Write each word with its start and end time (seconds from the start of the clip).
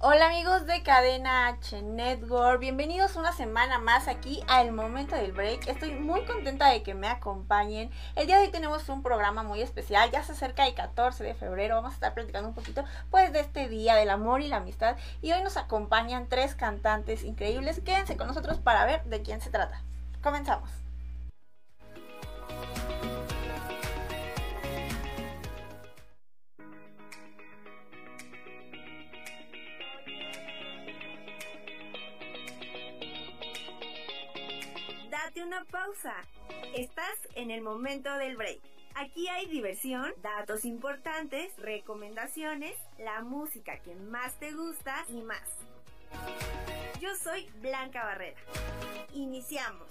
Hola 0.00 0.28
amigos 0.28 0.64
de 0.64 0.84
Cadena 0.84 1.48
H 1.48 1.82
Network, 1.82 2.60
bienvenidos 2.60 3.16
una 3.16 3.32
semana 3.32 3.80
más 3.80 4.06
aquí 4.06 4.44
a 4.46 4.62
El 4.62 4.70
Momento 4.70 5.16
del 5.16 5.32
Break. 5.32 5.66
Estoy 5.66 5.90
muy 5.90 6.24
contenta 6.24 6.68
de 6.68 6.84
que 6.84 6.94
me 6.94 7.08
acompañen. 7.08 7.90
El 8.14 8.28
día 8.28 8.38
de 8.38 8.44
hoy 8.44 8.52
tenemos 8.52 8.88
un 8.90 9.02
programa 9.02 9.42
muy 9.42 9.60
especial, 9.60 10.08
ya 10.12 10.22
se 10.22 10.30
acerca 10.30 10.68
el 10.68 10.74
14 10.74 11.24
de 11.24 11.34
febrero, 11.34 11.74
vamos 11.74 11.90
a 11.90 11.94
estar 11.94 12.14
platicando 12.14 12.48
un 12.48 12.54
poquito 12.54 12.84
pues 13.10 13.32
de 13.32 13.40
este 13.40 13.68
día 13.68 13.96
del 13.96 14.10
amor 14.10 14.40
y 14.40 14.46
la 14.46 14.58
amistad. 14.58 14.96
Y 15.20 15.32
hoy 15.32 15.42
nos 15.42 15.56
acompañan 15.56 16.28
tres 16.28 16.54
cantantes 16.54 17.24
increíbles, 17.24 17.80
quédense 17.80 18.16
con 18.16 18.28
nosotros 18.28 18.58
para 18.58 18.84
ver 18.84 19.02
de 19.02 19.22
quién 19.22 19.40
se 19.40 19.50
trata. 19.50 19.82
Comenzamos. 20.22 20.87
Una 35.44 35.64
pausa. 35.64 36.14
Estás 36.74 37.16
en 37.34 37.50
el 37.50 37.62
momento 37.62 38.12
del 38.18 38.36
break. 38.36 38.60
Aquí 38.96 39.28
hay 39.28 39.46
diversión, 39.46 40.12
datos 40.20 40.64
importantes, 40.64 41.56
recomendaciones, 41.58 42.74
la 42.98 43.22
música 43.22 43.78
que 43.78 43.94
más 43.94 44.34
te 44.40 44.52
gusta 44.52 45.04
y 45.08 45.22
más. 45.22 45.42
Yo 47.00 47.14
soy 47.14 47.48
Blanca 47.60 48.04
Barrera. 48.04 48.40
Iniciamos. 49.14 49.88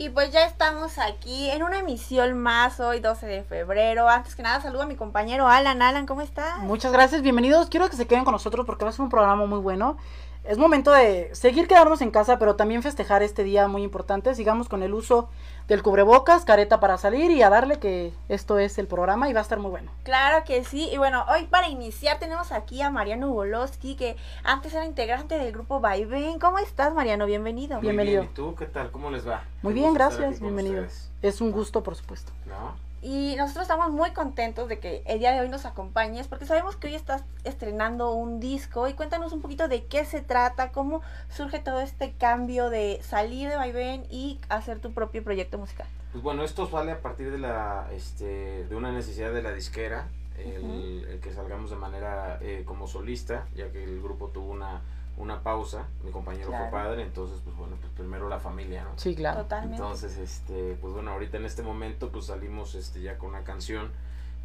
Y 0.00 0.08
pues 0.08 0.32
ya 0.32 0.46
estamos 0.46 0.96
aquí 0.96 1.50
en 1.50 1.62
una 1.62 1.80
emisión 1.80 2.38
más 2.38 2.80
hoy, 2.80 3.00
12 3.00 3.26
de 3.26 3.42
febrero. 3.42 4.08
Antes 4.08 4.34
que 4.34 4.42
nada, 4.42 4.58
saludo 4.62 4.84
a 4.84 4.86
mi 4.86 4.96
compañero 4.96 5.46
Alan. 5.46 5.82
Alan, 5.82 6.06
¿cómo 6.06 6.22
estás? 6.22 6.56
Muchas 6.60 6.90
gracias, 6.90 7.20
bienvenidos. 7.20 7.68
Quiero 7.68 7.86
que 7.90 7.96
se 7.96 8.06
queden 8.06 8.24
con 8.24 8.32
nosotros 8.32 8.64
porque 8.64 8.82
va 8.82 8.88
a 8.88 8.92
ser 8.94 9.02
un 9.02 9.10
programa 9.10 9.44
muy 9.44 9.58
bueno. 9.58 9.98
Es 10.50 10.58
momento 10.58 10.90
de 10.90 11.32
seguir 11.32 11.68
quedarnos 11.68 12.00
en 12.02 12.10
casa, 12.10 12.40
pero 12.40 12.56
también 12.56 12.82
festejar 12.82 13.22
este 13.22 13.44
día 13.44 13.68
muy 13.68 13.84
importante. 13.84 14.34
Sigamos 14.34 14.68
con 14.68 14.82
el 14.82 14.94
uso 14.94 15.28
del 15.68 15.80
cubrebocas, 15.80 16.44
careta 16.44 16.80
para 16.80 16.98
salir 16.98 17.30
y 17.30 17.40
a 17.42 17.50
darle 17.50 17.78
que 17.78 18.12
esto 18.28 18.58
es 18.58 18.76
el 18.78 18.88
programa 18.88 19.30
y 19.30 19.32
va 19.32 19.38
a 19.38 19.42
estar 19.44 19.60
muy 19.60 19.70
bueno. 19.70 19.92
Claro 20.02 20.42
que 20.44 20.64
sí. 20.64 20.88
Y 20.92 20.98
bueno, 20.98 21.24
hoy 21.32 21.44
para 21.44 21.68
iniciar 21.68 22.18
tenemos 22.18 22.50
aquí 22.50 22.82
a 22.82 22.90
Mariano 22.90 23.30
Woloski, 23.30 23.94
que 23.94 24.16
antes 24.42 24.74
era 24.74 24.86
integrante 24.86 25.38
del 25.38 25.52
grupo 25.52 25.78
Vaivén. 25.78 26.40
¿Cómo 26.40 26.58
estás, 26.58 26.92
Mariano? 26.92 27.26
Bienvenido. 27.26 27.76
Muy 27.76 27.82
Bienvenido. 27.82 28.22
bien, 28.22 28.32
¿Y 28.32 28.34
tú 28.34 28.56
qué 28.56 28.66
tal? 28.66 28.90
¿Cómo 28.90 29.08
les 29.12 29.28
va? 29.28 29.44
Muy 29.62 29.72
bien, 29.72 29.94
gracias, 29.94 30.40
bienvenido. 30.40 30.82
ustedes. 30.82 31.12
Es 31.22 31.40
un 31.40 31.52
gusto, 31.52 31.84
por 31.84 31.94
supuesto. 31.94 32.32
¿No? 32.46 32.89
Y 33.02 33.34
nosotros 33.36 33.62
estamos 33.62 33.90
muy 33.90 34.10
contentos 34.10 34.68
de 34.68 34.78
que 34.78 35.02
el 35.06 35.20
día 35.20 35.32
de 35.32 35.40
hoy 35.40 35.48
nos 35.48 35.64
acompañes, 35.64 36.28
porque 36.28 36.44
sabemos 36.44 36.76
que 36.76 36.88
hoy 36.88 36.94
estás 36.94 37.24
estrenando 37.44 38.12
un 38.12 38.40
disco. 38.40 38.88
Y 38.88 38.92
cuéntanos 38.92 39.32
un 39.32 39.40
poquito 39.40 39.68
de 39.68 39.86
qué 39.86 40.04
se 40.04 40.20
trata, 40.20 40.70
cómo 40.70 41.00
surge 41.30 41.60
todo 41.60 41.80
este 41.80 42.12
cambio 42.12 42.68
de 42.68 43.00
salir 43.02 43.48
de 43.48 43.56
Vaivén 43.56 44.04
y 44.10 44.38
hacer 44.50 44.80
tu 44.80 44.92
propio 44.92 45.24
proyecto 45.24 45.56
musical. 45.56 45.86
Pues 46.12 46.22
bueno, 46.22 46.44
esto 46.44 46.68
sale 46.68 46.92
a 46.92 47.00
partir 47.00 47.30
de 47.30 47.38
la 47.38 47.88
este 47.92 48.64
de 48.64 48.76
una 48.76 48.92
necesidad 48.92 49.32
de 49.32 49.42
la 49.42 49.52
disquera, 49.52 50.08
el, 50.36 51.06
el 51.08 51.20
que 51.20 51.32
salgamos 51.32 51.70
de 51.70 51.76
manera 51.76 52.38
eh, 52.42 52.64
como 52.66 52.86
solista, 52.86 53.46
ya 53.54 53.70
que 53.70 53.82
el 53.84 54.02
grupo 54.02 54.28
tuvo 54.28 54.50
una, 54.50 54.82
una 55.20 55.42
pausa, 55.42 55.86
mi 56.02 56.10
compañero 56.10 56.48
Claro. 56.48 56.70
fue 56.70 56.72
padre, 56.80 57.02
entonces 57.02 57.38
pues 57.44 57.54
bueno, 57.56 57.76
pues 57.80 57.92
primero 57.92 58.28
la 58.28 58.40
familia, 58.40 58.84
¿no? 58.84 58.90
Sí, 58.96 59.14
claro. 59.14 59.42
Totalmente. 59.42 59.76
Entonces, 59.76 60.16
este, 60.16 60.76
pues 60.80 60.92
bueno, 60.94 61.10
ahorita 61.12 61.36
en 61.36 61.44
este 61.44 61.62
momento 61.62 62.10
pues 62.10 62.26
salimos 62.26 62.74
este 62.74 63.02
ya 63.02 63.18
con 63.18 63.30
una 63.30 63.44
canción 63.44 63.90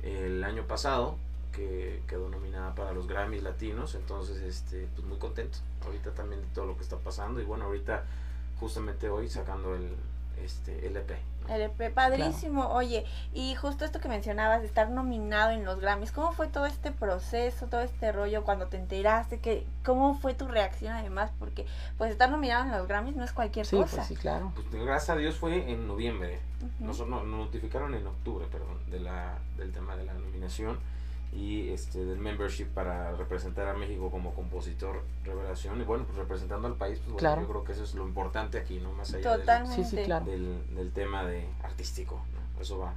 el 0.03 0.43
año 0.43 0.63
pasado 0.67 1.15
que 1.51 2.03
quedó 2.07 2.27
nominada 2.29 2.75
para 2.75 2.91
los 2.91 3.07
Grammys 3.07 3.41
latinos, 3.41 3.95
entonces 3.95 4.41
este 4.41 4.87
pues 4.95 5.07
muy 5.07 5.17
contento 5.17 5.57
ahorita 5.85 6.11
también 6.11 6.41
de 6.41 6.47
todo 6.53 6.65
lo 6.65 6.75
que 6.75 6.83
está 6.83 6.97
pasando 6.97 7.39
y 7.39 7.45
bueno, 7.45 7.65
ahorita 7.65 8.03
justamente 8.59 9.09
hoy 9.09 9.29
sacando 9.29 9.73
el 9.75 9.95
este. 10.43 10.89
¿no? 11.47 11.53
LP, 11.53 11.91
padrísimo. 11.91 12.67
Oye, 12.69 13.05
y 13.33 13.53
justo 13.55 13.85
esto 13.85 13.99
que 13.99 14.07
mencionabas 14.07 14.61
de 14.61 14.67
estar 14.67 14.89
nominado 14.89 15.51
en 15.51 15.63
los 15.63 15.79
Grammys, 15.79 16.11
¿cómo 16.11 16.31
fue 16.31 16.47
todo 16.47 16.65
este 16.65 16.91
proceso, 16.91 17.67
todo 17.67 17.81
este 17.81 18.11
rollo 18.11 18.43
cuando 18.43 18.67
te 18.67 18.77
enteraste? 18.77 19.39
Que, 19.39 19.65
¿Cómo 19.83 20.17
fue 20.17 20.33
tu 20.33 20.47
reacción 20.47 20.93
además? 20.93 21.31
Porque 21.37 21.65
pues 21.97 22.11
estar 22.11 22.29
nominado 22.31 22.65
en 22.65 22.71
los 22.71 22.87
Grammys 22.87 23.15
no 23.15 23.23
es 23.23 23.31
cualquier 23.31 23.65
Sí, 23.65 23.75
cosa. 23.77 23.97
pues 23.97 24.07
sí, 24.07 24.15
claro. 24.15 24.51
Pues 24.55 24.67
gracias 24.83 25.09
a 25.11 25.15
Dios 25.17 25.35
fue 25.35 25.71
en 25.71 25.87
noviembre. 25.87 26.39
Ujú. 26.61 26.85
Nos, 26.85 27.07
nos 27.07 27.25
notificaron 27.25 27.93
en 27.93 28.07
octubre, 28.07 28.47
perdón, 28.51 28.79
de 28.89 28.99
la, 28.99 29.37
del 29.57 29.71
tema 29.71 29.95
de 29.95 30.05
la 30.05 30.13
nominación 30.13 30.79
y 31.35 31.69
este 31.71 32.05
del 32.05 32.17
membership 32.17 32.65
para 32.73 33.11
representar 33.11 33.67
a 33.67 33.73
México 33.73 34.09
como 34.09 34.33
compositor 34.33 35.03
revelación 35.25 35.81
y 35.81 35.83
bueno, 35.83 36.05
pues 36.05 36.17
representando 36.17 36.67
al 36.67 36.75
país, 36.75 36.97
pues 36.99 37.13
bueno, 37.13 37.17
Claro. 37.19 37.41
yo 37.41 37.47
creo 37.49 37.63
que 37.65 37.71
eso 37.73 37.83
es 37.83 37.93
lo 37.93 38.07
importante 38.07 38.57
aquí, 38.57 38.79
¿no? 38.79 38.93
Más 38.93 39.13
allá 39.13 39.31
del- 39.31 39.39
Totalmente. 39.41 39.83
Sí, 39.83 39.97
sí, 39.97 40.03
claro. 40.05 40.25
del, 40.25 40.75
del 40.75 40.91
tema 40.93 41.25
de 41.25 41.45
artístico, 41.63 42.21
¿no? 42.33 42.61
Eso 42.61 42.79
va. 42.79 42.93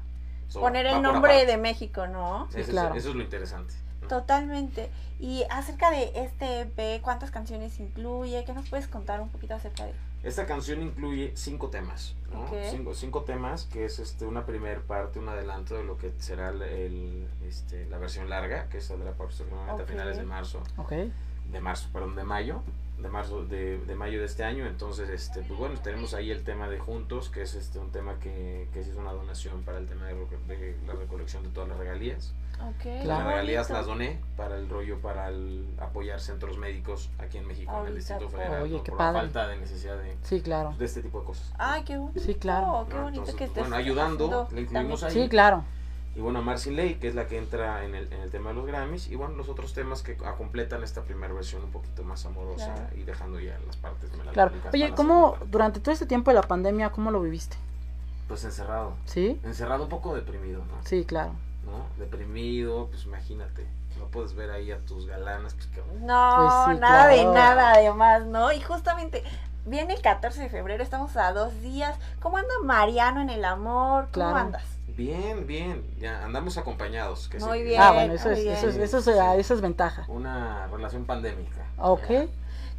eso 0.48 0.60
Poner 0.60 0.86
va- 0.86 0.92
el 0.92 1.02
nombre 1.02 1.44
de 1.46 1.56
México, 1.58 2.06
¿no? 2.06 2.46
Sí, 2.50 2.60
Eso 2.60 2.60
es- 2.60 2.68
claro. 2.70 2.94
eso 2.94 3.08
es 3.10 3.14
lo 3.16 3.22
interesante. 3.22 3.74
¿no? 4.02 4.06
Totalmente. 4.08 4.88
Y 5.18 5.42
acerca 5.50 5.90
de 5.90 6.12
este 6.14 6.60
EP, 6.60 7.00
¿cuántas 7.02 7.30
canciones 7.32 7.80
incluye? 7.80 8.44
¿Qué 8.44 8.52
nos 8.52 8.68
puedes 8.70 8.86
contar 8.86 9.20
un 9.20 9.28
poquito 9.30 9.54
acerca 9.56 9.84
de 9.84 9.92
Esta 10.28 10.44
canción 10.44 10.82
incluye 10.82 11.32
cinco 11.34 11.68
temas, 11.70 12.14
¿no? 12.30 12.46
Cinco, 12.70 12.94
cinco 12.94 13.22
temas, 13.22 13.64
que 13.64 13.86
es 13.86 13.98
este 13.98 14.26
una 14.26 14.44
primer 14.44 14.82
parte, 14.82 15.18
un 15.18 15.28
adelanto 15.30 15.74
de 15.74 15.84
lo 15.84 15.96
que 15.96 16.12
será 16.18 16.50
el, 16.50 16.60
el, 16.62 17.28
este, 17.46 17.86
la 17.86 17.96
versión 17.96 18.28
larga, 18.28 18.68
que 18.68 18.80
saldrá 18.82 19.10
aproximadamente 19.12 19.82
Ok. 19.82 19.88
a 19.88 19.90
finales 19.90 20.16
de 20.18 20.24
marzo, 20.24 20.62
Ok. 20.76 20.92
de 20.92 21.60
marzo, 21.60 21.88
perdón, 21.94 22.14
de 22.14 22.24
mayo, 22.24 22.62
de 22.98 23.08
marzo, 23.08 23.44
de, 23.44 23.78
de 23.78 23.94
mayo 23.94 24.18
de 24.18 24.26
este 24.26 24.44
año. 24.44 24.66
Entonces, 24.66 25.08
este, 25.08 25.42
pues 25.42 25.58
bueno, 25.58 25.78
tenemos 25.82 26.14
ahí 26.14 26.30
el 26.30 26.42
tema 26.44 26.68
de 26.68 26.78
Juntos, 26.78 27.28
que 27.30 27.42
es 27.42 27.54
este 27.54 27.78
un 27.78 27.90
tema 27.90 28.18
que, 28.18 28.68
que 28.72 28.82
se 28.82 28.90
hizo 28.90 29.00
una 29.00 29.12
donación 29.12 29.62
para 29.62 29.78
el 29.78 29.86
tema 29.86 30.06
de, 30.06 30.76
la 30.86 30.94
recolección 30.94 31.42
de 31.42 31.50
todas 31.50 31.68
las 31.68 31.78
regalías. 31.78 32.34
Ok. 32.60 32.82
Claro. 32.82 33.04
Las 33.06 33.24
regalías 33.24 33.70
las 33.70 33.86
doné 33.86 34.20
para 34.36 34.56
el 34.56 34.68
rollo, 34.68 34.98
para 35.00 35.28
el 35.28 35.64
apoyar 35.78 36.18
centros 36.20 36.58
médicos 36.58 37.08
aquí 37.18 37.38
en 37.38 37.46
México, 37.46 37.72
en 37.82 37.86
el 37.88 37.94
Distrito 37.94 38.28
Federal, 38.28 38.62
Oye, 38.62 38.78
¿no? 38.78 38.82
qué 38.82 38.90
por 38.90 38.98
padre. 38.98 39.12
la 39.14 39.20
falta 39.20 39.48
de 39.48 39.56
necesidad 39.58 39.96
de, 39.96 40.16
Sí, 40.22 40.40
claro. 40.40 40.74
de 40.76 40.84
este 40.84 41.02
tipo 41.02 41.20
de 41.20 41.26
cosas. 41.26 41.52
Ay, 41.56 41.84
qué 41.84 41.96
bonito. 41.96 42.18
Sí, 42.20 42.34
claro. 42.34 42.84
Qué 42.88 42.94
¿no? 42.96 43.02
bonito 43.02 43.20
Entonces, 43.20 43.34
que 43.36 43.38
pues, 43.46 43.48
estés 43.50 43.62
bueno, 43.62 43.76
ayudando, 43.76 44.48
le 44.52 44.60
incluimos 44.62 45.02
ahí. 45.04 45.12
Sí, 45.12 45.28
claro. 45.28 45.64
Y 46.18 46.20
bueno, 46.20 46.42
Marcin 46.42 46.74
Ley, 46.74 46.96
que 46.96 47.06
es 47.06 47.14
la 47.14 47.28
que 47.28 47.38
entra 47.38 47.84
en 47.84 47.94
el, 47.94 48.12
en 48.12 48.20
el 48.22 48.30
tema 48.32 48.48
de 48.50 48.56
los 48.56 48.66
Grammys. 48.66 49.06
Y 49.06 49.14
bueno, 49.14 49.36
los 49.36 49.48
otros 49.48 49.72
temas 49.72 50.02
que 50.02 50.18
a- 50.26 50.32
completan 50.34 50.82
esta 50.82 51.02
primera 51.02 51.32
versión 51.32 51.62
un 51.62 51.70
poquito 51.70 52.02
más 52.02 52.26
amorosa 52.26 52.74
Claro. 52.74 52.88
y 52.96 53.04
dejando 53.04 53.38
ya 53.38 53.56
las 53.64 53.76
partes 53.76 54.10
Claro. 54.10 54.50
melancólicas 54.50 54.74
Oye, 54.74 54.92
¿cómo 54.96 55.30
segunda 55.34 55.46
durante 55.52 55.78
todo 55.78 55.92
este 55.92 56.06
tiempo 56.06 56.32
de 56.32 56.34
la 56.34 56.42
pandemia, 56.42 56.90
cómo 56.90 57.12
lo 57.12 57.20
viviste? 57.20 57.56
Pues 58.26 58.42
encerrado. 58.42 58.94
¿Sí? 59.04 59.40
Encerrado 59.44 59.84
un 59.84 59.88
poco 59.88 60.12
deprimido, 60.16 60.58
¿no? 60.64 60.74
Sí, 60.84 61.04
claro. 61.04 61.34
¿No? 61.64 61.86
Deprimido, 62.04 62.88
pues 62.88 63.04
imagínate. 63.04 63.64
No 63.96 64.06
puedes 64.06 64.34
ver 64.34 64.50
ahí 64.50 64.72
a 64.72 64.78
tus 64.80 65.06
galanas, 65.06 65.54
pues 65.54 65.68
que... 65.68 65.80
No, 66.00 66.64
Pues 66.64 66.74
sí, 66.76 66.80
nada 66.80 67.06
de 67.06 67.24
nada 67.26 67.72
además, 67.74 68.26
¿no? 68.26 68.50
Y 68.52 68.60
justamente 68.60 69.22
viene 69.66 69.94
el 69.94 70.02
14 70.02 70.40
de 70.42 70.48
febrero, 70.48 70.82
estamos 70.82 71.16
a 71.16 71.32
dos 71.32 71.60
días. 71.60 71.96
¿Cómo 72.18 72.38
anda 72.38 72.52
Mariano 72.64 73.20
en 73.20 73.30
el 73.30 73.44
amor? 73.44 74.08
¿Cómo 74.12 74.26
Claro. 74.26 74.36
andas? 74.36 74.64
Bien, 74.98 75.46
bien. 75.46 75.84
Ya 75.98 76.24
andamos 76.24 76.58
acompañados. 76.58 77.28
Que 77.28 77.38
Muy 77.38 77.58
sí, 77.58 77.64
bien. 77.64 77.80
Ah, 77.80 77.92
bueno, 77.92 78.12
eso 78.14 78.30
es, 78.32 78.42
bien. 78.42 78.52
eso 78.54 78.68
es, 78.68 78.76
eso 78.76 78.98
es, 78.98 79.08
ah, 79.08 79.36
eso 79.36 79.54
es 79.54 79.60
ventaja. 79.60 80.04
Una 80.08 80.66
relación 80.66 81.04
pandémica. 81.06 81.64
Ok. 81.78 82.06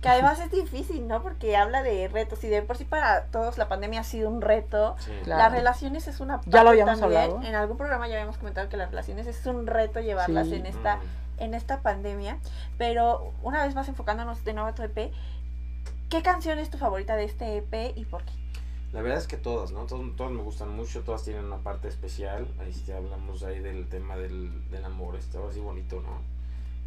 Que 0.02 0.08
además 0.08 0.40
es 0.42 0.52
difícil, 0.52 1.08
¿no? 1.08 1.22
Porque 1.24 1.56
habla 1.58 1.82
de 1.82 2.08
retos 2.10 2.44
y 2.44 2.50
de 2.50 2.62
por 2.62 2.76
sí 2.78 2.84
para 2.86 3.26
todos 3.28 3.58
la 3.58 3.68
pandemia 3.70 4.02
ha 4.02 4.04
sido 4.04 4.30
un 4.30 4.42
reto. 4.42 4.96
Sí. 5.00 5.12
Claro. 5.24 5.44
Las 5.44 5.52
relaciones 5.54 6.08
es 6.10 6.20
una 6.20 6.36
parte 6.38 6.52
Ya 6.52 6.64
lo 6.64 6.70
habíamos 6.72 7.00
también. 7.00 7.22
hablado. 7.22 7.42
En 7.44 7.56
algún 7.56 7.78
programa 7.78 8.08
ya 8.10 8.16
habíamos 8.16 8.38
comentado 8.38 8.68
que 8.70 8.76
las 8.78 8.90
relaciones 8.90 9.26
es 9.26 9.46
un 9.46 9.66
reto 9.66 10.02
llevarlas 10.02 10.48
Sí. 10.48 10.56
en 10.56 10.66
esta 10.66 10.98
Mm. 10.98 11.00
en 11.40 11.54
esta 11.54 11.80
pandemia. 11.82 12.38
Pero 12.78 13.32
una 13.44 13.64
vez 13.66 13.74
más 13.76 13.88
enfocándonos 13.88 14.44
de 14.44 14.54
nuevo 14.54 14.68
a 14.68 14.76
tu 14.76 14.84
EP, 14.84 15.12
¿qué 16.10 16.22
canción 16.22 16.60
es 16.60 16.70
tu 16.70 16.78
favorita 16.78 17.16
de 17.16 17.24
este 17.24 17.56
EP 17.58 17.94
y 17.96 18.04
por 18.04 18.24
qué? 18.26 18.34
La 18.94 19.02
verdad 19.02 19.20
es 19.20 19.28
que 19.28 19.38
todas, 19.38 19.72
¿no? 19.72 19.86
Todas, 19.86 20.16
todas 20.16 20.32
me 20.34 20.42
gustan 20.42 20.76
mucho, 20.76 21.02
todas 21.04 21.24
tienen 21.24 21.46
una 21.46 21.58
parte 21.60 21.88
especial. 21.88 22.48
Ahí 22.60 22.74
sí 22.74 22.92
hablamos 22.92 23.44
ahí 23.44 23.60
del 23.60 23.88
tema 23.88 24.18
del, 24.18 24.68
del 24.72 24.84
amor, 24.86 25.16
estaba 25.16 25.50
así 25.50 25.60
bonito, 25.60 26.02
¿no? 26.02 26.28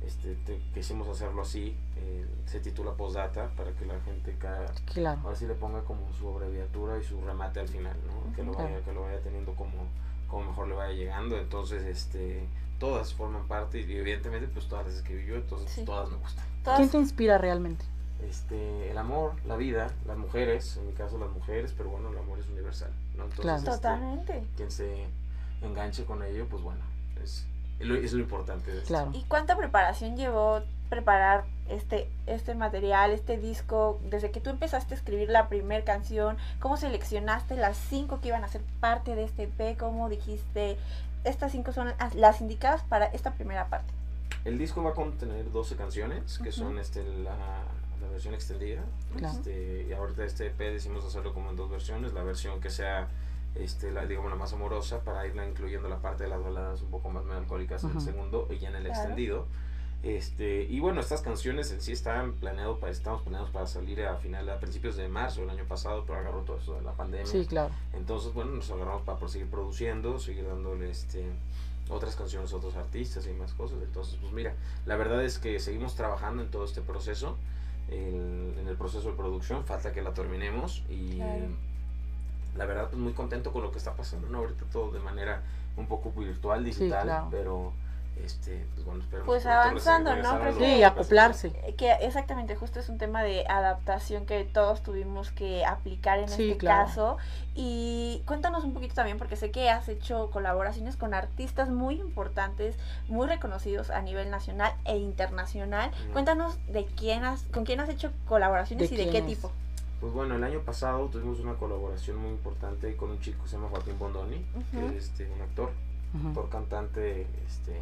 este, 0.04 0.34
te- 0.44 0.58
quisimos 0.74 1.06
hacerlo 1.08 1.42
así, 1.42 1.76
eh, 1.96 2.26
se 2.46 2.58
titula 2.58 2.92
Postdata 2.94 3.50
para 3.54 3.70
que 3.70 3.86
la 3.86 4.00
gente 4.00 4.34
ca- 4.36 4.66
Claro. 4.92 5.20
ahora 5.22 5.36
sí 5.36 5.46
le 5.46 5.54
ponga 5.54 5.82
como 5.84 6.12
su 6.12 6.28
abreviatura 6.28 6.98
y 6.98 7.04
su 7.04 7.20
remate 7.20 7.60
al 7.60 7.68
final, 7.68 7.96
¿no? 8.08 8.34
Que 8.34 8.42
lo 8.42 8.50
Claro. 8.50 8.68
vaya, 8.70 8.84
que 8.84 8.92
lo 8.92 9.02
vaya 9.02 9.20
teniendo 9.20 9.54
como, 9.54 9.86
como 10.26 10.46
mejor 10.46 10.66
le 10.66 10.74
vaya 10.74 10.92
llegando, 10.92 11.38
entonces 11.38 11.84
este 11.84 12.48
todas 12.80 13.14
forman 13.14 13.46
parte 13.46 13.78
y 13.80 13.92
evidentemente 13.96 14.48
pues 14.48 14.66
todas 14.66 14.86
las 14.86 14.96
escribí 14.96 15.24
yo, 15.24 15.36
entonces 15.36 15.70
Sí. 15.70 15.84
todas 15.84 16.10
me 16.10 16.16
gustan. 16.16 16.44
¿Quién 16.64 16.88
te 16.90 16.98
inspira 16.98 17.38
realmente? 17.38 17.84
Este, 18.22 18.90
el 18.90 18.98
amor, 18.98 19.34
la 19.44 19.56
vida, 19.56 19.90
las 20.06 20.16
mujeres, 20.16 20.76
en 20.76 20.86
mi 20.86 20.92
caso 20.92 21.18
las 21.18 21.30
mujeres, 21.30 21.74
pero 21.76 21.90
bueno, 21.90 22.10
el 22.10 22.18
amor 22.18 22.38
es 22.38 22.46
universal, 22.48 22.90
¿no? 23.16 23.24
Entonces, 23.24 23.40
Claro. 23.42 23.58
este, 23.58 23.70
Totalmente. 23.70 24.44
quien 24.56 24.70
se 24.70 25.06
enganche 25.60 26.04
con 26.04 26.22
ello, 26.22 26.46
pues 26.48 26.62
bueno, 26.62 26.80
es, 27.22 27.46
es 27.78 27.86
lo, 27.86 27.94
es 27.96 28.12
lo 28.12 28.20
importante 28.20 28.70
de 28.70 28.78
esto. 28.78 28.88
Claro. 28.88 29.10
¿Y 29.14 29.22
cuánta 29.24 29.56
preparación 29.56 30.16
llevó 30.16 30.62
preparar 30.88 31.44
este, 31.68 32.10
este 32.26 32.54
material, 32.54 33.10
este 33.10 33.38
disco? 33.38 34.00
Desde 34.08 34.30
que 34.30 34.40
tú 34.40 34.50
empezaste 34.50 34.94
a 34.94 34.96
escribir 34.96 35.28
la 35.30 35.48
primera 35.48 35.84
canción, 35.84 36.36
¿cómo 36.60 36.76
seleccionaste 36.76 37.56
las 37.56 37.76
cinco 37.76 38.20
que 38.20 38.28
iban 38.28 38.44
a 38.44 38.48
ser 38.48 38.62
parte 38.80 39.14
de 39.14 39.24
este 39.24 39.44
EP? 39.44 39.76
¿Cómo 39.78 40.08
dijiste, 40.08 40.78
estas 41.24 41.52
cinco 41.52 41.72
son 41.72 41.92
las- 42.14 42.40
indicadas 42.40 42.82
para 42.84 43.06
esta 43.06 43.32
primera 43.32 43.68
parte? 43.68 43.92
El 44.44 44.58
disco 44.58 44.82
va 44.82 44.90
a 44.90 44.94
contener 44.94 45.50
12 45.52 45.76
canciones, 45.76 46.38
que 46.38 46.48
Ujú. 46.48 46.58
son 46.58 46.78
este, 46.78 47.04
la, 47.18 47.36
la 48.02 48.08
versión 48.08 48.34
extendida. 48.34 48.82
Claro. 49.16 49.34
Este, 49.34 49.86
y 49.88 49.92
ahorita 49.92 50.24
este 50.24 50.46
EP 50.48 50.58
decimos 50.58 51.04
hacerlo 51.04 51.32
como 51.32 51.50
en 51.50 51.56
dos 51.56 51.70
versiones. 51.70 52.12
La 52.12 52.22
versión 52.22 52.60
que 52.60 52.68
sea, 52.70 53.08
este, 53.54 53.90
la, 53.92 54.04
digamos, 54.06 54.30
la 54.30 54.36
más 54.36 54.52
amorosa, 54.52 55.02
para 55.04 55.26
irla 55.26 55.46
incluyendo 55.46 55.88
la 55.88 56.00
parte 56.00 56.24
de 56.24 56.30
las 56.30 56.42
baladas 56.42 56.82
un 56.82 56.90
poco 56.90 57.08
más 57.10 57.24
melancólicas 57.24 57.84
en 57.84 57.92
el 57.92 58.00
segundo 58.00 58.48
y 58.50 58.58
ya 58.58 58.68
en 58.68 58.76
el 58.76 58.84
Claro. 58.84 58.98
extendido. 59.00 59.46
Este, 60.02 60.64
y 60.64 60.80
bueno, 60.80 61.00
estas 61.00 61.22
canciones 61.22 61.70
en 61.70 61.80
sí 61.80 61.92
están 61.92 62.32
planeado 62.32 62.80
para, 62.80 62.90
estamos 62.90 63.22
planeados 63.22 63.50
para 63.50 63.66
salir 63.68 64.02
a 64.04 64.16
final, 64.16 64.48
a 64.50 64.58
principios 64.58 64.96
de 64.96 65.06
marzo 65.06 65.42
del 65.42 65.50
año 65.50 65.64
pasado, 65.64 66.02
pero 66.04 66.18
agarró 66.18 66.40
todo 66.40 66.58
eso 66.58 66.74
de 66.74 66.82
la 66.82 66.92
pandemia. 66.92 67.26
Sí, 67.26 67.46
claro. 67.46 67.72
Entonces, 67.92 68.34
bueno, 68.34 68.50
nos 68.50 68.68
agarramos 68.72 69.02
para 69.02 69.28
seguir 69.28 69.48
produciendo, 69.48 70.18
seguir 70.18 70.48
dándole 70.48 70.90
este, 70.90 71.24
otras 71.88 72.16
canciones 72.16 72.52
a 72.52 72.56
otros 72.56 72.74
artistas 72.74 73.28
y 73.28 73.32
más 73.32 73.54
cosas. 73.54 73.78
Entonces, 73.80 74.16
pues 74.20 74.32
mira, 74.32 74.54
la 74.86 74.96
verdad 74.96 75.22
es 75.24 75.38
que 75.38 75.60
seguimos 75.60 75.94
trabajando 75.94 76.42
en 76.42 76.50
todo 76.50 76.64
este 76.64 76.80
proceso, 76.80 77.36
el- 77.88 78.54
en 78.58 78.68
el 78.68 78.76
proceso 78.76 79.10
de 79.10 79.16
producción, 79.16 79.64
falta 79.64 79.92
que 79.92 80.02
la 80.02 80.12
terminemos 80.14 80.82
y 80.88 81.16
Claro. 81.16 81.46
la 82.56 82.66
verdad, 82.66 82.88
pues 82.88 83.00
muy 83.00 83.12
contento 83.12 83.52
con 83.52 83.62
lo 83.62 83.70
que 83.72 83.78
está 83.78 83.94
pasando, 83.94 84.28
¿no? 84.28 84.38
Ahorita 84.38 84.64
todo 84.72 84.90
de 84.92 85.00
manera 85.00 85.42
un 85.76 85.86
poco 85.86 86.10
virtual, 86.12 86.64
digital, 86.64 87.02
claro. 87.04 87.28
pero 87.30 87.72
este, 88.24 88.64
pues 88.74 88.86
bueno, 88.86 89.02
Pues 89.26 89.46
avanzando, 89.46 90.14
¿no? 90.16 90.38
Creo 90.40 90.58
que- 90.58 90.76
Sí, 90.76 90.82
acoplarse. 90.82 91.48
Eh, 91.64 91.74
Que 91.76 91.92
exactamente, 92.02 92.54
justo 92.56 92.78
es 92.78 92.88
un 92.88 92.98
tema 92.98 93.22
de 93.22 93.44
adaptación 93.48 94.26
que 94.26 94.44
todos 94.44 94.82
tuvimos 94.82 95.30
que 95.32 95.64
aplicar 95.64 96.18
en 96.18 96.28
Sí, 96.28 96.50
este 96.50 96.58
claro. 96.58 96.86
caso. 96.86 97.16
Y 97.54 98.22
cuéntanos 98.26 98.64
un 98.64 98.74
poquito 98.74 98.94
también, 98.94 99.18
porque 99.18 99.36
sé 99.36 99.50
que 99.50 99.70
has 99.70 99.88
hecho 99.88 100.30
colaboraciones 100.30 100.96
con 100.96 101.14
artistas 101.14 101.68
muy 101.68 101.96
importantes, 102.00 102.76
muy 103.08 103.26
reconocidos 103.26 103.90
a 103.90 104.00
nivel 104.02 104.30
nacional 104.30 104.72
e 104.84 104.96
internacional. 104.98 105.90
Cuéntanos 106.12 106.58
de 106.68 106.84
quién 106.86 107.24
has, 107.24 107.42
con 107.44 107.64
quién 107.64 107.80
has 107.80 107.88
hecho 107.88 108.12
colaboraciones 108.28 108.88
¿De 108.90 108.94
y 108.96 108.98
de 109.04 109.10
qué 109.10 109.22
tipo. 109.22 109.50
Pues 110.00 110.12
bueno, 110.12 110.34
el 110.34 110.42
año 110.44 110.60
pasado 110.60 111.06
tuvimos 111.08 111.38
una 111.40 111.54
colaboración 111.54 112.16
muy 112.16 112.30
importante 112.30 112.96
con 112.96 113.10
un 113.10 113.20
chico 113.20 113.42
que 113.44 113.48
se 113.50 113.56
llama 113.56 113.68
Joaquín 113.70 113.98
Bondoni, 113.98 114.44
que 114.72 114.86
es 114.96 115.04
este, 115.04 115.30
un 115.30 115.40
actor, 115.42 115.70
Ujú. 116.14 116.28
actor 116.28 116.48
cantante 116.50 117.26
este, 117.46 117.80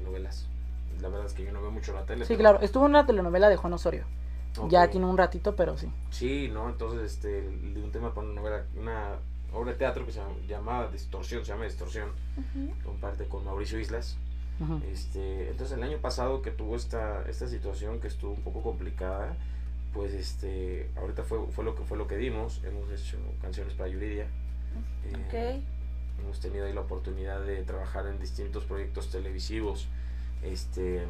novelas. 0.00 0.46
La 1.00 1.08
verdad 1.08 1.26
es 1.26 1.32
que 1.32 1.44
yo 1.44 1.52
no 1.52 1.60
veo 1.60 1.70
mucho 1.70 1.92
la 1.92 2.04
tele. 2.04 2.24
Sí, 2.24 2.28
pero- 2.34 2.38
claro. 2.40 2.60
Estuvo 2.60 2.84
en 2.86 2.90
una 2.90 3.06
telenovela 3.06 3.48
de 3.48 3.56
Juan 3.56 3.72
Osorio. 3.72 4.04
Ya 4.68 4.84
Ok. 4.84 4.90
tiene 4.90 5.06
un 5.06 5.16
ratito, 5.16 5.54
pero 5.54 5.76
sí. 5.78 5.88
Sí, 6.10 6.50
¿no? 6.52 6.68
Entonces, 6.68 7.12
este, 7.12 7.42
de 7.42 7.82
un 7.82 7.92
tema 7.92 8.12
para 8.14 8.26
una 8.26 8.40
novela, 8.40 8.64
una 8.76 9.16
obra 9.52 9.72
de 9.72 9.78
teatro 9.78 10.04
que 10.04 10.10
se 10.12 10.20
llama, 10.48 10.88
Distorsión, 10.88 11.44
se 11.44 11.52
llama 11.52 11.64
Distorsión, 11.64 12.10
Ujú. 12.36 12.72
comparte 12.84 13.26
con 13.28 13.44
Mauricio 13.44 13.78
Islas. 13.78 14.16
Ujú. 14.60 14.80
Este, 14.90 15.50
entonces 15.50 15.76
el 15.76 15.84
año 15.84 15.98
pasado 15.98 16.42
que 16.42 16.50
tuvo 16.50 16.74
esta, 16.74 17.22
esta 17.28 17.46
situación 17.46 18.00
que 18.00 18.08
estuvo 18.08 18.32
un 18.32 18.42
poco 18.42 18.62
complicada, 18.62 19.36
pues 19.92 20.12
este, 20.14 20.90
ahorita 20.96 21.22
fue, 21.22 21.46
fue 21.52 21.64
lo 21.64 21.76
que 21.76 21.84
fue 21.84 21.96
lo 21.96 22.08
que 22.08 22.16
dimos, 22.16 22.60
hemos 22.64 22.90
hecho 22.90 23.16
canciones 23.40 23.74
para 23.74 23.88
Yuridia. 23.90 24.24
eh, 25.04 25.60
Ok. 25.60 25.64
Hemos 26.20 26.40
tenido 26.40 26.66
ahí 26.66 26.72
la 26.72 26.80
oportunidad 26.82 27.40
de 27.40 27.62
trabajar 27.62 28.06
en 28.06 28.18
distintos 28.18 28.64
proyectos 28.64 29.10
televisivos, 29.10 29.86
este, 30.42 31.06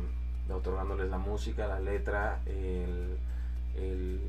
otorgándoles 0.51 1.09
la 1.11 1.19
música, 1.19 1.67
la 1.67 1.81
letra, 1.81 2.41
el, 2.47 3.17
el, 3.77 4.21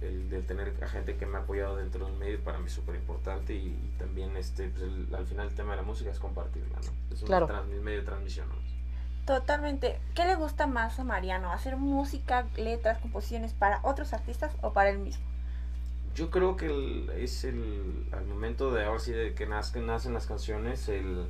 el 0.00 0.30
de 0.30 0.42
tener 0.42 0.72
a 0.82 0.88
gente 0.88 1.16
que 1.16 1.26
me 1.26 1.38
ha 1.38 1.40
apoyado 1.40 1.76
dentro 1.76 2.06
del 2.06 2.14
medio 2.16 2.40
para 2.42 2.58
mí 2.58 2.66
es 2.66 2.72
súper 2.72 2.94
importante 2.96 3.54
y, 3.54 3.68
y 3.68 3.94
también 3.98 4.36
este, 4.36 4.68
pues 4.68 4.82
el- 4.82 5.14
al 5.14 5.26
final 5.26 5.48
el 5.48 5.54
tema 5.54 5.72
de 5.72 5.76
la 5.78 5.82
música 5.82 6.10
es 6.10 6.18
compartirla, 6.18 6.76
¿no? 6.84 7.14
Es 7.14 7.22
un 7.22 7.26
Claro. 7.28 7.46
trans- 7.46 7.68
medio 7.68 7.98
de 8.00 8.04
transmisión, 8.04 8.48
¿no? 8.48 8.54
Totalmente. 9.26 10.00
¿Qué 10.16 10.24
le 10.24 10.34
gusta 10.34 10.66
más 10.66 10.98
a 10.98 11.04
Mariano? 11.04 11.52
¿Hacer 11.52 11.76
música, 11.76 12.46
letras, 12.56 12.98
composiciones 12.98 13.52
para 13.52 13.78
otros 13.84 14.12
artistas 14.12 14.52
o 14.62 14.72
para 14.72 14.90
él 14.90 14.98
mismo? 14.98 15.24
Yo 16.14 16.30
creo 16.30 16.56
que 16.56 16.66
el- 16.66 17.10
es 17.16 17.44
el 17.44 18.06
al 18.12 18.26
momento 18.26 18.70
de 18.72 18.84
ahora 18.84 18.98
sí 19.00 19.12
de 19.12 19.34
que 19.34 19.46
nazcan, 19.46 19.86
nacen 19.86 20.12
las 20.12 20.26
canciones, 20.26 20.88
el 20.88 21.26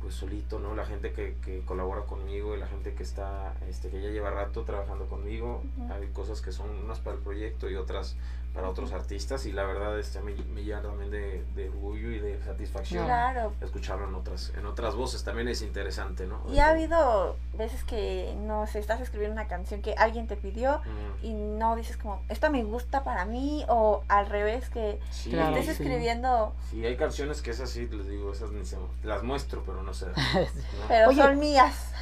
pues 0.00 0.14
solito, 0.14 0.60
¿no? 0.60 0.74
La 0.76 0.86
gente 0.86 1.12
que, 1.12 1.34
que 1.44 1.60
colabora 1.66 2.02
conmigo 2.02 2.54
y 2.56 2.60
la 2.60 2.68
gente 2.68 2.94
que 2.94 3.02
está, 3.02 3.54
este, 3.68 3.88
que 3.90 4.00
ya 4.00 4.10
lleva 4.10 4.30
rato 4.30 4.62
trabajando 4.62 5.06
conmigo, 5.06 5.64
hay 5.90 6.06
cosas 6.12 6.40
que 6.40 6.52
son 6.52 6.70
unas 6.84 7.00
para 7.00 7.16
el 7.16 7.22
proyecto 7.22 7.68
y 7.68 7.74
otras 7.74 8.16
para 8.54 8.68
otros 8.70 8.92
artistas 8.92 9.46
y 9.46 9.52
la 9.52 9.62
verdad 9.64 9.96
este 10.00 10.20
me, 10.20 10.34
me 10.34 10.64
llena 10.64 10.82
también 10.82 11.10
de, 11.10 11.44
de 11.54 11.68
orgullo 11.68 12.10
y 12.10 12.18
de 12.18 12.42
satisfacción 12.42 13.04
Claro. 13.04 13.52
escucharlo 13.60 14.08
en 14.08 14.14
otras, 14.14 14.52
en 14.58 14.66
otras 14.66 14.96
voces, 14.96 15.22
también 15.22 15.46
es 15.48 15.62
interesante, 15.62 16.26
¿no? 16.26 16.40
Y 16.52 16.58
ha 16.58 16.70
habido 16.70 17.36
veces 17.56 17.84
que, 17.84 18.34
no 18.40 18.66
sé, 18.66 18.80
estás 18.80 19.00
escribiendo 19.00 19.34
una 19.34 19.46
canción 19.48 19.80
que 19.80 19.94
alguien 19.96 20.26
te 20.26 20.36
pidió 20.36 20.78
Mm, 20.78 21.24
y 21.26 21.34
no 21.34 21.76
dices 21.76 21.96
como, 21.98 22.20
esta 22.28 22.48
me 22.50 22.64
gusta 22.64 23.04
para 23.04 23.24
mí, 23.26 23.64
o 23.68 24.02
al 24.08 24.26
revés, 24.26 24.68
que 24.70 24.98
sí, 25.10 25.30
Claro, 25.30 25.50
estés 25.56 25.76
sí. 25.76 25.82
escribiendo, 25.82 26.52
sí, 26.70 26.84
hay 26.84 26.96
canciones 26.96 27.42
que 27.42 27.50
esas 27.50 27.70
sí, 27.70 27.86
les 27.86 28.08
digo, 28.08 28.32
esas 28.32 28.50
ni 28.50 28.64
se- 28.64 28.76
las 29.04 29.22
muestro, 29.22 29.62
pero 29.64 29.82
no 29.82 29.94
sé. 29.94 30.06
¿no? 30.16 30.88
pero 30.88 31.08
Oye. 31.10 31.22
son 31.22 31.38
mías. 31.38 31.92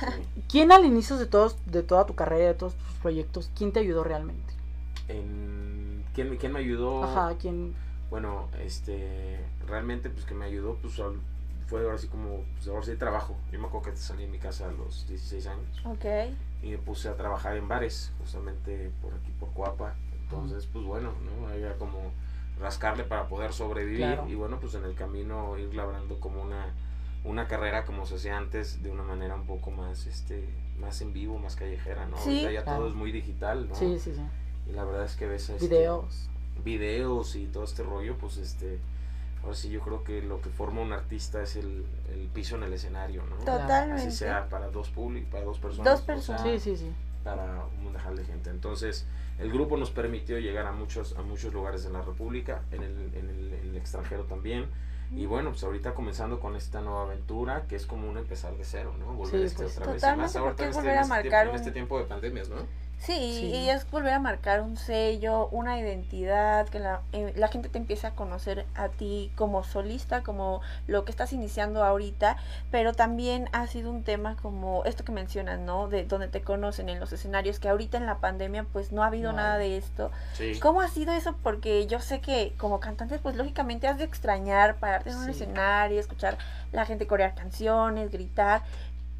¿Quién 0.48 0.72
al 0.72 0.84
inicio 0.86 1.16
de 1.18 1.26
todos, 1.26 1.56
de 1.66 1.82
toda 1.82 2.06
tu 2.06 2.14
carrera, 2.14 2.46
de 2.48 2.54
todos 2.54 2.74
tus 2.74 2.94
proyectos, 3.02 3.50
quién 3.56 3.72
te 3.72 3.80
ayudó 3.80 4.04
realmente? 4.04 4.54
En, 5.08 5.95
¿quién, 6.16 6.36
quién 6.38 6.52
me 6.52 6.58
ayudó? 6.60 7.04
Ajá, 7.04 7.36
quién. 7.38 7.74
Bueno, 8.10 8.48
este, 8.60 9.38
realmente 9.68 10.10
pues 10.10 10.24
que 10.24 10.34
me 10.34 10.46
ayudó, 10.46 10.74
pues 10.76 10.98
al- 10.98 11.20
fue 11.68 11.82
ahora 11.82 11.98
sí 11.98 12.08
como, 12.08 12.42
pues 12.54 12.66
ahora 12.68 12.82
sí 12.84 12.96
trabajo. 12.96 13.36
Yo 13.52 13.58
me 13.60 13.66
acuerdo 13.66 13.90
que 13.90 13.96
salí 13.96 14.22
de 14.24 14.30
mi 14.30 14.38
casa 14.38 14.68
a 14.68 14.72
los 14.72 15.06
16 15.08 15.46
años 15.48 15.82
Ok. 15.84 16.04
y 16.62 16.70
me 16.70 16.78
puse 16.78 17.08
a 17.08 17.16
trabajar 17.16 17.56
en 17.56 17.68
bares, 17.68 18.12
justamente 18.18 18.90
por 19.02 19.12
aquí, 19.14 19.32
por 19.38 19.52
Coapa. 19.52 19.94
Entonces, 20.22 20.66
pues 20.72 20.84
bueno, 20.84 21.12
¿no? 21.40 21.48
Había 21.48 21.76
como 21.76 21.98
rascarle 22.60 23.04
para 23.04 23.28
poder 23.28 23.52
sobrevivir 23.52 23.98
Claro. 23.98 24.28
y 24.28 24.34
bueno, 24.34 24.58
pues 24.60 24.74
en 24.74 24.84
el 24.84 24.94
camino 24.94 25.58
ir 25.58 25.74
labrando 25.74 26.18
como 26.20 26.40
una, 26.42 26.72
una 27.24 27.46
carrera 27.48 27.84
como 27.84 28.06
se 28.06 28.14
hacía 28.14 28.38
antes 28.38 28.82
de 28.82 28.90
una 28.90 29.02
manera 29.02 29.34
un 29.34 29.46
poco 29.46 29.70
más, 29.72 30.06
este, 30.06 30.48
más 30.78 31.00
en 31.02 31.12
vivo, 31.12 31.38
más 31.38 31.56
callejera, 31.56 32.06
¿no? 32.06 32.16
Sí. 32.18 32.30
Ahorita 32.30 32.52
ya 32.52 32.62
Claro. 32.62 32.78
todo 32.78 32.88
es 32.90 32.94
muy 32.94 33.10
digital, 33.12 33.68
¿no? 33.68 33.74
Sí, 33.74 33.98
sí, 33.98 34.14
sí. 34.14 34.22
Y 34.68 34.72
la 34.72 34.84
verdad 34.84 35.04
es 35.04 35.16
que 35.16 35.26
ves 35.26 35.48
este, 35.50 35.68
Videos. 35.68 36.28
videos 36.64 37.36
y 37.36 37.46
todo 37.46 37.64
este 37.64 37.82
rollo, 37.82 38.16
pues 38.18 38.36
este, 38.38 38.80
ahora 39.42 39.54
sí 39.54 39.68
yo 39.70 39.80
creo 39.80 40.02
que 40.04 40.22
lo 40.22 40.40
que 40.40 40.50
forma 40.50 40.80
un 40.80 40.92
artista 40.92 41.42
es 41.42 41.56
el, 41.56 41.86
el 42.12 42.28
piso 42.28 42.56
en 42.56 42.64
el 42.64 42.72
escenario, 42.72 43.22
¿no? 43.26 43.36
Totalmente. 43.36 44.02
Así 44.02 44.10
sea 44.10 44.48
para 44.48 44.68
dos 44.68 44.90
públicos, 44.90 45.30
para 45.30 45.44
dos 45.44 45.58
personas. 45.58 45.92
Dos 45.92 46.02
o 46.02 46.06
personas. 46.06 46.42
sea, 46.42 46.58
Sí, 46.58 46.58
sí, 46.58 46.76
sí. 46.76 46.92
Para 47.22 47.64
un 47.64 47.84
mundial 47.84 48.16
de 48.16 48.24
gente. 48.24 48.50
Entonces, 48.50 49.06
el 49.38 49.52
grupo 49.52 49.76
nos 49.76 49.90
permitió 49.90 50.38
llegar 50.38 50.66
a 50.66 50.72
muchos, 50.72 51.16
a 51.16 51.22
muchos 51.22 51.52
lugares 51.52 51.84
en 51.84 51.92
la 51.92 52.02
República, 52.02 52.62
en 52.70 52.82
el, 52.82 53.14
en 53.14 53.28
el, 53.30 53.52
en 53.52 53.68
el 53.70 53.76
extranjero 53.76 54.24
también. 54.24 54.66
Y 55.14 55.26
bueno, 55.26 55.50
pues 55.50 55.62
ahorita 55.62 55.94
comenzando 55.94 56.40
con 56.40 56.56
esta 56.56 56.80
nueva 56.80 57.02
aventura, 57.02 57.66
que 57.68 57.76
es 57.76 57.86
como 57.86 58.08
un 58.08 58.18
empezar 58.18 58.56
de 58.56 58.64
cero, 58.64 58.92
¿no? 58.98 59.12
Volver 59.14 59.40
Sí, 59.40 59.46
este 59.46 59.62
pues, 59.62 59.76
otra 59.78 59.92
vez. 59.92 60.02
Y 60.02 60.16
más 60.16 60.34
ahorita 60.36 60.64
en 60.64 60.68
este, 60.70 60.80
volver 60.80 60.90
a 60.90 60.94
en 60.96 61.02
este 61.02 61.08
marcar 61.14 61.30
tiempo, 61.30 61.50
en 61.50 61.54
este 61.56 61.70
tiempo 61.72 61.98
de 61.98 62.04
pandemias, 62.06 62.48
¿no? 62.48 62.56
Sí, 62.98 63.12
Sí. 63.40 63.46
y 63.54 63.70
es 63.70 63.88
volver 63.90 64.14
a 64.14 64.18
marcar 64.18 64.62
un 64.62 64.76
sello, 64.76 65.48
una 65.52 65.78
identidad, 65.78 66.66
que 66.68 66.80
la, 66.80 67.02
eh, 67.12 67.32
la 67.36 67.48
gente 67.48 67.68
te 67.68 67.78
empiece 67.78 68.06
a 68.06 68.12
conocer 68.12 68.66
a 68.74 68.88
ti 68.88 69.30
como 69.36 69.62
solista, 69.64 70.22
como 70.22 70.60
lo 70.88 71.04
que 71.04 71.10
estás 71.12 71.32
iniciando 71.32 71.84
ahorita, 71.84 72.36
pero 72.70 72.94
también 72.94 73.48
ha 73.52 73.66
sido 73.66 73.90
un 73.90 74.02
tema 74.02 74.36
como 74.40 74.84
esto 74.86 75.04
que 75.04 75.12
mencionas, 75.12 75.60
¿no? 75.60 75.88
De 75.88 76.04
donde 76.04 76.26
te 76.28 76.40
conocen 76.42 76.88
en 76.88 76.98
los 76.98 77.12
escenarios, 77.12 77.60
que 77.60 77.68
ahorita 77.68 77.96
en 77.98 78.06
la 78.06 78.16
pandemia 78.18 78.64
pues 78.72 78.90
no 78.92 79.02
ha 79.04 79.06
habido 79.06 79.30
No 79.30 79.36
nada 79.38 79.58
de 79.58 79.76
esto. 79.76 80.10
Sí. 80.32 80.58
¿Cómo 80.58 80.80
ha 80.80 80.88
sido 80.88 81.12
eso? 81.12 81.36
Porque 81.42 81.86
yo 81.86 82.00
sé 82.00 82.20
que 82.20 82.54
como 82.56 82.80
cantante 82.80 83.18
pues 83.18 83.36
lógicamente 83.36 83.86
has 83.86 83.98
de 83.98 84.04
extrañar 84.04 84.76
pararte 84.76 85.10
en 85.10 85.16
un 85.16 85.28
escenario, 85.30 86.00
escuchar 86.00 86.38
la 86.72 86.86
gente 86.86 87.06
corear 87.06 87.34
canciones, 87.34 88.10
gritar. 88.10 88.62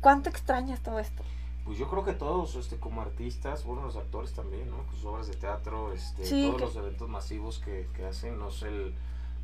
¿Cuánto 0.00 0.28
extrañas 0.30 0.80
todo 0.80 0.98
esto? 0.98 1.22
Pues 1.66 1.76
yo 1.78 1.88
creo 1.88 2.04
que 2.04 2.12
todos, 2.14 2.54
este, 2.54 2.76
como 2.78 3.02
artistas, 3.02 3.64
bueno, 3.64 3.82
los 3.82 3.96
actores 3.96 4.32
también, 4.32 4.70
¿no? 4.70 4.76
Sus 4.92 5.04
obras 5.04 5.26
de 5.26 5.34
teatro, 5.34 5.92
este, 5.92 6.24
Sí, 6.24 6.42
todos 6.42 6.56
que- 6.56 6.64
los 6.66 6.76
eventos 6.76 7.08
masivos 7.08 7.58
que, 7.58 7.88
que 7.94 8.06
hacen, 8.06 8.38
no 8.38 8.50
sé, 8.52 8.68
el, 8.68 8.94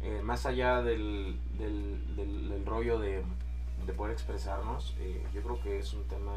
eh, 0.02 0.20
más 0.22 0.46
allá 0.46 0.82
del, 0.82 1.38
del, 1.58 2.16
del- 2.16 2.48
del 2.48 2.64
rollo 2.64 2.98
de, 3.00 3.24
de 3.86 3.92
poder 3.92 4.12
expresarnos, 4.12 4.94
eh, 5.00 5.26
yo 5.34 5.42
creo 5.42 5.60
que 5.60 5.78
es 5.80 5.92
un 5.94 6.04
tema 6.04 6.32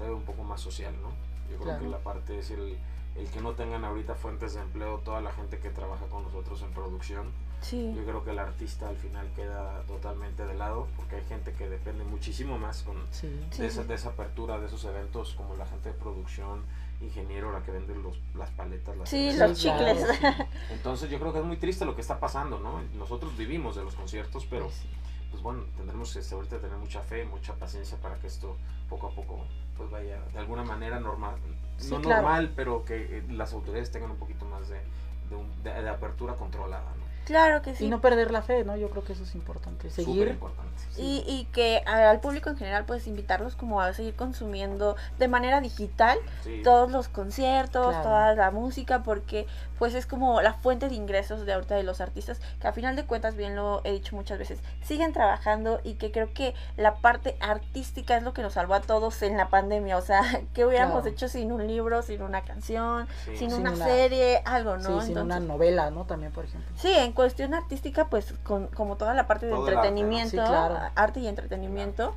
un 0.00 0.22
poco 0.22 0.42
más 0.42 0.60
social, 0.60 0.94
¿no? 1.02 1.10
Yo 1.50 1.56
creo 1.58 1.64
Claro. 1.64 1.80
que 1.82 1.88
la 1.88 1.98
parte 1.98 2.38
es 2.38 2.50
el, 2.50 2.78
el 3.14 3.28
que 3.28 3.40
no 3.42 3.52
tengan 3.52 3.84
ahorita 3.84 4.14
fuentes 4.14 4.54
de 4.54 4.60
empleo, 4.62 4.98
toda 5.04 5.20
la 5.20 5.32
gente 5.32 5.58
que 5.58 5.68
trabaja 5.70 6.06
con 6.06 6.22
nosotros 6.22 6.60
en 6.62 6.70
producción, 6.72 7.30
Sí. 7.60 7.92
yo 7.96 8.04
creo 8.04 8.24
que 8.24 8.30
el 8.30 8.38
artista 8.38 8.88
al 8.88 8.96
final 8.96 9.26
queda 9.34 9.82
totalmente 9.88 10.46
de 10.46 10.54
lado, 10.54 10.86
porque 10.96 11.16
hay 11.16 11.24
gente 11.24 11.52
que 11.52 11.68
depende 11.68 12.04
muchísimo 12.04 12.58
más 12.58 12.82
con, 12.82 12.96
Sí. 13.10 13.28
Sí. 13.50 13.62
de, 13.62 13.66
esa, 13.68 13.84
de 13.84 13.94
esa 13.94 14.10
apertura 14.10 14.58
de 14.60 14.66
esos 14.66 14.84
eventos, 14.84 15.34
como 15.34 15.56
la 15.56 15.66
gente 15.66 15.88
de 15.90 15.94
producción, 15.98 16.62
ingeniero, 17.00 17.52
la 17.52 17.62
que 17.62 17.72
vende 17.72 17.94
los, 17.94 18.18
las 18.34 18.50
paletas, 18.50 18.96
las 18.96 19.08
Sí, 19.10 19.30
los 19.36 19.58
chicles. 19.58 19.98
sí. 20.18 20.26
Entonces 20.70 21.10
yo 21.10 21.18
creo 21.18 21.32
que 21.32 21.40
es 21.40 21.44
muy 21.44 21.56
triste 21.56 21.84
lo 21.84 21.94
que 21.94 22.00
está 22.00 22.18
pasando, 22.20 22.58
¿no? 22.58 22.80
Nosotros 22.96 23.36
vivimos 23.36 23.76
de 23.76 23.84
los 23.84 23.94
conciertos, 23.94 24.46
pero 24.48 24.70
Sí. 24.70 24.88
pues 25.30 25.42
bueno, 25.42 25.64
tendremos 25.76 26.14
este, 26.16 26.34
ahorita 26.34 26.58
tener 26.58 26.76
mucha 26.78 27.02
fe, 27.02 27.24
mucha 27.24 27.54
paciencia 27.54 27.98
para 27.98 28.16
que 28.16 28.28
esto 28.28 28.56
poco 28.88 29.08
a 29.08 29.10
poco 29.10 29.44
pues 29.76 29.90
vaya 29.90 30.18
de 30.32 30.38
alguna 30.38 30.62
manera 30.64 30.98
normal, 31.00 31.34
Sí, 31.76 31.90
no 31.90 32.00
claro. 32.00 32.22
normal, 32.22 32.52
pero 32.56 32.84
que 32.86 33.18
eh, 33.18 33.24
las 33.28 33.52
autoridades 33.52 33.90
tengan 33.90 34.12
un 34.12 34.16
poquito 34.16 34.46
más 34.46 34.66
de, 34.68 34.80
de, 35.28 35.36
un- 35.36 35.62
de- 35.62 35.82
de 35.82 35.88
apertura 35.90 36.34
controlada, 36.34 36.90
¿no? 36.98 37.05
Claro 37.26 37.60
que 37.60 37.74
sí. 37.74 37.84
Y 37.84 37.88
no 37.88 38.00
perder 38.00 38.30
la 38.30 38.40
fe, 38.40 38.64
¿no? 38.64 38.76
Yo 38.76 38.88
creo 38.88 39.04
que 39.04 39.12
eso 39.12 39.24
es 39.24 39.34
importante. 39.34 39.90
Seguir. 39.90 40.28
importante. 40.28 40.72
Y, 40.96 41.22
y 41.26 41.44
que 41.52 41.78
al 41.84 42.20
público 42.20 42.48
en 42.48 42.56
general 42.56 42.84
pues 42.86 43.06
invitarlos 43.06 43.54
como 43.56 43.82
a 43.82 43.92
seguir 43.92 44.14
consumiendo 44.14 44.96
de 45.18 45.28
manera 45.28 45.60
digital 45.60 46.18
Sí. 46.44 46.62
todos 46.64 46.90
los 46.90 47.08
conciertos, 47.08 47.88
Claro. 47.88 48.02
toda 48.02 48.34
la 48.34 48.50
música, 48.50 49.02
porque 49.02 49.46
pues 49.78 49.94
es 49.94 50.06
como 50.06 50.40
la 50.42 50.52
fuente 50.54 50.88
de 50.88 50.94
ingresos 50.94 51.44
de 51.46 51.52
ahorita 51.52 51.74
de 51.74 51.82
los 51.82 52.00
artistas, 52.00 52.40
que 52.60 52.66
a 52.68 52.72
final 52.72 52.96
de 52.96 53.04
cuentas, 53.04 53.36
bien 53.36 53.56
lo 53.56 53.80
he 53.84 53.92
dicho 53.92 54.16
muchas 54.16 54.38
veces, 54.38 54.58
siguen 54.82 55.12
trabajando 55.12 55.80
y 55.84 55.94
que 55.94 56.10
creo 56.12 56.32
que 56.32 56.54
la 56.76 56.96
parte 56.96 57.36
artística 57.40 58.16
es 58.16 58.22
lo 58.22 58.32
que 58.32 58.42
nos 58.42 58.54
salvó 58.54 58.74
a 58.74 58.80
todos 58.80 59.20
en 59.22 59.36
la 59.36 59.48
pandemia, 59.48 59.96
o 59.96 60.02
sea, 60.02 60.20
¿qué 60.54 60.64
hubiéramos 60.64 61.02
Claro. 61.02 61.08
hecho 61.08 61.28
sin 61.28 61.52
un 61.52 61.66
libro, 61.66 62.02
sin 62.02 62.22
una 62.22 62.42
canción, 62.42 63.06
Sí. 63.24 63.36
sin, 63.36 63.50
Sin 63.50 63.60
una, 63.60 63.72
una- 63.72 63.84
serie, 63.84 64.42
algo, 64.44 64.78
Sí, 64.78 64.88
¿no? 64.88 65.00
sin 65.02 65.18
una 65.18 65.40
novela, 65.40 65.90
¿no? 65.90 66.04
También, 66.04 66.32
por 66.32 66.44
ejemplo. 66.44 66.70
Sí, 66.76 66.92
en 66.92 67.12
cuestión 67.12 67.54
artística, 67.54 68.06
pues 68.08 68.34
con, 68.44 68.66
como 68.68 68.96
toda 68.96 69.14
la 69.14 69.26
parte 69.26 69.46
de 69.46 69.52
Todo 69.52 69.68
el 69.68 69.76
arte, 69.76 69.90
¿no? 69.90 69.96
entretenimiento, 69.98 70.30
Sí, 70.30 70.36
claro. 70.36 70.78
arte 70.94 71.20
y 71.20 71.26
entretenimiento. 71.28 72.14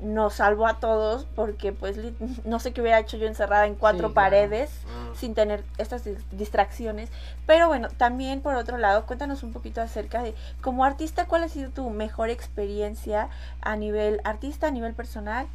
Nos 0.00 0.34
salvó 0.34 0.66
a 0.66 0.80
todos 0.80 1.26
porque 1.36 1.72
pues 1.72 1.96
no 2.44 2.58
sé 2.58 2.72
qué 2.72 2.80
hubiera 2.80 2.98
hecho 2.98 3.16
yo 3.16 3.26
encerrada 3.28 3.66
en 3.66 3.76
cuatro 3.76 4.08
Sí, 4.08 4.14
claro. 4.14 4.30
paredes 4.30 4.70
Mm. 4.86 5.14
sin 5.14 5.34
tener 5.34 5.62
estas 5.78 6.04
dis- 6.04 6.22
distracciones. 6.32 7.10
Pero 7.46 7.68
bueno, 7.68 7.88
también 7.96 8.40
por 8.40 8.54
otro 8.56 8.78
lado, 8.78 9.06
cuéntanos 9.06 9.42
un 9.44 9.52
poquito 9.52 9.80
acerca 9.80 10.22
de 10.22 10.34
como 10.60 10.84
artista, 10.84 11.26
¿cuál 11.26 11.44
ha 11.44 11.48
sido 11.48 11.70
tu 11.70 11.88
mejor 11.90 12.30
experiencia 12.30 13.28
a 13.60 13.76
nivel 13.76 14.20
artista, 14.24 14.66
a 14.66 14.70
nivel 14.72 14.94
personal? 14.94 15.46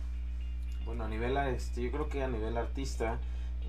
Bueno, 0.85 1.03
a 1.03 1.09
nivel, 1.09 1.35
este, 1.37 1.81
yo 1.83 1.91
creo 1.91 2.07
que 2.07 2.23
a 2.23 2.27
nivel 2.29 2.55
artista, 2.57 3.17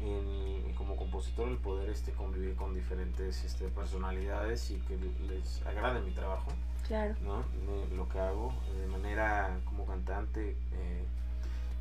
en- 0.03 0.73
como 0.75 0.97
compositor, 0.97 1.49
el 1.49 1.57
poder 1.59 1.91
este, 1.91 2.13
convivir 2.13 2.55
con 2.57 2.75
diferentes 2.75 3.45
este, 3.45 3.69
personalidades 3.69 4.71
y 4.71 4.77
que 4.81 4.97
les 5.27 5.65
agrade 5.67 6.01
mi 6.01 6.11
trabajo, 6.13 6.51
Claro. 6.87 7.15
¿no? 7.23 7.39
De 7.89 7.97
lo 7.97 8.09
que 8.09 8.19
hago 8.19 8.53
de 8.81 8.87
manera 8.87 9.59
como 9.65 9.85
cantante. 9.87 10.57
eh, 10.73 11.05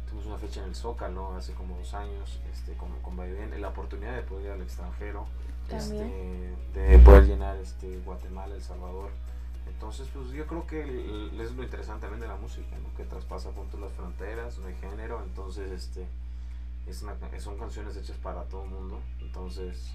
tuvimos 0.10 0.26
una 0.28 0.38
fecha 0.38 0.62
en 0.64 0.70
el 0.70 0.76
Zócalo 0.76 1.36
hace 1.36 1.54
como 1.54 1.78
dos 1.78 1.94
años, 1.94 2.40
este, 2.54 2.74
como 2.78 2.98
con 3.02 3.18
Vaivén, 3.18 3.60
la 3.62 3.68
oportunidad 3.70 4.16
de 4.16 4.22
poder 4.22 4.46
ir 4.46 4.52
al 4.54 4.62
extranjero, 4.62 5.26
este, 5.70 6.56
de 6.74 7.00
poder 7.00 7.26
llenar 7.26 7.58
este, 7.58 7.98
Guatemala, 8.06 8.56
El 8.56 8.62
Salvador. 8.64 9.10
Entonces, 9.68 10.08
pues 10.14 10.30
yo 10.32 10.48
creo 10.48 10.66
que 10.66 10.82
el- 10.82 11.32
el- 11.34 11.42
es 11.42 11.52
lo 11.52 11.62
interesante 11.62 12.04
también 12.08 12.22
de 12.22 12.28
la 12.30 12.38
música, 12.38 12.78
¿no? 12.82 12.96
que 12.96 13.04
traspasa 13.04 13.52
junto 13.54 13.78
las 13.78 13.92
fronteras, 13.92 14.58
no 14.60 14.68
hay 14.68 14.76
género, 14.76 15.22
entonces 15.24 15.70
este, 15.72 16.08
es 16.88 17.02
una 17.02 17.14
ca- 17.16 17.40
son 17.40 17.58
canciones 17.58 17.96
hechas 17.98 18.18
para 18.18 18.44
todo 18.46 18.64
el 18.64 18.70
mundo, 18.70 19.00
entonces, 19.20 19.92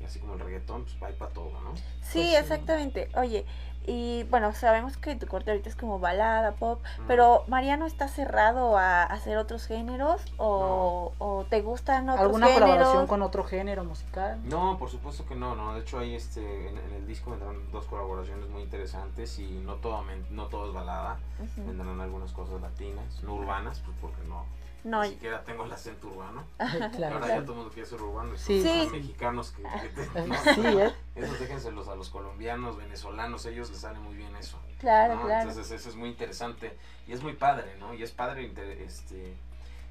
y 0.00 0.04
así 0.04 0.18
como 0.20 0.34
el 0.34 0.40
reggaetón, 0.40 0.84
pues 0.84 0.96
va 1.02 1.08
para 1.18 1.32
todo, 1.32 1.50
¿no? 1.62 1.74
Sí, 1.76 1.82
Pues 2.00 2.28
sí. 2.30 2.36
exactamente. 2.36 3.08
Oye, 3.16 3.44
y 3.84 4.22
bueno, 4.30 4.52
sabemos 4.52 4.96
que 4.96 5.16
tu 5.16 5.26
corte 5.26 5.50
ahorita 5.50 5.68
es 5.68 5.74
como 5.74 5.98
balada, 5.98 6.52
pop, 6.52 6.80
Mm. 6.98 7.06
pero 7.08 7.44
Mariano 7.48 7.84
está 7.86 8.06
cerrado 8.06 8.78
a 8.78 9.02
hacer 9.02 9.36
otros 9.38 9.66
géneros 9.66 10.22
o, 10.36 11.12
o 11.18 11.44
te 11.50 11.62
gustan 11.62 12.08
otros 12.08 12.26
¿Alguna 12.26 12.46
géneros? 12.46 12.68
colaboración 12.68 13.06
con 13.08 13.22
otro 13.22 13.42
género 13.42 13.82
musical? 13.82 14.38
No, 14.48 14.78
por 14.78 14.88
supuesto 14.88 15.26
que 15.26 15.34
no, 15.34 15.56
no. 15.56 15.74
De 15.74 15.80
hecho, 15.80 15.98
hay 15.98 16.14
este, 16.14 16.68
en, 16.68 16.78
en 16.78 16.92
el 16.94 17.06
disco 17.08 17.32
vendrán 17.32 17.56
dos 17.72 17.86
colaboraciones 17.86 18.48
muy 18.50 18.62
interesantes 18.62 19.36
y 19.40 19.48
no 19.64 19.74
todo, 19.76 20.04
no 20.30 20.46
todo 20.46 20.68
es 20.68 20.72
balada. 20.74 21.18
Vendrán 21.56 22.00
algunas 22.00 22.30
cosas 22.30 22.60
latinas, 22.60 23.20
no 23.24 23.34
urbanas, 23.34 23.80
pues 23.84 23.96
porque 24.00 24.22
no, 24.28 24.44
No, 24.84 25.02
ni 25.02 25.10
siquiera 25.10 25.44
tengo 25.44 25.64
el 25.64 25.72
acento 25.72 26.08
urbano. 26.08 26.44
claro. 26.96 27.14
Ahora 27.16 27.28
ya 27.28 27.40
todo 27.42 27.52
el 27.52 27.58
mundo 27.58 27.70
quiere 27.72 27.88
ser 27.88 28.02
urbano. 28.02 28.34
y 28.34 28.38
Sí. 28.38 28.62
son 28.62 28.78
los 28.78 28.86
Sí. 28.88 28.92
mexicanos 28.96 29.50
que, 29.52 29.62
que- 29.62 30.20
no, 30.26 30.34
Sí, 30.42 30.78
¿eh? 30.78 30.92
esos 31.14 31.38
déjenselos 31.38 31.88
a 31.88 31.94
los 31.94 32.08
colombianos, 32.10 32.76
venezolanos, 32.76 33.46
ellos 33.46 33.70
les 33.70 33.78
sale 33.80 33.98
muy 34.00 34.14
bien 34.16 34.34
eso. 34.36 34.58
claro, 34.80 35.14
¿no? 35.16 35.22
claro. 35.26 35.48
Entonces 35.48 35.70
eso 35.72 35.88
es 35.88 35.94
muy 35.94 36.08
interesante 36.08 36.76
y 37.06 37.12
es 37.12 37.22
muy 37.22 37.34
padre, 37.34 37.76
¿no? 37.78 37.94
Y 37.94 38.02
es 38.02 38.10
padre 38.10 38.52
este, 38.84 39.36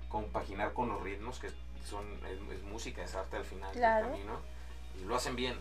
compaginar 0.10 0.74
con 0.74 0.90
los 0.90 1.02
ritmos 1.02 1.40
que 1.40 1.50
son 1.88 2.06
es, 2.28 2.40
es 2.58 2.64
música, 2.64 3.02
es 3.04 3.16
arte 3.16 3.38
al 3.38 3.46
final 3.46 3.72
Claro. 3.72 4.08
del 4.08 4.12
camino 4.16 4.40
y 5.02 5.06
lo 5.06 5.16
hacen 5.16 5.36
bien. 5.36 5.58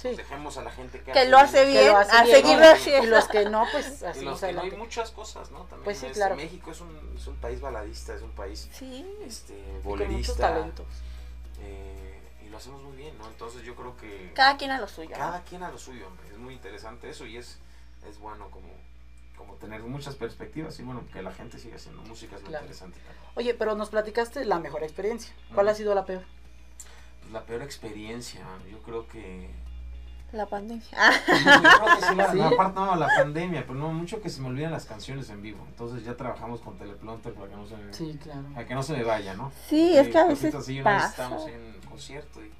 Sí. 0.00 0.08
Pues 0.08 0.16
dejemos 0.18 0.56
a 0.56 0.62
la 0.62 0.70
gente 0.70 1.00
que, 1.02 1.12
que 1.12 1.24
lo 1.28 1.36
hace 1.38 1.66
bien, 1.66 1.88
lo 1.88 1.98
hace 1.98 2.16
a 2.16 2.22
bien, 2.24 2.36
seguirlo 2.36 2.64
¿no? 2.64 2.70
haciendo. 2.72 3.06
Y 3.06 3.10
los 3.10 3.28
que 3.28 3.44
no, 3.50 3.66
pues 3.70 3.86
Y 4.02 4.04
así 4.06 4.20
los 4.24 4.32
más 4.32 4.40
que 4.50 4.52
no 4.54 4.62
hay 4.62 4.70
muchas 4.72 5.10
cosas, 5.10 5.50
¿no? 5.50 5.58
También 5.64 5.84
Pues 5.84 5.98
sí, 5.98 6.06
claro. 6.12 6.36
México 6.36 6.70
es 6.70 6.80
un, 6.80 7.14
es 7.16 7.26
un 7.26 7.36
país 7.36 7.60
baladista, 7.60 8.14
es 8.14 8.22
un 8.22 8.30
país 8.32 8.68
Sí, 8.72 9.06
este, 9.26 9.52
Y 9.52 9.58
con 9.58 9.72
muchos 9.74 9.84
bolerista. 9.84 10.36
talentos. 10.54 10.86
eh, 11.60 12.20
y 12.46 12.48
lo 12.48 12.56
hacemos 12.56 12.82
muy 12.82 12.96
bien, 12.96 13.16
¿no? 13.18 13.26
Entonces 13.28 13.62
yo 13.62 13.74
creo 13.76 13.96
que 13.96 14.32
cada 14.34 14.56
quien 14.56 14.70
a 14.70 14.80
lo 14.80 14.88
suyo. 14.88 15.10
¿no? 15.10 15.16
cada 15.16 15.42
quien 15.42 15.62
a 15.62 15.70
lo 15.70 15.78
suyo, 15.78 16.06
hombre. 16.06 16.28
Es 16.30 16.38
muy 16.38 16.54
interesante 16.54 17.10
eso 17.10 17.26
y 17.26 17.36
es, 17.36 17.58
es 18.08 18.18
bueno 18.18 18.48
como, 18.50 18.68
como 19.36 19.54
tener 19.56 19.82
muchas 19.82 20.14
perspectivas 20.16 20.78
y 20.80 20.82
bueno, 20.82 21.04
que 21.12 21.20
la 21.22 21.32
gente 21.32 21.58
siga 21.58 21.76
haciendo 21.76 22.00
música 22.02 22.36
es 22.36 22.42
muy 22.42 22.48
Claro. 22.50 22.64
interesante 22.64 22.98
también. 23.00 23.24
Oye, 23.34 23.54
pero 23.54 23.74
nos 23.74 23.90
platicaste 23.90 24.44
la 24.46 24.58
mejor 24.58 24.82
experiencia. 24.82 25.34
¿Cuál 25.54 25.66
Mm. 25.66 25.68
ha 25.68 25.74
sido 25.74 25.94
la 25.94 26.06
peor? 26.06 26.22
La 27.32 27.44
peor 27.44 27.62
experiencia, 27.62 28.40
yo 28.70 28.78
creo 28.82 29.06
que... 29.06 29.50
La 30.32 30.46
pandemia. 30.46 30.84
Yo 31.28 32.08
sí, 32.08 32.14
la, 32.14 32.30
¿Sí? 32.32 32.38
la 32.38 32.50
parte 32.56 32.78
no, 32.80 32.94
la 32.96 33.08
pandemia, 33.08 33.62
pero 33.66 33.74
no 33.78 33.92
mucho 33.92 34.20
que 34.22 34.30
se 34.30 34.40
me 34.40 34.48
olviden 34.48 34.70
las 34.70 34.84
canciones 34.84 35.28
en 35.30 35.42
vivo. 35.42 35.64
Entonces 35.68 36.04
ya 36.04 36.16
trabajamos 36.16 36.60
con 36.60 36.78
teleprompter 36.78 37.34
para 37.34 37.48
que 37.48 37.56
no 37.56 37.66
se 37.66 37.76
me, 37.76 37.92
Sí, 37.92 38.18
claro. 38.22 38.42
para 38.54 38.66
que 38.66 38.74
no 38.74 38.82
se 38.82 38.92
me 38.94 39.02
vaya, 39.04 39.34
¿no? 39.34 39.50
Sí, 39.68 39.96
es 39.96 40.08
Y 40.08 40.10
que 40.12 40.18
a 40.18 40.24
veces 40.24 40.54
así, 40.54 40.80
pasa. 40.82 41.06
estábamos 41.08 41.46
en 41.48 41.80
concierto 41.88 42.40
y 42.44 42.50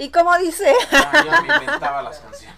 Y 0.00 0.10
como 0.10 0.36
dice, 0.38 0.72
ya, 0.92 1.24
ya 1.24 1.40
me 1.40 1.54
inventaba 1.54 2.02
las 2.02 2.20
canciones. 2.20 2.56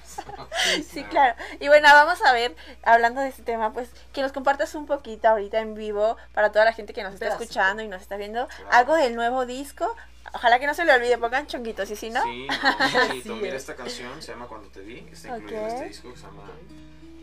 sí, 0.86 1.02
claro. 1.04 1.34
Y 1.58 1.68
bueno, 1.68 1.88
vamos 1.90 2.20
a 2.26 2.32
ver, 2.34 2.54
hablando 2.82 3.22
de 3.22 3.28
este 3.28 3.42
tema, 3.42 3.72
pues 3.72 3.88
que 4.12 4.20
nos 4.20 4.32
compartas 4.32 4.74
un 4.74 4.84
poquito 4.86 5.28
ahorita 5.28 5.58
en 5.60 5.74
vivo 5.74 6.18
para 6.34 6.52
toda 6.52 6.66
la 6.66 6.74
gente 6.74 6.92
que 6.92 7.02
nos 7.02 7.14
está 7.14 7.28
escuchando 7.28 7.82
y 7.82 7.88
nos 7.88 8.02
está 8.02 8.16
viendo 8.18 8.46
Claro. 8.48 8.68
algo 8.72 8.94
del 8.96 9.14
nuevo 9.16 9.46
disco. 9.46 9.96
Ojalá 10.34 10.58
que 10.60 10.66
no 10.66 10.74
se 10.74 10.84
le 10.84 10.92
olvide, 10.92 11.18
pongan 11.18 11.46
chonguitos, 11.46 11.90
y 11.90 11.96
si 11.96 12.10
no, 12.10 12.22
Sí, 12.22 12.46
no, 12.48 13.22
sí, 13.22 13.30
mira 13.42 13.56
esta 13.56 13.74
canción, 13.74 14.20
se 14.22 14.32
llama 14.32 14.46
Cuando 14.46 14.68
te 14.68 14.80
vi, 14.80 14.98
está 15.10 15.36
incluido 15.36 15.60
en 15.62 15.66
este 15.66 15.88
disco 15.88 16.10
que 16.12 16.16
se 16.18 16.22
llama 16.26 16.44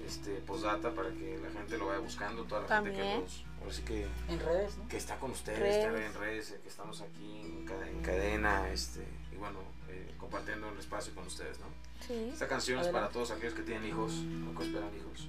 este, 0.06 0.32
Postdata 0.38 0.92
para 0.94 1.10
que 1.10 1.38
la 1.44 1.52
gente 1.52 1.78
lo 1.78 1.88
vaya 1.88 2.00
buscando, 2.00 2.44
toda 2.44 2.62
la 2.62 2.68
gente 2.68 2.92
También. 2.92 3.16
que 3.18 3.22
los, 3.24 3.44
ahora 3.62 3.74
sí 3.74 3.82
que, 3.84 4.08
En 4.30 4.40
redes, 4.40 4.78
¿no? 4.78 4.88
que 4.88 4.98
está 4.98 5.18
con 5.18 5.32
ustedes, 5.32 5.60
Redes. 5.60 5.78
está 5.86 6.06
en 6.06 6.14
redes, 6.14 6.56
que 6.64 6.70
estamos 6.70 7.02
aquí 7.02 7.42
en, 7.42 7.66
cade- 7.68 7.90
en 7.90 8.02
cadena, 8.02 8.70
este, 8.72 9.06
y 9.32 9.36
bueno, 9.38 9.60
eh, 9.90 10.14
compartiendo 10.18 10.70
el 10.70 10.78
espacio 10.80 11.14
con 11.16 11.26
ustedes, 11.28 11.60
¿no? 11.60 11.66
sí. 12.06 12.30
Esta 12.34 12.48
canción 12.48 12.80
es 12.80 12.88
para 12.88 13.10
todos 13.10 13.32
aquellos 13.32 13.54
que 13.54 13.62
tienen 13.64 13.86
hijos 13.88 14.12
o 14.54 14.58
que 14.58 14.66
esperan 14.66 14.90
hijos. 14.98 15.28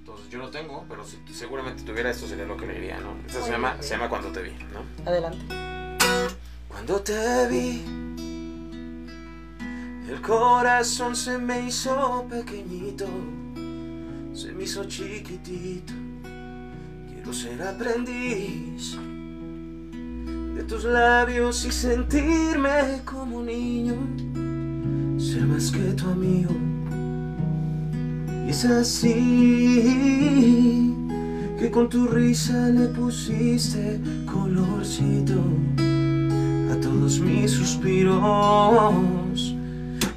Entonces 0.00 0.28
yo 0.30 0.38
no 0.38 0.50
tengo, 0.50 0.84
pero 0.88 1.04
si 1.04 1.18
seguramente 1.32 1.82
tuviera 1.84 2.10
esto 2.10 2.26
sería 2.26 2.44
lo 2.44 2.56
que 2.56 2.66
le 2.66 2.74
diría, 2.74 2.98
¿no? 2.98 3.16
Esta 3.26 3.42
se 3.42 3.50
llama, 3.50 3.80
se 3.82 3.90
llama 3.90 4.08
Cuando 4.08 4.32
te 4.32 4.42
vi, 4.42 4.52
¿no? 4.72 4.84
Adelante. 5.08 5.44
Cuando 6.70 7.00
te 7.00 7.48
vi, 7.50 7.82
el 10.08 10.20
corazón 10.22 11.16
se 11.16 11.36
me 11.36 11.66
hizo 11.66 12.26
pequeñito, 12.30 13.06
se 14.32 14.52
me 14.52 14.62
hizo 14.64 14.84
chiquitito. 14.84 15.92
Quiero 17.12 17.32
ser 17.32 17.60
aprendiz 17.62 18.96
de 20.54 20.62
tus 20.62 20.84
labios 20.84 21.64
y 21.66 21.72
sentirme 21.72 23.02
como 23.04 23.38
un 23.38 23.46
niño, 23.46 23.94
ser 25.18 25.46
más 25.46 25.72
que 25.72 25.92
tu 25.94 26.08
amigo. 26.08 26.54
Y 28.46 28.50
es 28.50 28.64
así 28.64 29.14
que 31.58 31.68
con 31.70 31.88
tu 31.88 32.06
risa 32.06 32.68
le 32.68 32.86
pusiste 32.88 34.00
colorcito 34.24 35.42
a 36.70 36.80
todos 36.80 37.18
mis 37.20 37.50
suspiros. 37.50 38.20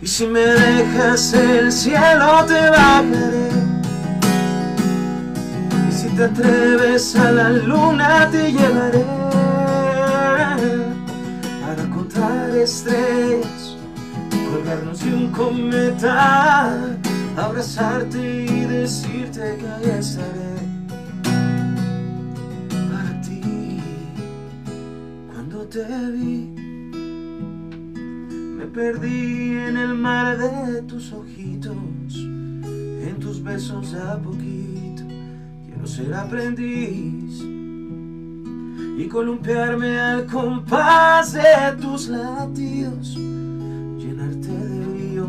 Y 0.01 0.07
si 0.07 0.27
me 0.27 0.41
dejas 0.41 1.33
el 1.33 1.71
cielo 1.71 2.45
te 2.45 2.69
bajaré. 2.69 3.49
Y 5.89 5.91
si 5.91 6.09
te 6.09 6.25
atreves 6.25 7.15
a 7.15 7.31
la 7.31 7.49
luna 7.49 8.29
te 8.29 8.51
llevaré 8.51 9.05
para 11.61 11.89
contar 11.89 12.49
estrellas, 12.55 13.77
colgarnos 14.51 14.99
de 15.03 15.15
un 15.15 15.31
cometa, 15.31 16.77
abrazarte 17.37 18.45
y 18.45 18.65
decirte 18.65 19.57
que 19.57 19.67
ahí 19.67 19.97
estaré 19.99 20.72
te 25.73 25.83
vi, 26.11 26.53
me 28.57 28.65
perdí 28.67 29.57
en 29.57 29.75
el 29.75 29.95
mar 29.95 30.37
de 30.37 30.83
tus 30.83 31.11
ojitos, 31.11 31.73
en 32.13 33.17
tus 33.19 33.43
besos 33.43 33.95
a 33.95 34.19
poquito. 34.19 35.01
Quiero 35.65 35.87
ser 35.87 36.13
aprendiz 36.13 37.41
y 38.99 39.07
columpiarme 39.07 39.99
al 39.99 40.27
compás 40.27 41.33
de 41.33 41.75
tus 41.81 42.07
latidos, 42.07 43.15
llenarte 43.15 44.49
de 44.49 44.85
brillo. 44.85 45.27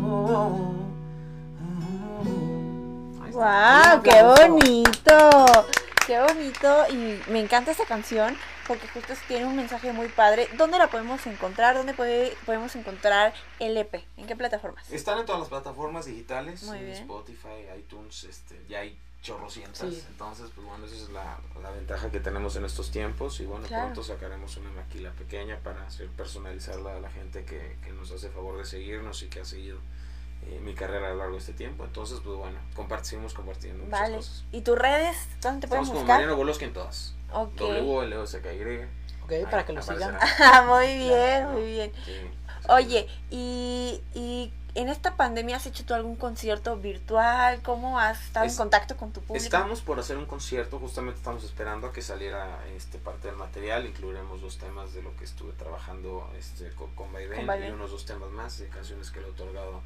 ¡Wow! 3.31 4.03
¡Qué 4.03 4.21
bonito! 4.21 5.45
¡Qué 6.05 6.19
bonito! 6.21 6.85
Y 6.91 7.31
me 7.31 7.39
encanta 7.39 7.71
esta 7.71 7.85
canción 7.85 8.35
porque 8.67 8.87
justo 8.87 9.13
tiene 9.27 9.45
un 9.45 9.55
mensaje 9.55 9.91
muy 9.93 10.07
padre. 10.07 10.47
¿Dónde 10.57 10.77
la 10.77 10.87
podemos 10.89 11.25
encontrar? 11.27 11.75
¿Dónde 11.75 11.93
puede, 11.93 12.35
podemos 12.45 12.75
encontrar 12.75 13.33
el 13.59 13.77
EP? 13.77 14.03
¿En 14.17 14.27
qué 14.27 14.35
plataformas? 14.35 14.89
Están 14.91 15.19
en 15.19 15.25
todas 15.25 15.39
las 15.41 15.49
plataformas 15.49 16.05
digitales, 16.05 16.63
Muy 16.63 16.77
en 16.79 16.85
bien. 16.85 16.97
Spotify, 16.97 17.65
iTunes, 17.77 18.23
este, 18.25 18.59
ya 18.67 18.79
hay 18.79 18.97
chorrocientas. 19.21 19.79
Sí. 19.89 20.03
Entonces, 20.09 20.51
pues 20.53 20.67
bueno, 20.67 20.85
esa 20.85 20.95
es 20.95 21.09
la, 21.09 21.37
la 21.61 21.71
ventaja 21.71 22.11
que 22.11 22.19
tenemos 22.19 22.55
en 22.57 22.65
estos 22.65 22.91
tiempos. 22.91 23.39
Y 23.39 23.45
bueno, 23.45 23.65
Claro. 23.67 23.85
pronto 23.85 24.03
sacaremos 24.03 24.55
una 24.57 24.69
maquila 24.71 25.11
pequeña 25.13 25.57
para 25.63 25.83
hacer 25.85 26.07
personalizarla 26.09 26.95
a 26.95 26.99
la 26.99 27.09
gente 27.09 27.43
que, 27.43 27.77
que 27.83 27.91
nos 27.91 28.11
hace 28.11 28.29
favor 28.29 28.57
de 28.57 28.65
seguirnos 28.65 29.23
y 29.23 29.27
que 29.27 29.39
ha 29.41 29.45
seguido 29.45 29.79
eh, 30.47 30.59
mi 30.61 30.75
carrera 30.75 31.07
a 31.07 31.09
lo 31.11 31.17
largo 31.17 31.33
de 31.33 31.39
este 31.39 31.53
tiempo. 31.53 31.85
Entonces, 31.85 32.19
pues 32.23 32.37
bueno, 32.37 32.59
compartimos 32.75 33.33
compartiendo 33.33 33.83
muchas 33.85 33.99
Vale. 33.99 34.15
cosas. 34.17 34.43
¿Y 34.51 34.61
tus 34.61 34.77
redes? 34.77 35.17
¿Dónde 35.41 35.67
te 35.67 35.75
con 35.75 35.85
buscar? 35.87 36.05
Mariano 36.05 36.35
Boloski 36.35 36.65
en 36.65 36.73
todas. 36.73 37.15
Ok. 37.33 37.55
W, 37.57 38.03
L, 38.03 38.17
O, 38.17 38.23
S, 38.23 38.41
K, 38.41 38.53
Y. 38.53 38.83
Ok, 39.23 39.49
para 39.49 39.65
que 39.65 39.73
lo 39.73 39.81
sigan. 39.81 40.17
Ah, 40.39 40.63
muy 40.67 40.97
bien, 40.97 41.51
muy 41.51 41.63
bien. 41.71 41.91
Sí, 42.05 42.11
sí. 42.13 42.29
Oye, 42.69 43.07
y, 43.31 44.01
y 44.13 44.51
en 44.75 44.89
esta 44.89 45.15
pandemia 45.15 45.55
has 45.57 45.65
hecho 45.67 45.85
tú 45.85 45.93
algún 45.93 46.15
concierto 46.15 46.75
virtual? 46.77 47.61
¿Cómo 47.63 47.99
has 47.99 48.21
estado 48.23 48.45
en 48.45 48.51
Es- 48.51 48.57
contacto 48.57 48.97
con 48.97 49.11
tu 49.13 49.21
público? 49.21 49.43
Estamos 49.43 49.81
por 49.81 49.99
hacer 49.99 50.17
un 50.17 50.25
concierto, 50.25 50.79
justamente 50.79 51.17
estamos 51.19 51.43
esperando 51.43 51.87
a 51.87 51.93
que 51.93 52.01
saliera 52.01 52.59
este 52.75 52.97
parte 52.97 53.27
del 53.27 53.37
material, 53.37 53.85
incluiremos 53.85 54.41
dos 54.41 54.57
temas 54.57 54.93
de 54.93 55.01
lo 55.03 55.15
que 55.15 55.23
estuve 55.25 55.53
trabajando 55.53 56.29
este, 56.37 56.69
con, 56.71 56.93
Con 56.95 57.11
Vaivén. 57.13 57.47
y 57.67 57.69
unos 57.71 57.91
dos 57.91 58.05
temas 58.05 58.29
más 58.31 58.57
de 58.59 58.67
canciones 58.67 59.11
que 59.11 59.21
le 59.21 59.27
he 59.27 59.29
otorgado 59.29 59.81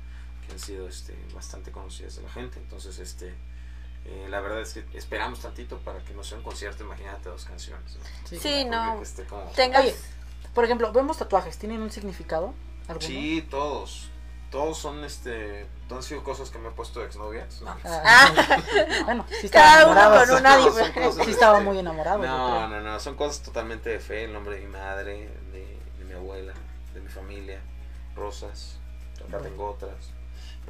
que 0.46 0.53
han 0.53 0.60
sido 0.60 0.88
este, 0.88 1.15
bastante 1.36 1.72
conocidas 1.72 2.15
de 2.15 2.24
la 2.24 2.29
gente. 2.29 2.58
Entonces, 2.60 2.98
este, 3.00 3.34
eh, 4.06 4.27
la 4.29 4.39
verdad 4.39 4.62
es 4.62 4.74
que 4.74 4.98
esperamos 4.98 5.39
tantito 5.39 5.77
para 5.79 6.00
que 6.00 6.13
no 6.13 6.24
sea 6.24 6.38
un 6.38 6.44
concierto, 6.44 6.84
imagínate 6.84 7.29
dos 7.29 7.45
canciones. 7.45 7.97
¿no? 7.97 8.39
Sí. 8.39 8.65
No. 8.65 9.02
como-. 9.30 9.52
Oye, 9.80 9.95
por 10.54 10.65
ejemplo, 10.65 10.91
vemos 10.91 11.17
tatuajes, 11.17 11.58
¿tienen 11.58 11.82
un 11.82 11.91
significado? 11.91 12.54
¿Alguno? 12.88 13.06
Sí, 13.08 13.45
todos. 13.50 14.10
Todos 14.52 14.80
son, 14.80 15.04
este, 15.04 15.67
han 15.91 16.02
sido 16.02 16.23
cosas 16.23 16.50
que 16.50 16.58
me 16.58 16.69
he 16.69 16.71
puesto 16.71 17.02
de 17.02 17.06
exnovias. 17.06 17.62
¿no? 17.62 17.76
Ah, 17.86 18.58
bueno, 19.06 19.23
sí 19.30 19.45
estaba 19.45 19.65
Cada 19.65 19.84
uno 19.86 19.91
enamorado. 20.00 20.28
con 20.28 20.39
una 20.39 20.58
diferente. 20.58 21.02
cosas, 21.02 21.26
Sí 21.26 21.32
estaba 21.32 21.60
muy 21.60 21.78
enamorado. 21.78 22.17
No, 22.23 22.67
no, 22.67 22.82
no, 22.82 23.00
son 23.00 23.15
cosas 23.15 23.43
totalmente 23.43 23.91
de 23.91 24.00
fe, 24.00 24.23
el 24.23 24.34
nombre 24.34 24.56
de 24.56 24.62
mi 24.65 24.71
madre, 24.71 25.30
de, 25.52 25.78
de 26.00 26.06
mi 26.06 26.13
abuela, 26.13 26.54
de 26.95 27.02
mi 27.02 27.10
familia, 27.10 27.62
rosas, 28.15 28.80
acá 29.28 29.38
tengo 29.38 29.69
otras, 29.69 29.93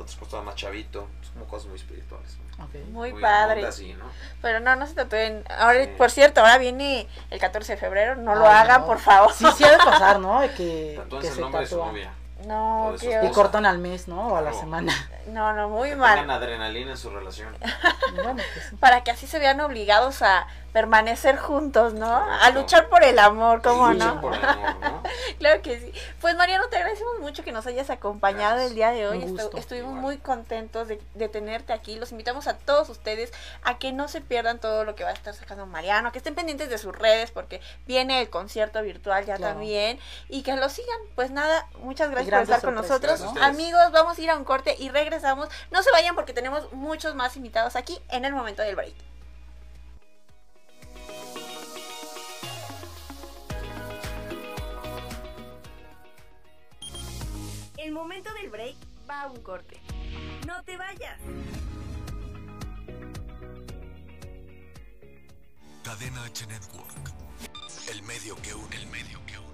otras 0.01 0.15
cosas 0.17 0.43
más 0.43 0.55
chavito, 0.55 1.07
son 1.21 1.33
como 1.33 1.45
cosas 1.47 1.67
muy 1.67 1.77
espirituales. 1.77 2.37
¿no? 2.57 2.65
Ok. 2.65 2.73
Muy 2.91 3.11
Muy 3.13 3.21
padre. 3.21 3.65
así, 3.65 3.93
¿no? 3.93 4.05
Pero 4.41 4.59
no, 4.59 4.75
no 4.75 4.85
se 4.87 4.93
tatúen. 4.95 5.43
Ahora, 5.57 5.83
Sí. 5.85 5.91
por 5.97 6.11
cierto, 6.11 6.41
ahora 6.41 6.57
viene 6.57 7.07
el 7.29 7.39
14 7.39 7.73
de 7.73 7.77
febrero. 7.77 8.15
No 8.15 8.35
lo 8.35 8.45
Ay, 8.47 8.55
hagan, 8.57 8.81
no. 8.81 8.87
por 8.87 8.99
favor. 8.99 9.31
Sí, 9.33 9.45
sí 9.57 9.63
ha 9.63 9.71
de 9.71 9.77
pasar, 9.77 10.19
¿no? 10.19 10.41
De 10.41 10.51
que, 10.53 10.95
Tatúense 10.97 11.21
que 11.21 11.27
el 11.29 11.33
se 11.35 11.41
nombre 11.41 11.61
de 11.61 11.67
su 11.67 11.77
novia. 11.77 12.11
No, 12.45 12.95
qué 12.99 13.19
Y 13.23 13.31
cortan 13.31 13.65
al 13.65 13.79
mes, 13.79 14.07
¿no? 14.07 14.29
O 14.29 14.35
a 14.37 14.41
la 14.41 14.51
Claro. 14.51 14.59
semana. 14.65 15.09
No, 15.27 15.51
no, 15.53 15.67
muy 15.69 15.89
Que 15.89 15.95
mal. 15.97 16.19
tengan 16.19 16.37
adrenalina 16.37 16.91
en 16.91 16.97
su 16.97 17.09
relación. 17.09 17.53
Bueno, 18.15 18.35
pues 18.53 18.65
sí. 18.69 18.75
Para 18.77 19.03
que 19.03 19.11
así 19.11 19.27
se 19.27 19.39
vean 19.39 19.59
obligados 19.59 20.21
a 20.21 20.47
permanecer 20.73 21.37
juntos, 21.37 21.93
¿no? 21.93 22.07
A 22.13 22.49
luchar 22.51 22.89
por 22.89 23.03
el 23.03 23.17
amor, 23.19 23.61
¿cómo 23.61 23.93
no? 23.93 24.21
por 24.21 24.33
el 24.35 24.43
amor, 24.43 24.79
¿no? 24.81 25.03
Claro 25.39 25.61
que 25.61 25.79
sí. 25.79 25.93
Pues 26.21 26.35
Mariano, 26.35 26.67
te 26.69 26.77
agradecemos 26.77 27.19
mucho 27.19 27.43
que 27.43 27.51
nos 27.51 27.65
hayas 27.67 27.89
acompañado 27.89 28.55
Gracias. 28.55 28.69
el 28.71 28.75
día 28.75 28.91
de 28.91 29.07
hoy. 29.07 29.19
Estu- 29.23 29.57
estuvimos 29.57 29.89
Igual. 29.91 30.01
muy 30.01 30.17
contentos 30.17 30.87
de, 30.87 31.01
de 31.15 31.29
tenerte 31.29 31.73
aquí. 31.73 31.95
Los 31.95 32.11
invitamos 32.11 32.47
a 32.47 32.57
todos 32.57 32.89
ustedes 32.89 33.31
a 33.63 33.77
que 33.79 33.91
no 33.93 34.07
se 34.07 34.21
pierdan 34.21 34.59
todo 34.59 34.83
lo 34.85 34.95
que 34.95 35.03
va 35.03 35.09
a 35.11 35.13
estar 35.13 35.33
sacando 35.33 35.65
Mariano, 35.65 36.11
que 36.11 36.17
estén 36.19 36.35
pendientes 36.35 36.69
de 36.69 36.77
sus 36.77 36.95
redes 36.95 37.31
porque 37.31 37.61
viene 37.87 38.21
el 38.21 38.29
concierto 38.29 38.81
virtual 38.81 39.25
ya 39.25 39.35
Claro. 39.37 39.53
también 39.53 39.99
y 40.27 40.43
que 40.43 40.55
lo 40.55 40.69
sigan. 40.69 40.97
Pues 41.15 41.31
nada, 41.31 41.67
muchas 41.79 42.09
gracias 42.11 42.31
por 42.33 42.41
estar 42.43 42.61
con 42.61 42.75
nosotros. 42.75 43.21
Amigos, 43.41 43.91
vamos 43.91 44.17
a 44.17 44.21
ir 44.21 44.29
a 44.29 44.35
un 44.37 44.43
corte 44.43 44.75
y 44.77 44.89
regresamos. 44.89 45.49
No 45.71 45.81
se 45.83 45.91
vayan 45.91 46.15
porque 46.15 46.33
tenemos 46.33 46.71
muchos 46.73 47.15
más 47.15 47.35
invitados 47.37 47.75
aquí 47.75 47.99
en 48.09 48.25
el 48.25 48.33
momento 48.33 48.61
del 48.61 48.75
break. 48.75 48.93
Momento 57.99 58.33
del 58.33 58.49
break 58.49 58.75
va 59.09 59.23
a 59.23 59.27
un 59.27 59.41
corte. 59.41 59.77
No 60.47 60.63
te 60.63 60.77
vayas. 60.77 61.19
Cadena 65.83 66.23
H 66.23 66.47
Network. 66.47 67.13
El 67.91 68.01
medio 68.03 68.37
que 68.41 68.53
une, 68.53 68.75
el 68.75 68.87
medio 68.87 69.19
que 69.25 69.37
une. 69.37 69.49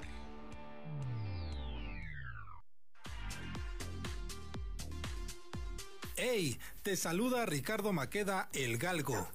Hey, 6.18 6.60
te 6.84 6.96
saluda 6.98 7.48
Ricardo 7.48 7.94
Maqueda, 7.94 8.50
el 8.54 8.78
Galgo. 8.78 9.28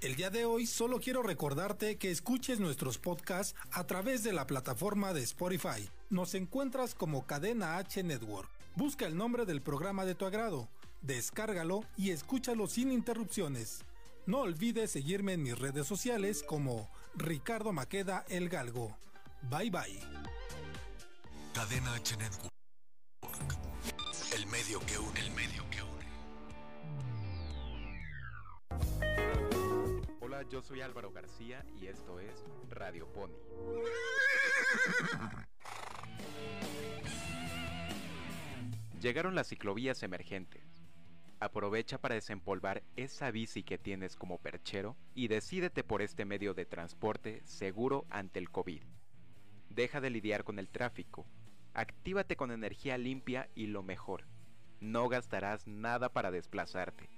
El 0.00 0.16
día 0.16 0.30
de 0.30 0.44
hoy 0.44 0.66
solo 0.66 0.98
quiero 0.98 1.22
recordarte 1.22 1.98
que 1.98 2.10
escuches 2.10 2.58
nuestros 2.58 2.98
podcasts 2.98 3.54
a 3.70 3.86
través 3.86 4.24
de 4.24 4.32
la 4.32 4.46
plataforma 4.46 5.12
de 5.12 5.22
Spotify. 5.22 5.88
Nos 6.10 6.34
encuentras 6.34 6.94
como 6.94 7.26
Cadena 7.26 7.76
H 7.76 8.02
Network. 8.02 8.48
Busca 8.76 9.04
el 9.06 9.14
nombre 9.14 9.44
del 9.44 9.60
programa 9.60 10.06
de 10.06 10.14
tu 10.14 10.24
agrado, 10.24 10.70
descárgalo 11.02 11.84
y 11.98 12.12
escúchalo 12.12 12.66
sin 12.66 12.90
interrupciones. 12.92 13.84
No 14.24 14.38
olvides 14.40 14.90
seguirme 14.90 15.34
en 15.34 15.42
mis 15.42 15.58
redes 15.58 15.86
sociales 15.86 16.42
como 16.42 16.88
Ricardo 17.14 17.74
Maqueda 17.74 18.24
el 18.30 18.48
Galgo. 18.48 18.96
Bye 19.50 19.70
bye. 19.70 20.00
Cadena 21.52 21.92
H 21.94 22.16
Network. 22.16 22.54
El 24.34 24.46
medio 24.46 24.80
que 24.86 24.98
une, 24.98 25.20
el 25.20 25.30
medio 25.32 25.62
que 25.70 25.82
une. 25.82 26.08
Hola, 30.20 30.42
yo 30.50 30.62
soy 30.62 30.80
Álvaro 30.80 31.12
García 31.12 31.66
y 31.78 31.86
esto 31.86 32.18
es 32.18 32.44
Radio 32.70 33.06
Pony. 33.12 33.36
Llegaron 39.00 39.36
las 39.36 39.48
ciclovías 39.48 40.02
emergentes. 40.02 40.64
Aprovecha 41.38 41.98
para 41.98 42.16
desempolvar 42.16 42.82
esa 42.96 43.30
bici 43.30 43.62
que 43.62 43.78
tienes 43.78 44.16
como 44.16 44.38
perchero 44.38 44.96
y 45.14 45.28
decídete 45.28 45.84
por 45.84 46.02
este 46.02 46.24
medio 46.24 46.52
de 46.52 46.66
transporte 46.66 47.40
seguro 47.44 48.06
ante 48.10 48.40
el 48.40 48.50
COVID. 48.50 48.82
Deja 49.70 50.00
de 50.00 50.10
lidiar 50.10 50.42
con 50.42 50.58
el 50.58 50.68
tráfico. 50.68 51.26
Actívate 51.74 52.34
con 52.34 52.50
energía 52.50 52.98
limpia 52.98 53.48
y 53.54 53.68
lo 53.68 53.84
mejor. 53.84 54.24
No 54.80 55.08
gastarás 55.08 55.68
nada 55.68 56.08
para 56.08 56.32
desplazarte. 56.32 57.08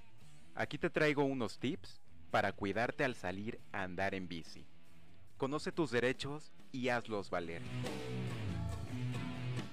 Aquí 0.54 0.76
te 0.76 0.90
traigo 0.90 1.24
unos 1.24 1.58
tips 1.58 2.02
para 2.30 2.52
cuidarte 2.52 3.04
al 3.04 3.14
salir 3.14 3.58
a 3.72 3.84
andar 3.84 4.14
en 4.14 4.28
bici. 4.28 4.66
Conoce 5.38 5.72
tus 5.72 5.90
derechos 5.90 6.52
y 6.72 6.90
hazlos 6.90 7.30
valer. 7.30 7.62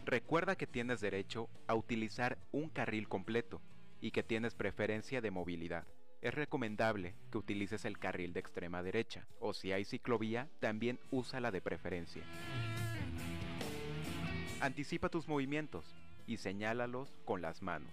Recuerda 0.08 0.56
que 0.56 0.68
tienes 0.68 1.02
derecho 1.02 1.50
a 1.68 1.76
utilizar 1.76 2.38
un 2.54 2.70
carril 2.70 3.10
completo 3.10 3.62
y 4.00 4.12
que 4.12 4.24
tienes 4.24 4.56
preferencia 4.56 5.20
de 5.20 5.32
movilidad. 5.32 5.86
es 6.22 6.34
recomendable 6.34 7.14
que 7.30 7.38
utilices 7.38 7.84
el 7.84 8.00
carril 8.00 8.32
de 8.32 8.40
extrema 8.40 8.82
derecha, 8.82 9.28
o 9.42 9.54
si 9.54 9.74
hay 9.74 9.84
ciclovía, 9.84 10.48
también 10.62 10.98
úsala 11.12 11.52
de 11.52 11.62
preferencia. 11.62 12.24
Anticipa 14.62 15.10
tus 15.10 15.28
movimientos 15.28 15.94
y 16.26 16.38
señálalos 16.38 17.14
con 17.26 17.42
las 17.42 17.62
manos. 17.62 17.92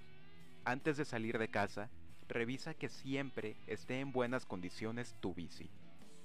Antes 0.64 0.96
de 0.96 1.04
salir 1.04 1.36
de 1.38 1.48
casa, 1.48 1.90
revisa 2.28 2.74
que 2.74 2.88
siempre 2.88 3.56
esté 3.66 3.98
en 3.98 4.12
buenas 4.12 4.46
condiciones 4.46 5.16
tu 5.20 5.34
bici. 5.34 5.68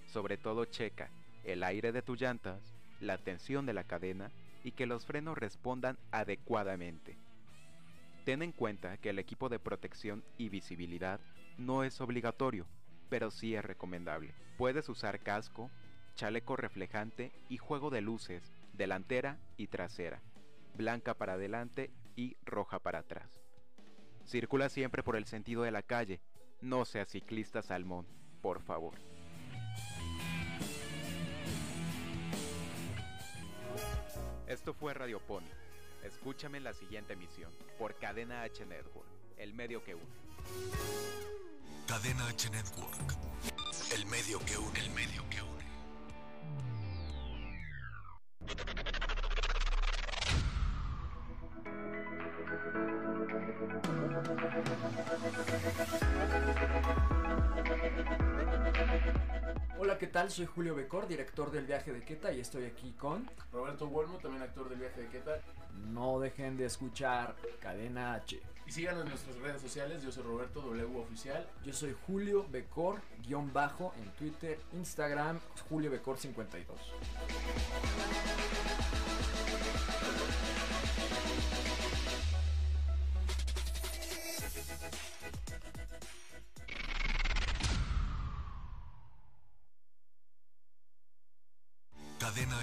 Sobre 0.06 0.38
todo 0.38 0.65
checa 0.65 1.10
el 1.43 1.63
aire 1.63 1.91
de 1.91 2.04
tus 2.04 2.21
llantas, 2.21 2.62
la 3.02 3.17
tensión 3.17 3.65
de 3.65 3.73
la 3.73 3.86
cadena 3.86 4.32
y 4.69 4.71
que 4.71 4.86
los 4.86 5.03
frenos 5.03 5.36
respondan 5.36 5.97
adecuadamente. 6.12 7.17
Ten 8.23 8.43
en 8.43 8.51
cuenta 8.51 8.97
que 8.97 9.10
el 9.10 9.17
equipo 9.17 9.49
de 9.49 9.58
protección 9.58 10.23
y 10.38 10.49
visibilidad 10.49 11.19
no 11.58 11.84
es 11.84 11.99
obligatorio, 12.01 12.67
pero 13.10 13.32
sí 13.32 13.55
es 13.55 13.65
recomendable. 13.65 14.36
Puedes 14.60 14.88
usar 14.88 15.21
casco, 15.21 15.71
chaleco 16.13 16.55
reflejante 16.55 17.32
y 17.49 17.58
juego 17.58 17.89
de 17.89 18.01
luces 18.01 18.53
delantera 18.73 19.39
y 19.58 19.67
trasera, 19.67 20.21
blanca 20.75 21.15
para 21.15 21.34
adelante 21.34 21.89
y 22.15 22.38
roja 22.45 22.77
para 22.77 22.99
atrás. 22.99 23.41
Circula 24.27 24.69
siempre 24.69 25.01
por 25.01 25.15
el 25.15 25.25
sentido 25.25 25.63
de 25.63 25.71
la 25.71 25.82
calle, 25.82 26.21
no 26.62 26.86
seas 26.86 27.10
ciclista 27.10 27.63
salmón, 27.63 28.05
por 28.43 28.62
favor. 28.62 29.08
Esto 34.49 34.73
fue 34.73 34.95
Radio 34.95 35.19
Pony. 35.19 35.45
Escúchame 36.03 36.57
en 36.57 36.63
la 36.63 36.73
siguiente 36.73 37.13
emisión 37.13 37.51
por 37.77 37.95
Cadena 37.99 38.41
H 38.41 38.65
Network, 38.65 39.07
el 39.38 39.53
medio 39.53 39.83
que 39.83 39.93
une. 39.93 40.03
Cadena 41.88 42.27
H 42.27 42.49
Network. 42.49 43.15
El 43.93 44.07
medio 44.07 44.39
que 44.39 44.57
une, 44.57 44.79
el 44.79 44.89
medio 44.89 45.23
que 45.29 45.43
une. 45.43 45.48
Tal? 60.29 60.35
Soy 60.35 60.45
Julio 60.45 60.75
Becor, 60.75 61.07
director 61.07 61.51
del 61.51 61.65
viaje 61.65 61.91
de 61.91 62.03
Queta 62.03 62.31
y 62.31 62.39
estoy 62.39 62.65
aquí 62.65 62.91
con... 62.93 63.29
Roberto 63.51 63.87
Wolmo, 63.87 64.17
también 64.17 64.43
actor 64.43 64.69
del 64.69 64.79
viaje 64.79 65.01
de 65.01 65.07
Queta. 65.07 65.39
No 65.91 66.19
dejen 66.19 66.57
de 66.57 66.65
escuchar 66.65 67.35
Cadena 67.59 68.13
H. 68.13 68.39
Y 68.67 68.71
síganos 68.71 69.03
en 69.03 69.09
nuestras 69.09 69.35
redes 69.37 69.61
sociales, 69.61 70.03
yo 70.03 70.11
soy 70.11 70.23
Roberto 70.23 70.61
W 70.61 70.99
Oficial. 70.99 71.47
Yo 71.65 71.73
soy 71.73 71.95
Julio 72.05 72.45
Becor, 72.51 73.01
guion 73.25 73.51
bajo, 73.51 73.93
en 73.97 74.09
Twitter, 74.11 74.59
Instagram, 74.73 75.39
Julio 75.69 75.89
Becor 75.89 76.17
52. 76.17 76.79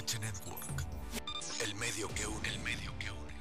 H 0.06 0.20
Network. 0.20 0.86
El 1.64 1.74
medio 1.74 2.06
que 2.14 2.24
une, 2.28 2.48
el 2.48 2.60
medio 2.60 2.96
que 2.96 3.10
une. 3.10 3.34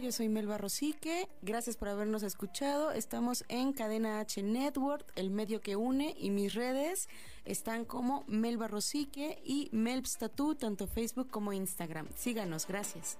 Yo 0.00 0.12
soy 0.12 0.28
Melba 0.28 0.58
Rosique, 0.58 1.28
gracias 1.42 1.76
por 1.76 1.88
habernos 1.88 2.22
escuchado. 2.22 2.92
Estamos 2.92 3.44
en 3.48 3.72
Cadena 3.72 4.20
H 4.20 4.44
Network, 4.44 5.04
el 5.16 5.30
medio 5.30 5.60
que 5.60 5.74
une, 5.74 6.14
y 6.16 6.30
mis 6.30 6.54
redes 6.54 7.08
están 7.44 7.84
como 7.84 8.22
Melba 8.28 8.68
Rosique 8.68 9.42
y 9.44 9.68
Melbs 9.72 10.18
Tattoo, 10.18 10.54
tanto 10.54 10.86
Facebook 10.86 11.30
como 11.30 11.52
Instagram. 11.52 12.06
Síganos, 12.14 12.68
gracias. 12.68 13.18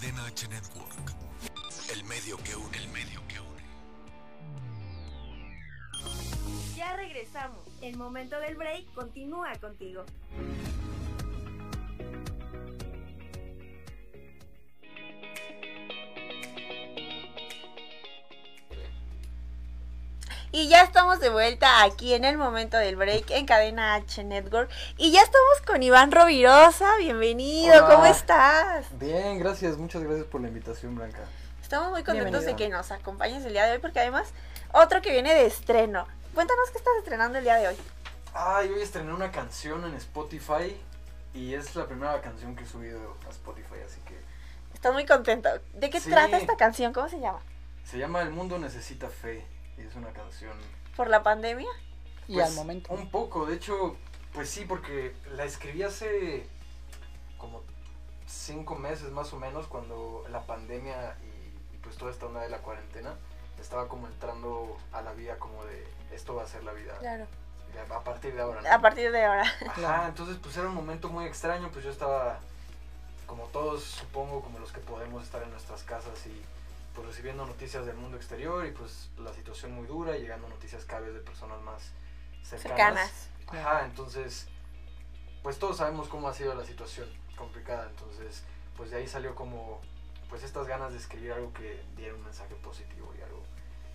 Cadena 0.00 0.22
Network. 0.48 1.12
El 1.92 2.04
medio 2.04 2.36
que 2.36 2.54
une, 2.54 2.76
el 2.76 2.88
medio 2.90 3.20
que 3.26 3.40
une. 3.40 3.62
Ya 6.76 6.94
regresamos. 6.94 7.58
El 7.82 7.96
momento 7.96 8.38
del 8.38 8.54
break 8.54 8.92
continúa 8.94 9.56
contigo. 9.58 10.04
Y 20.50 20.68
ya 20.68 20.82
estamos 20.82 21.20
de 21.20 21.28
vuelta 21.28 21.82
aquí 21.82 22.14
en 22.14 22.24
el 22.24 22.38
momento 22.38 22.78
del 22.78 22.96
break 22.96 23.30
en 23.32 23.44
Cadena 23.46 23.94
H 23.96 24.24
Network. 24.24 24.70
Y 24.96 25.10
ya 25.12 25.20
estamos 25.22 25.60
con 25.66 25.82
Iván 25.82 26.10
Rovirosa. 26.10 26.96
Bienvenido, 26.96 27.74
Hola. 27.84 27.94
¿cómo 27.94 28.06
estás? 28.06 28.86
Bien, 28.98 29.38
gracias, 29.38 29.76
muchas 29.76 30.02
gracias 30.02 30.26
por 30.26 30.40
la 30.40 30.48
invitación, 30.48 30.94
Blanca. 30.96 31.18
Estamos 31.62 31.90
muy 31.90 32.02
contentos 32.02 32.46
de 32.46 32.56
que 32.56 32.70
nos 32.70 32.90
acompañes 32.90 33.44
el 33.44 33.52
día 33.52 33.66
de 33.66 33.72
hoy 33.72 33.78
porque 33.78 34.00
además 34.00 34.30
otro 34.72 35.02
que 35.02 35.10
viene 35.12 35.34
de 35.34 35.44
estreno. 35.44 36.06
Cuéntanos 36.34 36.70
qué 36.70 36.78
estás 36.78 36.94
estrenando 36.98 37.36
el 37.38 37.44
día 37.44 37.56
de 37.56 37.68
hoy. 37.68 37.76
Ay, 38.32 38.70
hoy 38.70 38.80
estrené 38.80 39.12
una 39.12 39.30
canción 39.30 39.84
en 39.84 39.94
Spotify 39.96 40.74
y 41.34 41.52
es 41.54 41.76
la 41.76 41.86
primera 41.86 42.18
canción 42.22 42.56
que 42.56 42.64
he 42.64 42.66
subido 42.66 43.16
a 43.26 43.30
Spotify, 43.30 43.80
así 43.86 44.00
que 44.06 44.18
Estás 44.72 44.92
muy 44.94 45.04
contento. 45.04 45.48
¿De 45.74 45.90
qué 45.90 46.00
Sí. 46.00 46.08
trata 46.08 46.38
esta 46.38 46.56
canción? 46.56 46.92
¿Cómo 46.94 47.08
se 47.08 47.20
llama? 47.20 47.40
se 47.84 47.98
llama 47.98 48.20
El 48.22 48.30
mundo 48.30 48.58
necesita 48.58 49.08
fe 49.08 49.44
es 49.82 49.94
una 49.94 50.12
canción 50.12 50.52
¿Por 50.96 51.08
la 51.08 51.22
pandemia? 51.22 51.68
Y 52.26 52.34
Pues, 52.34 52.48
al 52.48 52.54
momento. 52.54 52.92
Un 52.92 53.10
poco, 53.10 53.46
de 53.46 53.54
hecho, 53.56 53.96
pues 54.32 54.50
sí, 54.50 54.64
porque 54.66 55.14
la 55.34 55.44
escribí 55.44 55.82
hace 55.82 56.46
como 57.38 57.62
cinco 58.26 58.74
meses 58.74 59.10
más 59.10 59.32
o 59.32 59.38
menos, 59.38 59.66
cuando 59.68 60.24
la 60.30 60.42
pandemia 60.42 61.16
y, 61.22 61.74
y 61.74 61.78
pues 61.78 61.96
toda 61.96 62.10
esta 62.10 62.26
onda 62.26 62.40
de 62.42 62.48
la 62.50 62.58
cuarentena 62.58 63.14
estaba 63.60 63.88
como 63.88 64.06
entrando 64.06 64.76
a 64.92 65.02
la 65.02 65.12
vida 65.12 65.36
como 65.38 65.64
de 65.64 65.86
esto 66.12 66.34
va 66.34 66.42
a 66.42 66.46
ser 66.46 66.64
la 66.64 66.72
vida 66.72 66.96
Claro. 66.98 67.26
a 67.94 68.00
partir 68.04 68.34
de 68.34 68.42
ahora. 68.42 68.60
¿no? 68.60 68.68
A 68.70 68.80
partir 68.80 69.10
de 69.12 69.24
ahora. 69.24 69.44
Ajá, 69.66 70.08
entonces 70.08 70.36
pues 70.42 70.56
era 70.56 70.68
un 70.68 70.74
momento 70.74 71.08
muy 71.08 71.24
extraño, 71.26 71.70
pues 71.72 71.84
yo 71.84 71.90
estaba 71.90 72.40
como 73.26 73.44
todos 73.46 73.82
supongo, 73.84 74.40
como 74.42 74.58
los 74.58 74.72
que 74.72 74.80
podemos 74.80 75.22
estar 75.22 75.42
en 75.42 75.50
nuestras 75.50 75.82
casas 75.84 76.26
y 76.26 76.42
pues 76.98 77.10
recibiendo 77.10 77.46
noticias 77.46 77.86
del 77.86 77.94
mundo 77.94 78.16
exterior 78.16 78.66
y 78.66 78.72
pues 78.72 79.10
la 79.18 79.32
situación 79.32 79.70
muy 79.70 79.86
dura 79.86 80.16
llegando 80.16 80.48
noticias 80.48 80.84
cada 80.84 81.02
vez 81.02 81.14
de 81.14 81.20
personas 81.20 81.60
más 81.62 81.92
cercanas. 82.42 83.08
Cercanas. 83.38 83.66
Ajá, 83.66 83.84
entonces 83.84 84.48
pues 85.44 85.60
todos 85.60 85.76
sabemos 85.76 86.08
cómo 86.08 86.28
ha 86.28 86.34
sido 86.34 86.56
la 86.56 86.64
situación 86.64 87.08
complicada, 87.36 87.88
entonces 87.88 88.42
pues 88.76 88.90
de 88.90 88.96
ahí 88.96 89.06
salió 89.06 89.36
como 89.36 89.80
pues 90.28 90.42
estas 90.42 90.66
ganas 90.66 90.90
de 90.90 90.98
escribir 90.98 91.32
algo 91.34 91.52
que 91.52 91.80
diera 91.96 92.16
un 92.16 92.24
mensaje 92.24 92.56
positivo 92.56 93.14
y 93.16 93.22
algo 93.22 93.44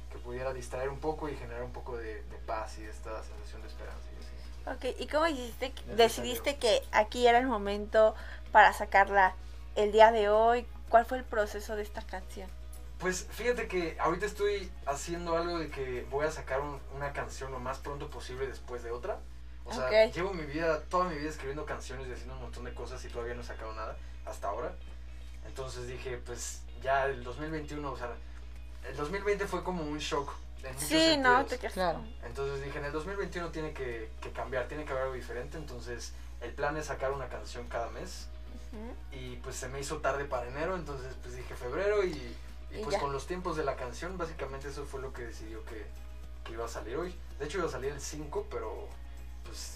que 0.10 0.18
pudiera 0.20 0.54
distraer 0.54 0.88
un 0.88 1.00
poco 1.00 1.28
y 1.28 1.36
generar 1.36 1.63
un 1.63 1.74
poco 1.74 1.98
de, 1.98 2.24
de 2.24 2.38
paz 2.46 2.80
y 2.80 2.86
esta 2.86 3.22
sensación 3.22 3.63
de 3.63 3.68
esperanza 3.68 4.08
y 4.13 4.24
así. 4.24 4.94
Ok, 4.94 4.98
¿y 4.98 5.08
cómo 5.08 5.28
hiciste, 5.28 5.74
decidiste 5.98 6.56
que 6.56 6.82
aquí 6.94 7.28
era 7.28 7.39
el 7.39 7.48
momento 7.48 8.16
para 8.54 8.72
sacarla 8.72 9.36
el 9.76 9.92
día 9.92 10.13
de 10.13 10.30
hoy? 10.30 10.66
¿Cuál 10.88 11.06
fue 11.06 11.18
el 11.18 11.26
proceso 11.26 11.76
de 11.76 11.84
esta 11.84 12.02
canción? 12.02 12.50
Pues 13.04 13.28
fíjate 13.30 13.68
que 13.68 13.98
ahorita 14.00 14.26
estoy 14.26 14.72
haciendo 14.86 15.38
algo 15.38 15.60
de 15.60 15.70
que 15.70 16.08
voy 16.10 16.26
a 16.26 16.32
sacar 16.32 16.62
un- 16.62 16.80
una 16.96 17.12
canción 17.13 17.52
lo 17.52 17.60
más 17.60 17.78
pronto 17.80 18.10
posible 18.10 18.48
después 18.48 18.82
de 18.82 18.92
otra. 18.92 19.20
O 19.66 19.74
sea, 19.74 19.89
llevo 20.12 20.34
mi 20.34 20.46
vida, 20.46 20.82
toda 20.84 21.06
mi 21.10 21.16
vida 21.18 21.30
escribiendo 21.30 21.66
canciones 21.66 22.08
y 22.08 22.12
haciendo 22.13 22.34
un 22.36 22.42
montón 22.42 22.63
de 22.63 22.74
cosas 22.74 23.04
y 23.06 23.10
todavía 23.10 23.34
no 23.36 23.42
he 23.42 23.46
sacado 23.46 23.74
nada 23.74 23.98
hasta 24.26 24.48
ahora. 24.48 24.74
Entonces 25.46 25.86
dije, 25.88 26.18
pues 26.26 26.62
ya 26.82 27.06
el 27.06 27.24
2021, 27.24 27.92
o 27.92 27.98
sea, 27.98 28.10
el 28.89 28.96
2020 28.96 29.48
fue 29.48 29.63
como 29.63 29.84
un 29.84 29.98
shock. 30.00 30.32
En 30.63 30.80
Sí, 30.80 31.18
no, 31.18 31.46
te 31.46 31.58
quedas. 31.60 31.74
Claro. 31.74 32.06
Entonces 32.24 32.63
dije, 32.63 32.80
en 32.80 32.86
el 32.86 32.94
2021 32.94 33.52
tiene 33.52 33.74
que, 33.74 34.10
que 34.22 34.32
cambiar, 34.32 34.70
tiene 34.70 34.86
que 34.86 34.92
haber 34.92 35.04
algo 35.04 35.16
diferente. 35.16 35.58
Entonces 35.58 36.13
el 36.39 36.54
plan 36.54 36.78
es 36.78 36.86
sacar 36.86 37.12
una 37.12 37.28
canción 37.28 37.68
cada 37.68 37.89
mes. 37.89 38.28
Y 39.12 39.36
pues 39.38 39.56
se 39.58 39.68
me 39.70 39.80
hizo 39.80 39.98
tarde 39.98 40.26
para 40.26 40.48
enero, 40.48 40.76
entonces 40.76 41.13
pues 41.22 41.36
dije 41.36 41.54
febrero 41.54 42.04
y, 42.04 42.36
y, 42.73 42.79
Y 42.79 42.83
pues 42.83 42.95
ya. 42.95 42.99
con 43.01 43.12
los 43.13 43.27
tiempos 43.27 43.55
de 43.55 43.63
la 43.63 43.75
canción, 43.75 44.17
básicamente 44.17 44.67
eso 44.69 44.86
fue 44.86 45.01
lo 45.01 45.13
que 45.13 45.23
decidió 45.23 45.63
que, 45.65 45.86
que 46.43 46.53
iba 46.53 46.65
a 46.65 46.67
salir 46.69 46.97
hoy. 46.97 47.15
De 47.39 47.45
hecho 47.45 47.57
iba 47.59 47.67
a 47.67 47.71
salir 47.71 47.91
el 47.91 48.01
5, 48.01 48.47
pero 48.49 48.88
pues 49.45 49.75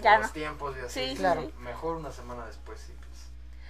Ya 0.00 0.18
los 0.18 0.28
no. 0.28 0.32
tiempos 0.32 0.76
y 0.76 0.80
así, 0.80 1.08
Sí, 1.10 1.16
claro. 1.16 1.50
mejor 1.58 1.96
una 1.96 2.12
semana 2.12 2.46
después 2.46 2.80
pues 2.86 2.98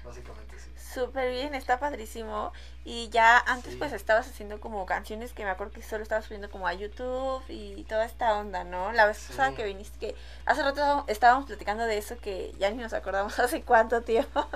básicamente 0.09 0.59
sí. 0.59 0.71
Súper 0.95 1.31
bien, 1.31 1.55
está 1.55 1.79
padrísimo. 1.79 2.53
Y 2.85 3.09
ya 3.11 3.39
antes 3.39 3.77
pues 3.77 3.93
estabas 3.93 4.27
haciendo 4.27 4.59
como 4.61 4.85
canciones 4.87 5.33
que 5.33 5.45
me 5.45 5.51
acuerdo 5.51 5.73
que 5.75 5.83
solo 5.83 6.03
estabas 6.03 6.25
subiendo 6.25 6.51
como 6.51 6.67
a 6.67 6.73
YouTube 6.73 7.43
y 7.49 7.85
toda 7.85 8.05
esta 8.07 8.35
onda, 8.37 8.65
¿no? 8.65 8.93
La 8.93 9.05
vez 9.07 9.19
pasada 9.29 9.51
Sí. 9.51 9.57
que 9.57 9.65
viniste, 9.65 9.99
que 9.99 10.17
hace 10.47 10.63
rato 10.63 11.05
estábamos 11.07 11.45
platicando 11.47 11.85
de 11.85 11.99
eso 11.99 12.17
que 12.19 12.53
ya 12.59 12.71
ni 12.71 12.79
nos 12.83 12.93
acordamos 12.95 13.39
hace 13.39 13.63
cuánto 13.63 14.01
tiempo, 14.03 14.47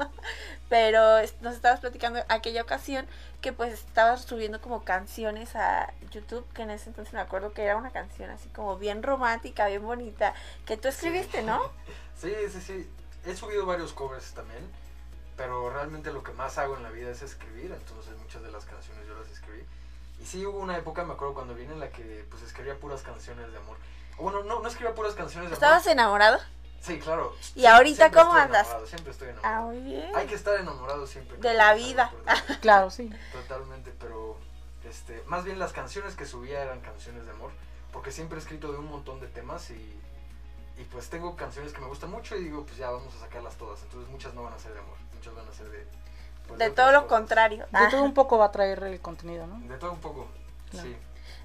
pero 0.68 1.18
nos 1.42 1.54
estabas 1.54 1.80
platicando 1.80 2.20
aquella 2.28 2.62
ocasión 2.62 3.06
que 3.42 3.52
pues 3.52 3.72
estabas 3.72 4.22
subiendo 4.22 4.60
como 4.60 4.84
canciones 4.84 5.54
a 5.56 5.92
YouTube, 6.12 6.46
que 6.54 6.62
en 6.62 6.70
ese 6.70 6.88
entonces 6.90 7.12
me 7.12 7.20
acuerdo 7.20 7.52
que 7.52 7.62
era 7.64 7.76
una 7.76 7.90
canción 7.90 8.30
así 8.30 8.48
como 8.50 8.78
bien 8.78 9.02
romántica, 9.02 9.66
bien 9.66 9.82
bonita, 9.82 10.32
que 10.64 10.76
tú 10.76 10.88
escribiste, 10.88 11.42
¿no? 11.42 11.60
Sí, 12.16 12.32
sí, 12.52 12.60
sí. 12.60 12.90
He 13.26 13.34
subido 13.34 13.66
varios 13.66 13.92
covers 13.92 14.32
también, 14.32 14.60
pero 15.36 15.70
realmente 15.70 16.12
lo 16.12 16.22
que 16.22 16.32
más 16.32 16.58
hago 16.58 16.76
en 16.76 16.82
la 16.82 16.90
vida 16.90 17.10
es 17.10 17.22
escribir, 17.22 17.72
entonces 17.72 18.16
muchas 18.18 18.42
de 18.42 18.50
las 18.50 18.64
canciones 18.64 19.06
yo 19.06 19.18
las 19.18 19.28
escribí. 19.30 19.64
Y 20.20 20.26
sí 20.26 20.44
hubo 20.46 20.58
una 20.58 20.76
época, 20.76 21.04
me 21.04 21.14
acuerdo 21.14 21.34
cuando 21.34 21.54
vine 21.54 21.72
en 21.72 21.80
la 21.80 21.90
que 21.90 22.24
pues 22.30 22.42
escribía 22.42 22.78
puras 22.78 23.02
canciones 23.02 23.50
de 23.50 23.58
amor. 23.58 23.76
O 24.18 24.22
Bueno, 24.24 24.42
no, 24.44 24.60
no 24.60 24.68
escribía 24.68 24.94
puras 24.94 25.14
canciones 25.14 25.50
de 25.50 25.54
¿Estabas 25.54 25.82
amor. 25.86 25.92
enamorado? 25.92 26.38
Sí, 26.80 26.98
claro. 26.98 27.34
¿Y 27.54 27.64
ahorita 27.66 27.96
siempre 28.08 28.20
cómo 28.20 28.30
estoy 28.32 28.42
andas? 28.42 28.62
enamorado, 28.66 28.86
siempre 28.88 29.12
estoy 29.12 29.28
enamorado. 29.30 29.54
Ah, 29.56 29.60
muy 29.66 29.78
bien. 29.80 30.16
Hay 30.16 30.26
que 30.26 30.34
estar 30.34 30.58
enamorado 30.60 31.06
siempre. 31.06 31.38
De 31.38 31.54
la 31.54 31.74
vida. 31.74 32.12
Claro, 32.60 32.90
sí. 32.90 33.10
Totalmente, 33.32 33.92
pero 33.98 34.36
este, 34.84 35.22
más 35.26 35.44
bien 35.44 35.58
las 35.58 35.72
canciones 35.72 36.14
que 36.16 36.26
subía 36.26 36.60
eran 36.62 36.80
canciones 36.80 37.24
de 37.24 37.30
amor, 37.32 37.50
porque 37.92 38.10
siempre 38.10 38.36
he 38.38 38.40
escrito 38.40 38.70
de 38.72 38.78
un 38.78 38.86
montón 38.88 39.20
de 39.20 39.28
temas 39.28 39.70
y, 39.70 39.74
y 40.76 40.84
pues 40.90 41.08
tengo 41.08 41.36
canciones 41.36 41.72
que 41.72 41.80
me 41.80 41.86
gustan 41.86 42.10
mucho 42.10 42.36
y 42.36 42.44
digo, 42.44 42.64
pues 42.64 42.76
ya 42.76 42.90
vamos 42.90 43.14
a 43.14 43.20
sacarlas 43.20 43.56
todas. 43.56 43.80
Entonces 43.82 44.10
muchas 44.10 44.34
no 44.34 44.42
van 44.42 44.52
a 44.52 44.58
ser 44.58 44.72
de 44.74 44.80
amor, 44.80 44.96
muchas 45.30 45.34
van 45.34 45.48
a 45.48 45.52
ser 45.56 45.70
de... 45.70 45.86
pues, 46.48 46.58
De 46.58 46.70
todo 46.70 46.92
lo 46.92 47.02
cosas. 47.04 47.18
contrario. 47.18 47.66
De 47.70 47.86
todo 47.90 48.02
un 48.02 48.14
poco 48.14 48.38
va 48.38 48.46
a 48.46 48.52
traer 48.52 48.82
el 48.84 49.00
contenido, 49.00 49.46
¿no? 49.46 49.58
De 49.68 49.76
todo 49.78 49.92
un 49.92 50.00
poco, 50.00 50.28
Claro. 50.70 50.88
sí. 50.88 50.96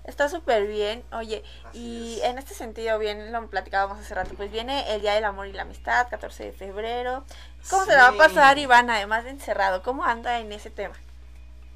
Está 0.04 0.30
súper 0.30 0.68
bien. 0.68 1.04
Oye, 1.12 1.44
Así 1.68 1.80
y 1.80 2.20
es. 2.20 2.24
en 2.24 2.38
este 2.38 2.54
sentido, 2.54 2.98
bien 2.98 3.32
lo 3.34 3.46
platicábamos 3.50 4.00
hace 4.00 4.16
rato, 4.16 4.36
pues 4.38 4.50
viene 4.50 4.94
el 4.96 5.02
Día 5.02 5.14
del 5.14 5.26
Amor 5.26 5.48
y 5.48 5.52
la 5.52 5.64
Amistad, 5.64 6.08
14 6.10 6.46
de 6.46 6.52
febrero. 6.54 7.26
¿Cómo 7.70 7.84
se 7.84 7.94
la 7.94 8.04
va 8.04 8.16
a 8.16 8.28
pasar 8.28 8.58
Iván, 8.58 8.90
además 8.90 9.26
de 9.26 9.32
encerrado? 9.32 9.84
¿Cómo 9.84 10.06
anda 10.06 10.40
en 10.40 10.52
ese 10.54 10.70
tema? 10.70 10.96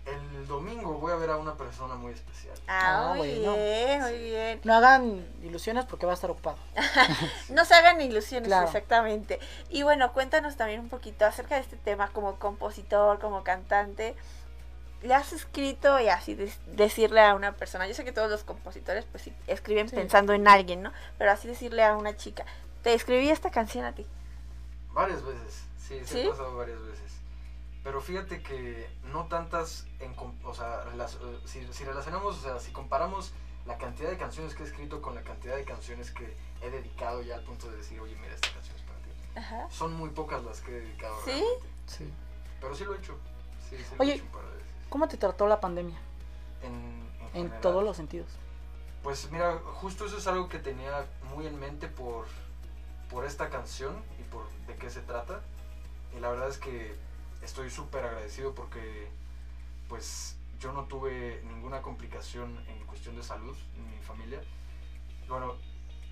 El 0.06 0.48
domingo 0.48 0.94
voy 0.96 1.12
a 1.12 1.16
ver 1.16 1.30
a 1.30 1.38
una 1.38 1.54
persona 1.56 1.94
muy 1.96 2.12
especial. 2.14 2.56
Ah, 2.68 3.12
Ah, 3.12 3.14
muy 3.16 3.30
bueno. 3.38 3.54
bien, 3.56 4.02
muy 4.02 4.18
bien. 4.18 4.62
No 4.64 4.74
hagan 4.76 5.26
ilusiones 5.44 5.86
porque 5.86 6.06
va 6.08 6.14
a 6.14 6.16
estar 6.16 6.32
ocupado. 6.32 6.58
No 7.50 7.66
se 7.66 7.76
hagan 7.76 8.02
ilusiones, 8.02 8.48
Claro. 8.48 8.66
exactamente. 8.66 9.40
Y 9.70 9.84
bueno, 9.84 10.12
cuéntanos 10.14 10.56
también 10.58 10.80
un 10.80 10.90
poquito 10.90 11.26
acerca 11.26 11.56
de 11.56 11.62
este 11.62 11.78
tema 11.78 12.10
como 12.10 12.36
compositor, 12.40 13.20
como 13.20 13.44
cantante. 13.44 14.16
¿Le 15.04 15.14
has 15.14 15.34
escrito 15.34 16.00
y 16.00 16.10
así 16.10 16.36
decirle 16.68 17.22
a 17.22 17.34
una 17.36 17.54
persona? 17.54 17.88
Yo 17.88 17.94
sé 17.94 18.04
que 18.04 18.12
todos 18.12 18.30
los 18.30 18.44
compositores 18.44 19.06
pues 19.06 19.24
sí, 19.24 19.34
escriben 19.48 19.88
Sí. 19.90 19.96
pensando 19.96 20.34
en 20.34 20.48
alguien, 20.48 20.82
¿no? 20.82 20.92
Pero 21.18 21.32
así 21.32 21.48
decirle 21.48 21.84
a 21.84 21.96
una 21.96 22.16
chica, 22.18 22.46
te 22.84 22.94
escribí 22.94 23.30
esta 23.30 23.50
canción 23.52 23.86
a 23.86 23.94
ti. 23.94 24.06
Varias 24.94 25.24
veces, 25.24 25.64
sí, 25.80 26.00
sí, 26.06 26.14
¿Sí? 26.22 26.28
ha 26.28 26.30
pasado 26.32 26.56
varias 26.58 26.80
veces. 26.82 27.12
Pero 27.84 28.00
fíjate 28.02 28.44
que 28.44 28.90
no 29.12 29.26
tantas, 29.26 29.88
en, 30.00 30.14
com- 30.14 30.36
o 30.44 30.54
sea, 30.54 30.84
relac- 30.86 31.18
eh, 31.22 31.40
si, 31.46 31.66
si 31.74 31.84
relacionamos, 31.84 32.38
o 32.38 32.42
sea, 32.42 32.60
si 32.60 32.72
comparamos 32.72 33.34
la 33.66 33.78
cantidad 33.78 34.10
de 34.10 34.18
canciones 34.18 34.54
que 34.54 34.64
he 34.64 34.66
escrito 34.68 35.02
con 35.02 35.16
la 35.16 35.24
cantidad 35.24 35.56
de 35.56 35.64
canciones 35.64 36.12
que 36.12 36.36
he 36.62 36.70
dedicado 36.70 37.22
ya 37.24 37.36
al 37.36 37.44
punto 37.44 37.70
de 37.72 37.78
decir, 37.78 38.00
oye, 38.00 38.16
mira, 38.18 38.34
esta 38.36 38.52
canción 38.52 38.76
es 38.76 38.82
para 38.84 39.00
ti. 39.00 39.10
Ajá. 39.36 39.68
Son 39.72 39.94
muy 39.94 40.10
pocas 40.10 40.44
las 40.44 40.62
que 40.62 40.72
he 40.78 40.80
dedicado. 40.82 41.16
¿Sí? 41.26 41.32
realmente. 41.32 41.68
Sí. 41.88 42.14
Pero 42.60 42.76
sí 42.76 42.86
lo 42.86 42.94
he 42.94 42.98
hecho. 43.00 43.18
Sí, 43.70 43.78
sí 43.78 43.96
lo 43.96 44.02
Oye, 44.04 44.12
he 44.12 44.16
hecho 44.16 44.26
un 44.26 44.32
par 44.32 44.44
de 44.46 44.52
veces. 44.52 44.68
¿Cómo 44.90 45.08
te 45.08 45.18
trató 45.18 45.48
la 45.48 45.60
pandemia? 45.60 45.98
En, 46.62 47.10
en 47.34 47.46
En 47.54 47.62
todos 47.62 47.84
los 47.84 47.98
sentidos. 47.98 48.28
Pues 49.02 49.32
mira, 49.32 49.58
justo 49.74 50.06
eso 50.06 50.18
es 50.20 50.28
algo 50.28 50.48
que 50.48 50.60
tenía 50.60 51.08
muy 51.34 51.48
en 51.48 51.60
mente 51.60 51.88
por, 51.88 52.28
por 53.10 53.26
esta 53.26 53.50
canción 53.50 54.04
y 54.20 54.24
por 54.24 54.48
de 54.68 54.76
qué 54.76 54.92
se 54.92 55.02
trata. 55.02 55.42
Y 56.16 56.20
la 56.20 56.30
verdad 56.30 56.50
es 56.50 56.60
que 56.60 56.96
estoy 57.42 57.70
súper 57.70 58.06
agradecido 58.06 58.54
porque 58.54 59.10
pues 59.88 60.36
yo 60.60 60.72
no 60.74 60.86
tuve 60.86 61.42
ninguna 61.46 61.82
complicación 61.82 62.64
en 62.68 62.86
cuestión 62.86 63.16
de 63.16 63.24
salud 63.24 63.58
en 63.76 63.90
mi 63.90 63.98
familia. 64.04 64.42
Bueno, 65.28 65.56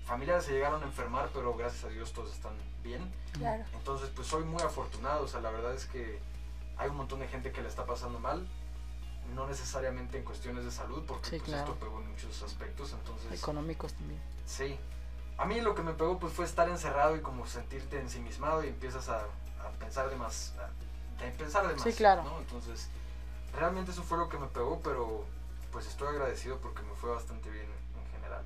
familiares 0.04 0.44
se 0.44 0.52
llegaron 0.52 0.82
a 0.82 0.86
enfermar, 0.86 1.30
pero 1.32 1.54
gracias 1.54 1.84
a 1.84 1.88
Dios 1.88 2.12
todos 2.12 2.32
están 2.32 2.54
bien. 2.82 3.12
Claro. 3.32 3.64
Entonces 3.74 4.10
pues 4.14 4.26
soy 4.26 4.44
muy 4.44 4.62
afortunado, 4.62 5.24
o 5.24 5.28
sea, 5.28 5.40
la 5.40 5.50
verdad 5.50 5.74
es 5.74 5.86
que 5.86 6.20
hay 6.76 6.88
un 6.88 6.96
montón 6.96 7.20
de 7.20 7.28
gente 7.28 7.52
que 7.52 7.62
le 7.62 7.68
está 7.68 7.84
pasando 7.86 8.18
mal. 8.18 8.46
No 9.34 9.46
necesariamente 9.46 10.18
en 10.18 10.24
cuestiones 10.24 10.64
de 10.64 10.72
salud, 10.72 11.04
porque 11.06 11.28
Sí, 11.28 11.36
pues, 11.36 11.50
claro. 11.50 11.64
esto 11.64 11.76
pegó 11.78 12.00
en 12.00 12.08
muchos 12.10 12.42
aspectos. 12.42 12.92
Entonces, 12.92 13.40
Económicos 13.40 13.92
también. 13.92 14.20
Sí. 14.44 14.76
A 15.38 15.44
mí 15.44 15.60
lo 15.60 15.74
que 15.76 15.82
me 15.82 15.92
pegó 15.92 16.18
pues 16.18 16.32
fue 16.32 16.44
estar 16.44 16.68
encerrado 16.68 17.16
y 17.16 17.20
como 17.20 17.46
sentirte 17.46 18.00
ensimismado 18.00 18.64
y 18.64 18.68
empiezas 18.68 19.08
a, 19.08 19.20
a 19.20 19.70
pensar 19.78 20.10
de 20.10 20.16
más, 20.16 20.54
a, 20.58 20.68
a 21.28 21.32
pensar 21.38 21.66
de 21.68 21.74
más. 21.74 21.82
Sí, 21.82 21.92
claro. 21.92 22.22
¿no? 22.22 22.38
Entonces, 22.38 22.88
realmente 23.56 23.90
eso 23.92 24.02
fue 24.02 24.18
lo 24.18 24.28
que 24.28 24.38
me 24.38 24.46
pegó, 24.46 24.80
pero 24.82 25.24
pues 25.72 25.86
estoy 25.86 26.08
agradecido 26.08 26.58
porque 26.58 26.82
me 26.82 26.94
fue 26.94 27.10
bastante 27.10 27.48
bien 27.50 27.66
en 27.66 28.12
general. 28.12 28.44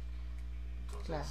Entonces, 0.87 1.07
Claro. 1.07 1.25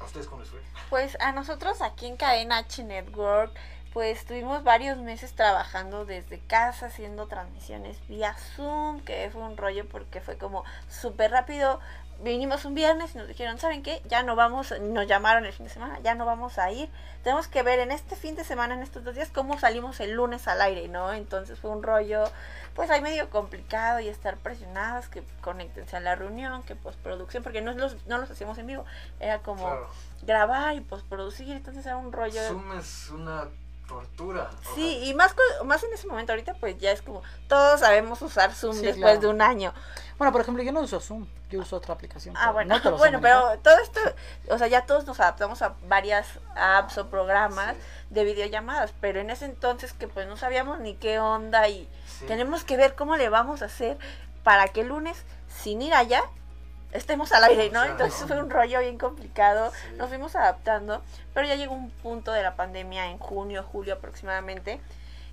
¿a 0.00 0.04
ustedes 0.04 0.26
cómo 0.26 0.40
les 0.42 0.50
fue? 0.50 0.60
Pues 0.90 1.16
a 1.20 1.32
nosotros 1.32 1.82
aquí 1.82 2.06
en 2.06 2.16
Cadena 2.16 2.58
H 2.58 2.82
Network, 2.84 3.52
pues 3.92 4.26
tuvimos 4.26 4.62
varios 4.62 4.98
meses 4.98 5.34
trabajando 5.34 6.04
desde 6.04 6.38
casa, 6.40 6.86
haciendo 6.86 7.26
transmisiones 7.28 7.96
vía 8.08 8.34
Zoom, 8.34 9.00
que 9.00 9.30
fue 9.32 9.40
un 9.42 9.56
rollo 9.56 9.88
porque 9.88 10.20
fue 10.20 10.36
como 10.36 10.64
súper 10.88 11.30
rápido. 11.30 11.80
Vinimos 12.22 12.64
un 12.64 12.74
viernes 12.74 13.14
y 13.14 13.18
nos 13.18 13.28
dijeron, 13.28 13.58
¿saben 13.58 13.82
qué? 13.82 14.02
Ya 14.08 14.22
no 14.22 14.36
vamos, 14.36 14.72
nos 14.80 15.06
llamaron 15.06 15.44
el 15.44 15.52
fin 15.52 15.66
de 15.66 15.72
semana, 15.72 15.98
ya 16.02 16.14
no 16.14 16.24
vamos 16.24 16.58
a 16.58 16.70
ir. 16.72 16.88
Tenemos 17.22 17.46
que 17.46 17.62
ver 17.62 17.78
en 17.78 17.92
este 17.92 18.16
fin 18.16 18.36
de 18.36 18.44
semana, 18.44 18.74
en 18.74 18.82
estos 18.82 19.04
dos 19.04 19.14
días, 19.14 19.28
cómo 19.32 19.58
salimos 19.58 20.00
el 20.00 20.12
lunes 20.12 20.48
al 20.48 20.60
aire, 20.62 20.88
¿no? 20.88 21.12
Entonces 21.12 21.58
fue 21.58 21.70
un 21.70 21.82
rollo, 21.82 22.24
pues 22.74 22.90
ahí 22.90 23.02
medio 23.02 23.28
complicado 23.28 24.00
y 24.00 24.08
estar 24.08 24.36
presionadas, 24.38 25.08
que 25.08 25.22
conéctense 25.42 25.96
a 25.96 26.00
la 26.00 26.14
reunión, 26.14 26.62
que 26.62 26.74
postproducción, 26.74 27.42
porque 27.42 27.60
no 27.60 27.72
los, 27.72 28.06
no 28.06 28.16
los 28.18 28.30
hacíamos 28.30 28.56
en 28.58 28.66
vivo, 28.66 28.84
era 29.20 29.40
como 29.40 29.64
Claro. 29.66 29.88
grabar 30.22 30.74
y 30.74 30.80
postproducir, 30.80 31.50
entonces 31.52 31.84
era 31.84 31.96
un 31.98 32.12
rollo. 32.12 32.40
Zoom 32.48 32.78
es 32.78 33.10
una 33.10 33.48
tortura. 33.86 34.50
Sí, 34.74 34.98
sea, 34.98 35.08
y 35.08 35.14
más, 35.14 35.34
más 35.64 35.82
en 35.84 35.92
ese 35.92 36.06
momento 36.06 36.32
ahorita 36.32 36.54
pues 36.54 36.78
ya 36.78 36.90
es 36.90 37.02
como 37.02 37.22
todos 37.48 37.80
sabemos 37.80 38.20
usar 38.22 38.52
Zoom 38.52 38.74
Sí, 38.74 38.82
después 38.82 39.02
claro. 39.02 39.20
de 39.20 39.26
un 39.28 39.42
año. 39.42 39.72
Bueno, 40.18 40.32
por 40.32 40.40
ejemplo, 40.40 40.62
yo 40.62 40.72
no 40.72 40.80
uso 40.80 41.00
Zoom, 41.00 41.26
yo 41.50 41.60
uso 41.60 41.76
otra 41.76 41.94
aplicación. 41.94 42.34
Ah, 42.38 42.50
bueno, 42.52 42.78
no 42.82 42.92
bueno, 42.98 43.20
pero 43.20 43.58
todo 43.62 43.78
esto, 43.78 44.00
o 44.48 44.58
sea, 44.58 44.66
ya 44.66 44.86
todos 44.86 45.06
nos 45.06 45.20
adaptamos 45.20 45.62
a 45.62 45.74
varias 45.88 46.26
apps 46.54 46.98
o 46.98 47.08
programas 47.08 47.76
de 48.10 48.24
videollamadas, 48.24 48.92
pero 49.00 49.20
en 49.20 49.30
ese 49.30 49.44
entonces 49.44 49.92
que 49.92 50.08
pues 50.08 50.26
no 50.26 50.36
sabíamos 50.36 50.80
ni 50.80 50.94
qué 50.94 51.18
onda 51.18 51.68
y 51.68 51.88
sí. 52.06 52.26
tenemos 52.26 52.64
que 52.64 52.76
ver 52.76 52.94
cómo 52.94 53.16
le 53.16 53.28
vamos 53.28 53.62
a 53.62 53.66
hacer 53.66 53.98
para 54.42 54.68
que 54.68 54.82
el 54.82 54.88
lunes, 54.88 55.24
sin 55.48 55.82
ir 55.82 55.92
allá, 55.92 56.22
estemos 56.96 57.32
al 57.32 57.44
aire, 57.44 57.70
¿no? 57.70 57.84
Entonces 57.84 58.26
fue 58.26 58.38
un 58.38 58.50
rollo 58.50 58.80
bien 58.80 58.98
complicado, 58.98 59.70
Sí. 59.70 59.96
nos 59.96 60.08
fuimos 60.08 60.34
adaptando, 60.36 61.02
pero 61.34 61.46
ya 61.46 61.54
llegó 61.54 61.74
un 61.74 61.90
punto 61.90 62.32
de 62.32 62.42
la 62.42 62.56
pandemia 62.56 63.06
en 63.10 63.18
junio, 63.18 63.62
julio 63.62 63.94
aproximadamente, 63.94 64.80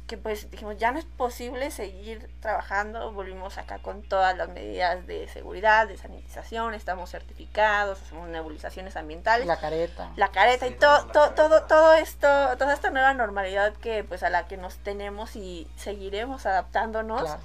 que 0.08 0.18
pues 0.18 0.52
dijimos, 0.52 0.78
ya 0.78 0.92
no 0.92 1.00
es 1.00 1.06
posible 1.06 1.72
seguir 1.72 2.30
trabajando, 2.42 3.14
volvimos 3.14 3.58
acá 3.58 3.80
con 3.80 4.02
todas 4.04 4.36
las 4.36 4.50
medidas 4.50 5.08
de 5.08 5.30
seguridad, 5.30 5.88
de 5.88 5.98
sanitización, 5.98 6.74
estamos 6.74 7.10
certificados, 7.10 8.02
hacemos 8.02 8.28
nebulizaciones 8.28 8.98
ambientales 8.98 9.48
La 9.48 9.56
careta. 9.62 10.12
la 10.18 10.28
careta 10.28 10.68
Sí, 10.68 10.74
y 10.74 10.76
todo, 10.76 11.08
tenemos 11.08 11.08
la 11.08 11.14
todo, 11.14 11.24
careta. 11.36 11.48
todo, 11.48 11.64
todo 11.68 11.94
esto, 11.94 12.58
toda 12.58 12.74
esta 12.74 12.90
nueva 12.90 13.14
normalidad 13.14 13.74
que 13.78 14.04
pues 14.04 14.24
a 14.24 14.30
la 14.30 14.46
que 14.46 14.58
nos 14.58 14.76
tenemos 14.80 15.38
y 15.38 15.70
seguiremos 15.78 16.46
adaptándonos. 16.46 17.22
Claro. 17.24 17.40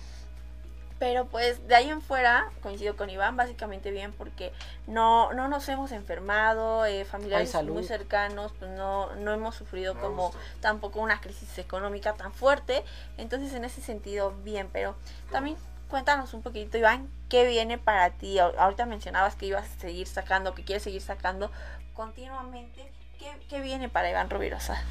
Pero 0.98 1.26
pues 1.26 1.66
de 1.68 1.76
ahí 1.76 1.88
en 1.90 2.02
fuera, 2.02 2.50
coincido 2.60 2.96
con 2.96 3.08
Iván, 3.08 3.36
básicamente 3.36 3.92
bien 3.92 4.12
porque 4.12 4.52
no, 4.88 5.32
no 5.32 5.46
nos 5.46 5.68
hemos 5.68 5.92
enfermado, 5.92 6.84
eh, 6.86 7.04
familiares 7.04 7.54
muy 7.64 7.84
cercanos, 7.84 8.52
pues 8.58 8.70
no, 8.72 9.14
no 9.14 9.32
hemos 9.32 9.54
sufrido 9.54 9.94
Me 9.94 10.00
como 10.00 10.22
gusta. 10.28 10.38
tampoco 10.60 10.98
una 11.00 11.20
crisis 11.20 11.56
económica 11.58 12.14
tan 12.14 12.32
fuerte. 12.32 12.84
Entonces 13.16 13.54
en 13.54 13.64
ese 13.64 13.80
sentido, 13.80 14.32
bien, 14.42 14.68
pero 14.72 14.96
también 15.30 15.56
cuéntanos 15.88 16.34
un 16.34 16.42
poquito, 16.42 16.76
Iván, 16.78 17.08
¿qué 17.28 17.46
viene 17.46 17.78
para 17.78 18.10
ti? 18.10 18.38
Ahor- 18.38 18.56
Ahorita 18.58 18.84
mencionabas 18.84 19.36
que 19.36 19.46
ibas 19.46 19.70
a 19.70 19.78
seguir 19.80 20.08
sacando, 20.08 20.54
que 20.54 20.64
quieres 20.64 20.82
seguir 20.82 21.00
sacando 21.00 21.50
continuamente. 21.94 22.92
¿Qué, 23.20 23.30
qué 23.48 23.60
viene 23.60 23.88
para 23.88 24.10
Iván 24.10 24.30
Rubirosa? 24.30 24.82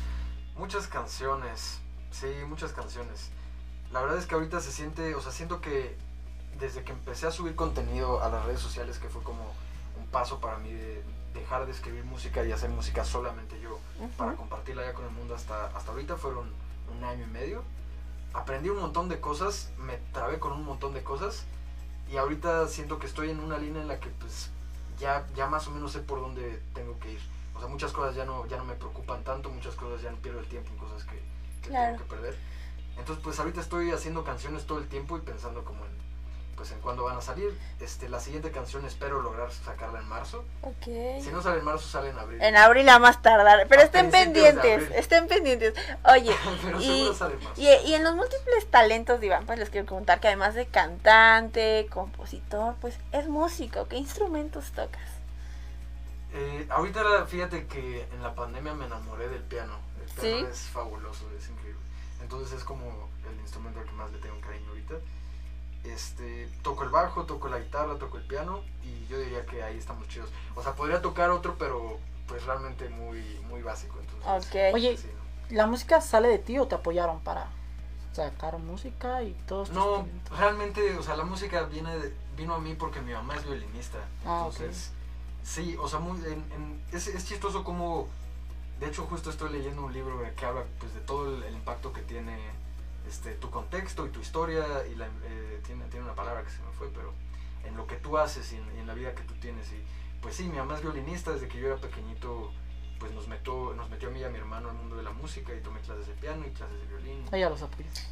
Muchas 0.55 0.87
canciones, 0.87 1.79
sí, 2.11 2.27
muchas 2.47 2.71
canciones. 2.73 3.29
La 3.91 4.01
verdad 4.01 4.17
es 4.17 4.25
que 4.25 4.35
ahorita 4.35 4.59
se 4.59 4.71
siente, 4.71 5.15
o 5.15 5.21
sea, 5.21 5.31
siento 5.31 5.61
que 5.61 5.95
desde 6.59 6.83
que 6.83 6.91
empecé 6.91 7.27
a 7.27 7.31
subir 7.31 7.55
contenido 7.55 8.21
a 8.23 8.29
las 8.29 8.45
redes 8.45 8.59
sociales, 8.59 8.97
que 8.99 9.07
fue 9.09 9.21
como 9.23 9.53
un 9.97 10.07
paso 10.07 10.39
para 10.39 10.57
mí 10.57 10.71
de 10.71 11.03
dejar 11.33 11.65
de 11.65 11.71
escribir 11.71 12.03
música 12.03 12.43
y 12.43 12.51
hacer 12.51 12.69
música 12.69 13.05
solamente 13.05 13.59
yo, 13.61 13.79
para 14.17 14.33
compartirla 14.35 14.83
ya 14.85 14.93
con 14.93 15.05
el 15.05 15.11
mundo 15.11 15.35
hasta, 15.35 15.67
hasta 15.67 15.91
ahorita 15.91 16.17
fueron 16.17 16.49
un 16.95 17.03
año 17.03 17.25
y 17.25 17.29
medio. 17.29 17.63
aprendí 18.33 18.69
un 18.69 18.79
montón 18.79 19.07
de 19.09 19.19
cosas, 19.19 19.69
me 19.77 19.97
trabé 20.13 20.39
con 20.39 20.51
un 20.51 20.63
montón 20.65 20.93
de 20.93 21.03
cosas 21.03 21.43
y 22.11 22.17
ahorita 22.17 22.67
siento 22.67 22.97
que 22.99 23.05
estoy 23.07 23.29
en 23.29 23.39
una 23.39 23.57
línea 23.57 23.81
en 23.81 23.87
la 23.87 23.99
que 23.99 24.09
pues 24.09 24.49
ya, 24.99 25.25
ya 25.35 25.47
más 25.47 25.67
o 25.67 25.71
menos 25.71 25.91
sé 25.91 25.99
por 25.99 26.19
dónde 26.21 26.61
tengo 26.73 26.97
que 26.99 27.13
ir. 27.13 27.19
O 27.55 27.59
sea, 27.59 27.67
muchas 27.67 27.91
cosas 27.91 28.15
ya 28.15 28.25
no, 28.25 28.45
ya 28.47 28.57
no 28.57 28.65
me 28.65 28.73
preocupan 28.75 29.23
tanto, 29.23 29.49
muchas 29.49 29.75
cosas 29.75 30.01
ya 30.01 30.11
no 30.11 30.17
pierdo 30.17 30.39
el 30.39 30.47
tiempo 30.47 30.69
en 30.71 30.77
cosas 30.77 31.03
que, 31.03 31.21
que 31.61 31.69
Claro. 31.69 31.95
tengo 31.97 32.03
que 32.09 32.15
perder. 32.15 32.37
Entonces 32.97 33.23
pues 33.23 33.39
ahorita 33.39 33.61
estoy 33.61 33.91
haciendo 33.91 34.23
canciones 34.23 34.65
todo 34.65 34.79
el 34.79 34.87
tiempo 34.87 35.17
y 35.17 35.21
pensando 35.21 35.63
como 35.63 35.85
en, 35.85 35.91
pues 36.55 36.71
en 36.71 36.79
cuándo 36.79 37.03
van 37.03 37.17
a 37.17 37.21
salir. 37.21 37.55
Este, 37.79 38.09
la 38.09 38.19
siguiente 38.19 38.49
canción 38.51 38.83
espero 38.85 39.21
lograr 39.21 39.51
sacarla 39.51 39.99
en 39.99 40.07
marzo. 40.07 40.43
Ok. 40.63 40.85
Si 41.21 41.29
no 41.31 41.41
sale 41.41 41.59
en 41.59 41.65
marzo, 41.65 41.87
sale 41.87 42.09
en 42.09 42.17
abril. 42.17 42.41
En 42.41 42.57
abril 42.57 42.89
a 42.89 42.97
más 42.97 43.21
tardar. 43.21 43.67
Pero 43.69 43.81
A 43.81 43.85
estén 43.85 44.09
pendientes, 44.09 44.89
estén 44.95 45.27
pendientes. 45.27 45.75
Oye, 46.11 46.35
Pero 46.63 46.81
y, 46.81 47.13
sale 47.13 47.35
en 47.35 47.43
marzo. 47.43 47.61
y, 47.61 47.67
y 47.67 47.93
en 47.93 48.03
los 48.03 48.15
múltiples 48.15 48.65
talentos 48.71 49.19
de 49.19 49.27
Iván, 49.27 49.45
pues 49.45 49.59
les 49.59 49.69
quiero 49.69 49.85
preguntar 49.85 50.19
que 50.19 50.27
además 50.27 50.55
de 50.55 50.65
cantante, 50.65 51.87
compositor, 51.91 52.73
pues 52.81 52.97
es 53.11 53.27
músico. 53.27 53.87
¿Qué 53.87 53.97
instrumentos 53.97 54.71
tocas? 54.71 55.11
Eh, 56.33 56.67
ahorita 56.69 57.25
fíjate 57.27 57.67
que 57.67 58.01
en 58.11 58.21
la 58.21 58.33
pandemia 58.35 58.73
me 58.73 58.85
enamoré 58.85 59.29
del 59.29 59.43
piano. 59.43 59.73
El 60.03 60.11
piano 60.21 60.39
¿Sí? 60.39 60.51
es 60.51 60.59
fabuloso, 60.71 61.25
es 61.37 61.47
increíble. 61.49 61.79
Entonces 62.21 62.57
es 62.57 62.63
como 62.63 62.85
el 63.29 63.39
instrumento 63.41 63.79
al 63.79 63.85
que 63.85 63.91
más 63.93 64.11
le 64.11 64.19
tengo 64.19 64.39
cariño 64.41 64.69
ahorita. 64.69 64.95
Este, 65.83 66.49
toco 66.63 66.83
el 66.83 66.89
bajo, 66.89 67.23
toco 67.25 67.47
la 67.47 67.59
guitarra, 67.59 67.97
toco 67.97 68.17
el 68.17 68.23
piano 68.23 68.61
y 68.83 69.05
yo 69.07 69.19
diría 69.19 69.45
que 69.45 69.63
ahí 69.63 69.77
estamos 69.77 70.07
chidos. 70.09 70.29
O 70.55 70.61
sea, 70.63 70.73
podría 70.73 71.01
tocar 71.01 71.29
otro, 71.29 71.55
pero 71.57 71.99
pues 72.27 72.43
realmente 72.45 72.89
muy, 72.89 73.21
muy 73.49 73.61
básico. 73.61 73.97
Entonces, 73.99 74.49
Ok. 74.69 74.73
Oye, 74.75 74.97
sí, 74.97 75.07
¿la 75.49 75.65
música 75.67 76.01
sale 76.01 76.27
de 76.27 76.39
ti 76.39 76.59
o 76.59 76.67
te 76.67 76.75
apoyaron 76.75 77.21
para 77.21 77.47
sacar 78.11 78.57
música 78.57 79.23
y 79.23 79.31
todo 79.47 79.63
esto? 79.63 79.73
No, 79.75 80.07
realmente, 80.35 80.97
o 80.97 81.03
sea, 81.03 81.15
la 81.15 81.23
música 81.23 81.63
viene 81.63 81.97
de- 81.97 82.13
vino 82.35 82.55
a 82.55 82.59
mí 82.59 82.73
porque 82.73 82.99
mi 82.99 83.13
mamá 83.13 83.35
es 83.35 83.45
violinista. 83.45 83.99
Ah, 84.25 84.43
entonces, 84.47 84.91
sí, 85.43 85.77
o 85.79 85.87
sea, 85.87 85.99
muy, 85.99 86.17
en- 86.25 86.51
en- 86.51 86.81
es, 86.91 87.07
es 87.07 87.25
chistoso 87.25 87.63
como, 87.63 88.07
de 88.79 88.87
hecho, 88.87 89.05
justo 89.05 89.29
estoy 89.29 89.51
leyendo 89.51 89.83
un 89.83 89.93
libro 89.93 90.21
que 90.35 90.45
habla 90.45 90.63
pues, 90.79 90.93
de 90.93 90.99
todo 91.01 91.35
el, 91.35 91.43
el 91.43 91.53
impacto 91.55 91.93
que 91.93 92.01
tiene 92.01 92.37
este, 93.07 93.33
tu 93.33 93.49
contexto 93.49 94.05
y 94.05 94.09
tu 94.09 94.19
historia, 94.19 94.65
y 94.91 94.95
la, 94.95 95.05
eh, 95.07 95.61
tiene, 95.65 95.85
tiene 95.85 96.05
una 96.05 96.15
palabra 96.15 96.43
que 96.43 96.49
se 96.49 96.61
me 96.61 96.71
fue, 96.77 96.89
pero 96.93 97.13
en 97.65 97.75
lo 97.75 97.87
que 97.87 97.95
tú 97.95 98.17
haces 98.17 98.51
y 98.53 98.57
en, 98.57 98.75
y 98.75 98.79
en 98.79 98.87
la 98.87 98.93
vida 98.93 99.13
que 99.15 99.23
tú 99.23 99.33
tienes. 99.35 99.71
Y 99.71 99.83
pues 100.21 100.35
sí, 100.35 100.43
mi 100.47 100.57
mamá 100.57 100.75
es 100.75 100.81
violinista, 100.81 101.31
desde 101.31 101.47
que 101.47 101.59
yo 101.59 101.67
era 101.67 101.77
pequeñito, 101.77 102.51
pues 102.99 103.11
nos 103.13 103.27
metió, 103.27 103.73
nos 103.75 103.89
metió 103.89 104.09
a 104.09 104.11
mí 104.11 104.19
y 104.19 104.23
a 104.23 104.29
mi 104.29 104.37
hermano 104.39 104.69
al 104.69 104.75
mundo 104.75 104.95
de 104.95 105.03
la 105.03 105.11
música 105.11 105.53
y 105.53 105.61
tomé 105.61 105.79
clases 105.81 106.07
de 106.07 106.13
piano 106.13 106.45
y 106.45 106.49
clases 106.51 106.79
de 106.79 106.85
violín. 106.87 107.25
Ella 107.31 107.49
los. 107.49 107.63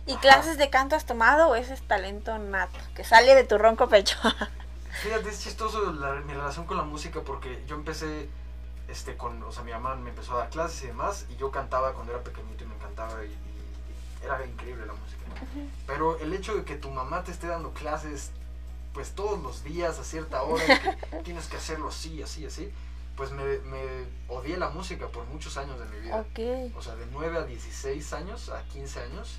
¿Y 0.05 0.15
clases 0.17 0.57
de 0.57 0.69
canto 0.69 0.95
has 0.95 1.05
tomado 1.05 1.49
o 1.49 1.55
ese 1.55 1.73
es 1.73 1.81
talento 1.87 2.37
nato 2.37 2.77
que 2.95 3.03
sale 3.03 3.33
de 3.35 3.43
tu 3.43 3.57
ronco 3.57 3.89
pecho? 3.89 4.17
Fíjate, 5.01 5.29
es 5.29 5.41
chistoso 5.43 5.91
la- 5.93 6.13
mi 6.21 6.33
relación 6.33 6.65
con 6.65 6.77
la 6.77 6.83
música 6.83 7.21
porque 7.21 7.63
yo 7.67 7.75
empecé, 7.75 8.29
este, 8.87 9.17
con, 9.17 9.41
o 9.43 9.51
sea, 9.51 9.63
mi 9.63 9.71
mamá 9.71 9.95
me 9.95 10.09
empezó 10.09 10.33
a 10.35 10.39
dar 10.39 10.49
clases 10.49 10.83
y 10.83 10.87
demás, 10.87 11.25
y 11.29 11.35
yo 11.37 11.51
cantaba 11.51 11.93
cuando 11.93 12.13
era 12.13 12.23
pequeñito 12.23 12.63
y 12.63 12.67
me 12.67 12.75
encantaba 12.75 13.23
y, 13.25 13.29
y- 13.29 13.31
y 14.21 14.25
era 14.25 14.45
increíble 14.45 14.85
la 14.85 14.93
música. 14.93 15.23
Pero 15.87 16.17
el 16.19 16.33
hecho 16.33 16.55
de 16.55 16.63
que 16.63 16.75
tu 16.75 16.89
mamá 16.91 17.23
te 17.23 17.31
esté 17.31 17.47
dando 17.47 17.71
clases, 17.73 18.31
pues 18.93 19.11
todos 19.13 19.41
los 19.41 19.63
días 19.63 19.99
a 19.99 20.03
cierta 20.03 20.43
hora, 20.43 20.63
que 21.11 21.17
tienes 21.23 21.47
que 21.47 21.57
hacerlo 21.57 21.89
así, 21.89 22.21
así, 22.23 22.45
así, 22.45 22.71
pues 23.17 23.31
me, 23.31 23.43
me 23.59 23.81
odié 24.27 24.57
la 24.57 24.69
música 24.69 25.07
por 25.07 25.25
muchos 25.25 25.57
años 25.57 25.79
de 25.79 25.85
mi 25.85 25.99
vida. 25.99 26.15
Ok. 26.17 26.75
O 26.77 26.81
sea, 26.81 26.95
de 26.95 27.05
9 27.11 27.37
a 27.37 27.43
16 27.43 28.13
años, 28.13 28.49
a 28.49 28.61
15 28.65 28.99
años, 29.01 29.37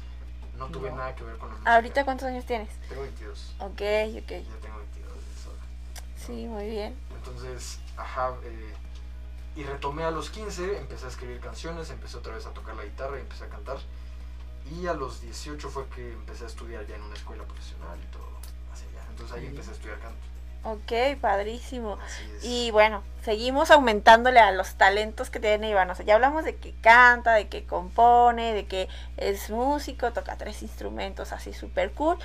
no 0.57 0.67
tuve 0.69 0.91
No. 0.91 0.97
nada 0.97 1.15
que 1.15 1.25
ver 1.25 1.37
con 1.37 1.49
la 1.49 1.55
música. 1.55 1.75
¿Ahorita 1.75 2.05
cuántos 2.05 2.29
años 2.29 2.45
tienes? 2.47 2.69
Tengo 2.89 3.03
22. 3.03 3.55
Ok, 3.61 3.71
ok. 3.71 3.79
Ya 3.79 4.61
tengo 4.61 4.79
22 4.79 5.13
de 5.15 5.33
eso. 5.39 5.51
Sí, 6.17 6.47
muy 6.47 6.69
bien. 6.71 6.95
Entonces, 7.15 7.79
ajá, 7.97 8.35
eh, 8.45 8.75
y 9.57 9.65
retomé 9.65 10.05
a 10.05 10.11
los 10.11 10.29
15, 10.29 10.79
empecé 10.79 11.07
a 11.07 11.09
escribir 11.09 11.41
canciones, 11.41 11.91
empecé 11.91 12.19
otra 12.19 12.35
vez 12.35 12.45
a 12.47 12.51
tocar 12.51 12.77
la 12.77 12.85
guitarra 12.85 13.17
y 13.17 13.23
empecé 13.23 13.45
a 13.45 13.49
cantar. 13.49 13.79
Y 14.71 14.87
a 14.87 14.93
los 14.93 15.23
18 15.23 15.71
fue 15.71 15.87
que 15.89 16.13
empecé 16.13 16.45
a 16.45 16.47
estudiar 16.49 16.87
ya 16.87 16.97
en 16.97 17.03
una 17.03 17.15
escuela 17.15 17.43
profesional 17.45 17.99
y 17.99 18.13
todo. 18.13 18.29
Así 18.73 18.85
ya. 18.95 19.03
Entonces 19.09 19.35
ahí 19.35 19.47
empecé 19.47 19.71
a 19.71 19.73
estudiar 19.73 19.99
canto. 20.01 20.19
Ok, 20.65 21.19
padrísimo. 21.21 21.97
Y 22.43 22.71
bueno, 22.73 23.03
seguimos 23.23 23.71
aumentándole 23.71 24.41
a 24.41 24.51
los 24.51 24.75
talentos 24.75 25.31
que 25.31 25.41
tiene 25.41 25.71
Iván. 25.71 25.89
O 25.89 25.95
sea, 25.95 26.05
ya 26.05 26.17
hablamos 26.17 26.45
de 26.45 26.57
que 26.57 26.75
canta, 26.83 27.35
de 27.35 27.49
que 27.49 27.65
compone, 27.65 28.53
de 28.53 28.67
que 28.67 28.89
es 29.17 29.49
músico, 29.49 30.13
toca 30.13 30.37
tres 30.37 30.63
instrumentos 30.63 31.33
así 31.33 31.55
súper 31.55 31.93
cool. 31.93 32.19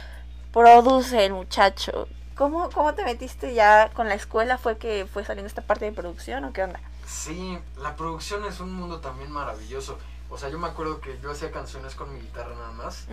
Produce 0.51 1.23
el 1.25 1.33
muchacho. 1.33 2.07
¿Cómo, 2.35 2.71
¿Cómo 2.71 2.95
te 2.95 3.05
metiste 3.05 3.53
ya 3.53 3.91
con 3.93 4.09
la 4.09 4.15
escuela? 4.15 4.57
¿Fue 4.57 4.77
que 4.77 5.05
fue 5.05 5.23
saliendo 5.23 5.47
esta 5.47 5.61
parte 5.61 5.85
de 5.85 5.91
producción 5.91 6.43
o 6.43 6.51
qué 6.51 6.63
onda? 6.63 6.79
Sí, 7.05 7.57
la 7.77 7.95
producción 7.95 8.45
es 8.45 8.59
un 8.59 8.73
mundo 8.73 8.99
también 8.99 9.31
maravilloso. 9.31 9.97
O 10.29 10.37
sea, 10.37 10.49
yo 10.49 10.57
me 10.59 10.67
acuerdo 10.67 11.01
que 11.01 11.19
yo 11.21 11.31
hacía 11.31 11.51
canciones 11.51 11.95
con 11.95 12.13
mi 12.13 12.21
guitarra 12.21 12.55
nada 12.55 12.71
más. 12.71 13.05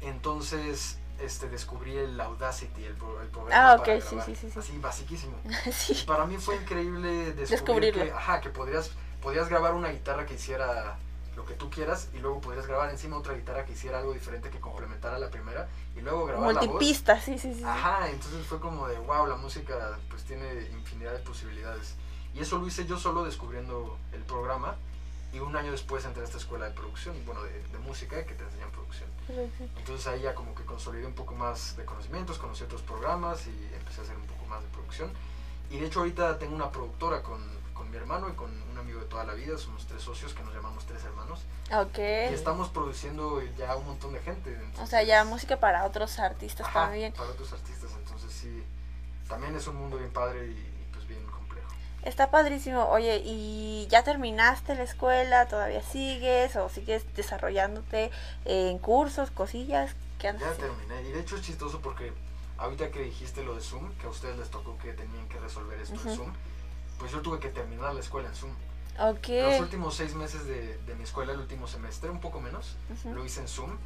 Entonces, 0.00 0.98
este, 1.20 1.48
descubrí 1.48 1.96
el 1.96 2.18
Audacity, 2.20 2.84
el, 2.84 2.94
pro- 2.94 3.20
el 3.20 3.28
programa 3.28 3.72
Ah, 3.72 3.74
ok, 3.76 3.80
para 3.86 4.00
sí, 4.00 4.06
grabar. 4.16 4.26
sí, 4.26 4.36
sí, 4.36 4.50
sí. 4.50 4.58
Así, 4.58 4.78
basiquísimo. 4.78 5.36
Sí. 5.72 5.92
Y 6.02 6.06
para 6.06 6.24
mí 6.26 6.38
fue 6.38 6.56
increíble 6.56 7.32
descubrir 7.32 7.48
Descubrirlo. 7.48 8.04
que, 8.04 8.12
ajá, 8.12 8.40
que 8.40 8.48
podrías, 8.50 8.90
podías 9.22 9.48
grabar 9.48 9.74
una 9.74 9.90
guitarra 9.90 10.26
que 10.26 10.34
hiciera 10.34 10.98
lo 11.36 11.44
que 11.44 11.54
tú 11.54 11.70
quieras 11.70 12.08
y 12.12 12.18
luego 12.18 12.40
podrías 12.40 12.66
grabar 12.66 12.90
encima 12.90 13.16
otra 13.16 13.34
guitarra 13.34 13.64
que 13.64 13.72
hiciera 13.72 13.98
algo 13.98 14.12
diferente 14.12 14.50
que 14.50 14.58
complementara 14.60 15.18
la 15.18 15.30
primera 15.30 15.68
y 15.96 16.00
luego 16.00 16.26
grabar 16.26 16.54
la 16.54 16.60
voz. 16.60 16.68
Multipista, 16.68 17.20
sí, 17.20 17.38
sí. 17.38 17.54
sí. 17.54 17.62
Ajá, 17.64 18.10
entonces 18.10 18.44
fue 18.46 18.58
como 18.60 18.88
de, 18.88 18.98
wow, 18.98 19.26
la 19.26 19.36
música 19.36 19.98
pues 20.08 20.24
tiene 20.24 20.68
infinidad 20.72 21.12
de 21.12 21.18
posibilidades. 21.20 21.94
Y 22.34 22.40
eso 22.40 22.58
lo 22.58 22.66
hice 22.66 22.86
yo 22.86 22.98
solo 22.98 23.24
descubriendo 23.24 23.98
el 24.12 24.22
programa 24.22 24.76
y 25.32 25.38
un 25.38 25.54
año 25.56 25.70
después 25.70 26.04
entré 26.04 26.22
a 26.22 26.24
esta 26.24 26.38
escuela 26.38 26.66
de 26.66 26.72
producción, 26.72 27.14
bueno, 27.24 27.42
de, 27.42 27.62
de 27.68 27.78
música 27.78 28.24
que 28.24 28.34
te 28.34 28.44
enseñan 28.44 28.70
producción. 28.70 29.08
Entonces 29.76 30.06
ahí 30.06 30.22
ya 30.22 30.34
como 30.34 30.54
que 30.54 30.64
consolidé 30.64 31.06
un 31.06 31.14
poco 31.14 31.34
más 31.34 31.76
de 31.76 31.84
conocimientos, 31.84 32.38
conocí 32.38 32.64
otros 32.64 32.82
programas 32.82 33.46
y 33.46 33.74
empecé 33.74 34.00
a 34.00 34.04
hacer 34.04 34.16
un 34.16 34.26
poco 34.26 34.44
más 34.46 34.62
de 34.62 34.68
producción. 34.68 35.10
Y 35.70 35.78
de 35.78 35.86
hecho 35.86 36.00
ahorita 36.00 36.38
tengo 36.38 36.54
una 36.56 36.70
productora 36.70 37.22
con, 37.22 37.40
con 37.74 37.90
mi 37.90 37.96
hermano 37.96 38.28
y 38.28 38.32
con 38.32 38.50
un 38.50 38.78
amigo 38.78 38.98
de 38.98 39.06
toda 39.06 39.24
la 39.24 39.34
vida, 39.34 39.56
somos 39.56 39.86
tres 39.86 40.02
socios 40.02 40.34
que 40.34 40.42
nos 40.42 40.52
llamamos 40.52 40.84
Tres 40.84 41.04
Hermanos. 41.04 41.40
Ok. 41.72 41.98
Y 41.98 42.34
estamos 42.34 42.68
produciendo 42.68 43.40
ya 43.56 43.76
un 43.76 43.86
montón 43.86 44.12
de 44.12 44.20
gente. 44.20 44.58
O 44.82 44.86
sea, 44.86 45.04
ya 45.04 45.24
música 45.24 45.60
para 45.60 45.84
otros 45.86 46.18
artistas 46.18 46.66
Ajá, 46.66 46.86
también. 46.86 47.12
Para 47.12 47.30
otros 47.30 47.52
artistas, 47.52 47.90
entonces 47.96 48.32
sí, 48.32 48.64
también 49.28 49.54
es 49.54 49.66
un 49.68 49.76
mundo 49.76 49.96
bien 49.98 50.12
padre 50.12 50.48
y, 50.48 50.50
y, 50.50 50.88
pues 50.92 51.06
bien 51.06 51.24
complejo. 51.26 51.68
Está 52.04 52.30
padrísimo. 52.30 52.84
Oye, 52.88 53.20
¿y 53.24 53.86
ya 53.90 54.02
terminaste 54.04 54.74
la 54.74 54.84
escuela? 54.84 55.46
¿Todavía 55.48 55.82
sigues? 55.82 56.56
¿O 56.56 56.68
sigues 56.68 57.04
desarrollándote 57.14 58.10
en 58.46 58.78
cursos, 58.78 59.30
cosillas? 59.30 59.94
¿Qué 60.18 60.28
andas 60.28 60.42
Ya 60.44 60.50
haciendo? 60.52 60.74
terminé. 60.76 61.08
Y 61.08 61.12
de 61.12 61.20
hecho 61.20 61.36
es 61.36 61.42
chistoso 61.42 61.80
porque 61.80 62.12
ahorita 62.58 62.90
que 62.90 63.00
dijiste 63.02 63.42
lo 63.44 63.54
de 63.54 63.60
Zoom, 63.60 63.92
que 63.98 64.06
a 64.06 64.10
ustedes 64.10 64.38
les 64.38 64.48
tocó 64.50 64.78
que 64.78 64.92
tenían 64.92 65.28
que 65.28 65.38
resolver 65.40 65.78
esto 65.80 65.94
en. 66.08 66.16
Zoom, 66.16 66.32
pues 66.98 67.10
yo 67.12 67.20
tuve 67.20 67.38
que 67.38 67.48
terminar 67.48 67.92
la 67.94 68.00
escuela 68.00 68.28
en 68.28 68.34
Zoom. 68.34 68.52
Ok. 68.98 69.28
Los 69.28 69.60
últimos 69.60 69.94
seis 69.94 70.14
meses 70.14 70.44
de, 70.46 70.76
de 70.78 70.94
mi 70.94 71.04
escuela, 71.04 71.32
el 71.32 71.38
último 71.40 71.66
semestre, 71.66 72.10
un 72.10 72.20
poco 72.20 72.40
menos, 72.40 72.76
lo 73.04 73.24
hice 73.24 73.40
en 73.40 73.48
Zoom. 73.48 73.76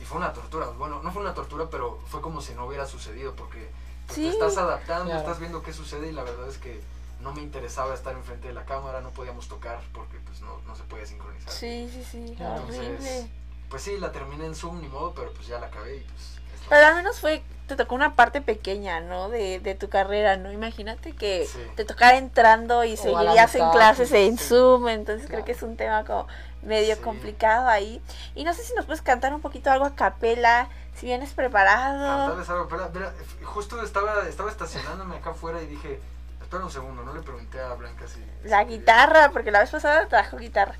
Y 0.00 0.04
fue 0.04 0.18
una 0.18 0.32
tortura. 0.32 0.66
Bueno, 0.68 1.02
no 1.02 1.12
fue 1.12 1.22
una 1.22 1.34
tortura, 1.34 1.68
pero 1.70 2.00
fue 2.08 2.20
como 2.20 2.40
si 2.42 2.52
no 2.54 2.66
hubiera 2.66 2.86
sucedido 2.86 3.34
porque 3.36 3.70
pues, 4.06 4.16
Sí. 4.16 4.22
te 4.22 4.28
estás 4.30 4.56
adaptando, 4.58 5.04
Claro. 5.06 5.20
estás 5.20 5.38
viendo 5.38 5.62
qué 5.62 5.72
sucede 5.72 6.08
y 6.08 6.12
la 6.12 6.24
verdad 6.24 6.48
es 6.48 6.58
que 6.58 6.80
no 7.24 7.32
me 7.32 7.42
interesaba 7.42 7.94
estar 7.94 8.14
enfrente 8.14 8.46
de 8.48 8.54
la 8.54 8.64
cámara, 8.64 9.00
no 9.00 9.10
podíamos 9.10 9.48
tocar 9.48 9.80
porque 9.92 10.18
pues 10.20 10.40
no, 10.42 10.60
no 10.66 10.76
se 10.76 10.82
puede 10.84 11.06
sincronizar. 11.06 11.50
Sí, 11.52 11.90
sí, 11.92 12.04
sí. 12.04 12.36
Entonces, 12.38 12.78
Horrible. 12.78 13.30
pues 13.70 13.82
sí, 13.82 13.96
la 13.98 14.12
terminé 14.12 14.46
en 14.46 14.54
Zoom, 14.54 14.80
ni 14.80 14.88
modo, 14.88 15.12
pero 15.14 15.32
pues 15.32 15.46
ya 15.48 15.58
la 15.58 15.66
acabé 15.66 15.96
y 15.96 16.00
pues... 16.00 16.34
Pero 16.68 16.86
al 16.86 16.94
menos 16.94 17.20
fue, 17.20 17.42
te 17.66 17.76
tocó 17.76 17.94
una 17.94 18.14
parte 18.14 18.40
pequeña, 18.40 19.00
¿no? 19.00 19.28
De, 19.28 19.58
de 19.60 19.74
tu 19.74 19.88
carrera, 19.90 20.36
¿no? 20.36 20.50
Imagínate 20.52 21.12
que 21.12 21.46
Sí. 21.50 21.58
te 21.76 21.84
tocara 21.84 22.16
entrando 22.16 22.84
y 22.84 22.94
O 22.94 22.96
seguirías 22.96 23.54
en 23.54 23.70
clases 23.70 24.08
sí, 24.10 24.16
en 24.16 24.38
sí. 24.38 24.44
Zoom, 24.44 24.88
entonces 24.88 25.26
creo 25.28 25.44
que 25.44 25.52
es 25.52 25.62
un 25.62 25.76
tema 25.76 26.04
como 26.04 26.26
medio 26.62 26.94
Sí. 26.96 27.02
complicado 27.02 27.68
ahí. 27.68 28.00
Y 28.34 28.44
no 28.44 28.54
sé 28.54 28.62
si 28.62 28.74
nos 28.74 28.86
puedes 28.86 29.02
cantar 29.02 29.34
un 29.34 29.40
poquito 29.42 29.70
algo 29.70 29.84
a 29.84 29.94
capela, 29.94 30.68
si 30.94 31.06
vienes 31.06 31.32
preparado. 31.34 32.06
Cantarles 32.28 32.48
algo, 32.48 32.62
espera, 32.64 32.84
espera, 32.86 33.12
f- 33.20 33.44
justo 33.44 33.82
estaba, 33.82 34.26
estaba 34.26 34.50
estacionándome 34.50 35.16
acá 35.16 35.30
afuera 35.30 35.60
y 35.62 35.66
dije, 35.66 36.00
espera 36.44 36.64
un 36.64 36.70
segundo, 36.70 37.02
no 37.02 37.12
le 37.14 37.22
pregunté 37.22 37.60
a 37.60 37.74
Blanca 37.74 38.06
si... 38.06 38.20
La 38.20 38.60
si 38.60 38.64
quería- 38.64 38.64
guitarra, 38.64 39.30
porque 39.32 39.50
la 39.50 39.60
vez 39.60 39.70
pasada 39.70 40.06
trajo 40.08 40.36
guitarra. 40.36 40.74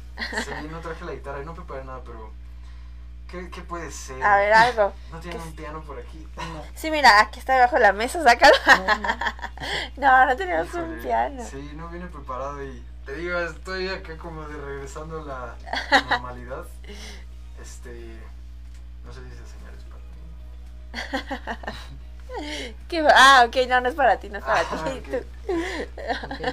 Sí, 0.44 0.68
no 0.70 0.78
traje 0.80 1.04
la 1.04 1.12
guitarra 1.12 1.42
y 1.42 1.44
no 1.44 1.54
preparé 1.54 1.84
nada, 1.84 2.00
pero... 2.04 2.32
¿Qué, 3.28 3.50
qué 3.50 3.62
puede 3.62 3.90
ser? 3.90 4.22
A 4.22 4.36
ver, 4.36 4.52
algo. 4.52 4.92
¿No 5.10 5.18
tiene 5.18 5.40
un 5.42 5.56
piano 5.56 5.80
por 5.82 5.98
aquí? 5.98 6.28
Sí, 6.76 6.90
mira, 6.90 7.20
aquí 7.20 7.40
está 7.40 7.54
debajo 7.54 7.74
de 7.76 7.82
la 7.82 7.92
mesa, 7.92 8.22
sácalo. 8.22 8.54
No, 9.96 10.26
no 10.26 10.36
tenemos 10.36 10.72
un 10.74 10.82
Híjole, 10.82 11.02
piano. 11.02 11.42
Sí, 11.44 11.72
no 11.74 11.88
viene 11.88 12.06
preparado 12.06 12.62
y 12.62 12.84
te 13.04 13.14
digo, 13.16 13.38
estoy 13.40 13.88
acá 13.88 14.16
como 14.18 14.46
de 14.46 14.56
regresando 14.56 15.20
a 15.22 15.56
la 15.90 16.00
normalidad. 16.10 16.64
Este, 17.60 18.20
no 19.04 19.12
sé 19.12 19.20
si 19.24 19.30
se 19.30 19.44
¿Qué- 22.88 23.06
Ah, 23.14 23.44
ok, 23.46 23.56
no, 23.68 23.80
no 23.80 23.88
es 23.88 23.94
para 23.94 24.18
ti, 24.18 24.28
no 24.28 24.38
es 24.38 24.44
para 24.44 24.60
Ah, 24.60 24.84
ti. 24.84 24.98
ok. 24.98 25.04
Tú- 25.46 25.52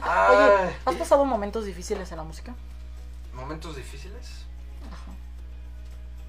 Ah, 0.04 0.28
Oye, 0.66 0.76
¿has 0.86 0.96
pasado 0.96 1.26
momentos 1.26 1.66
difíciles 1.66 2.12
en 2.12 2.18
la 2.18 2.24
música? 2.24 2.54
¿Momentos 3.34 3.76
difíciles? 3.76 4.46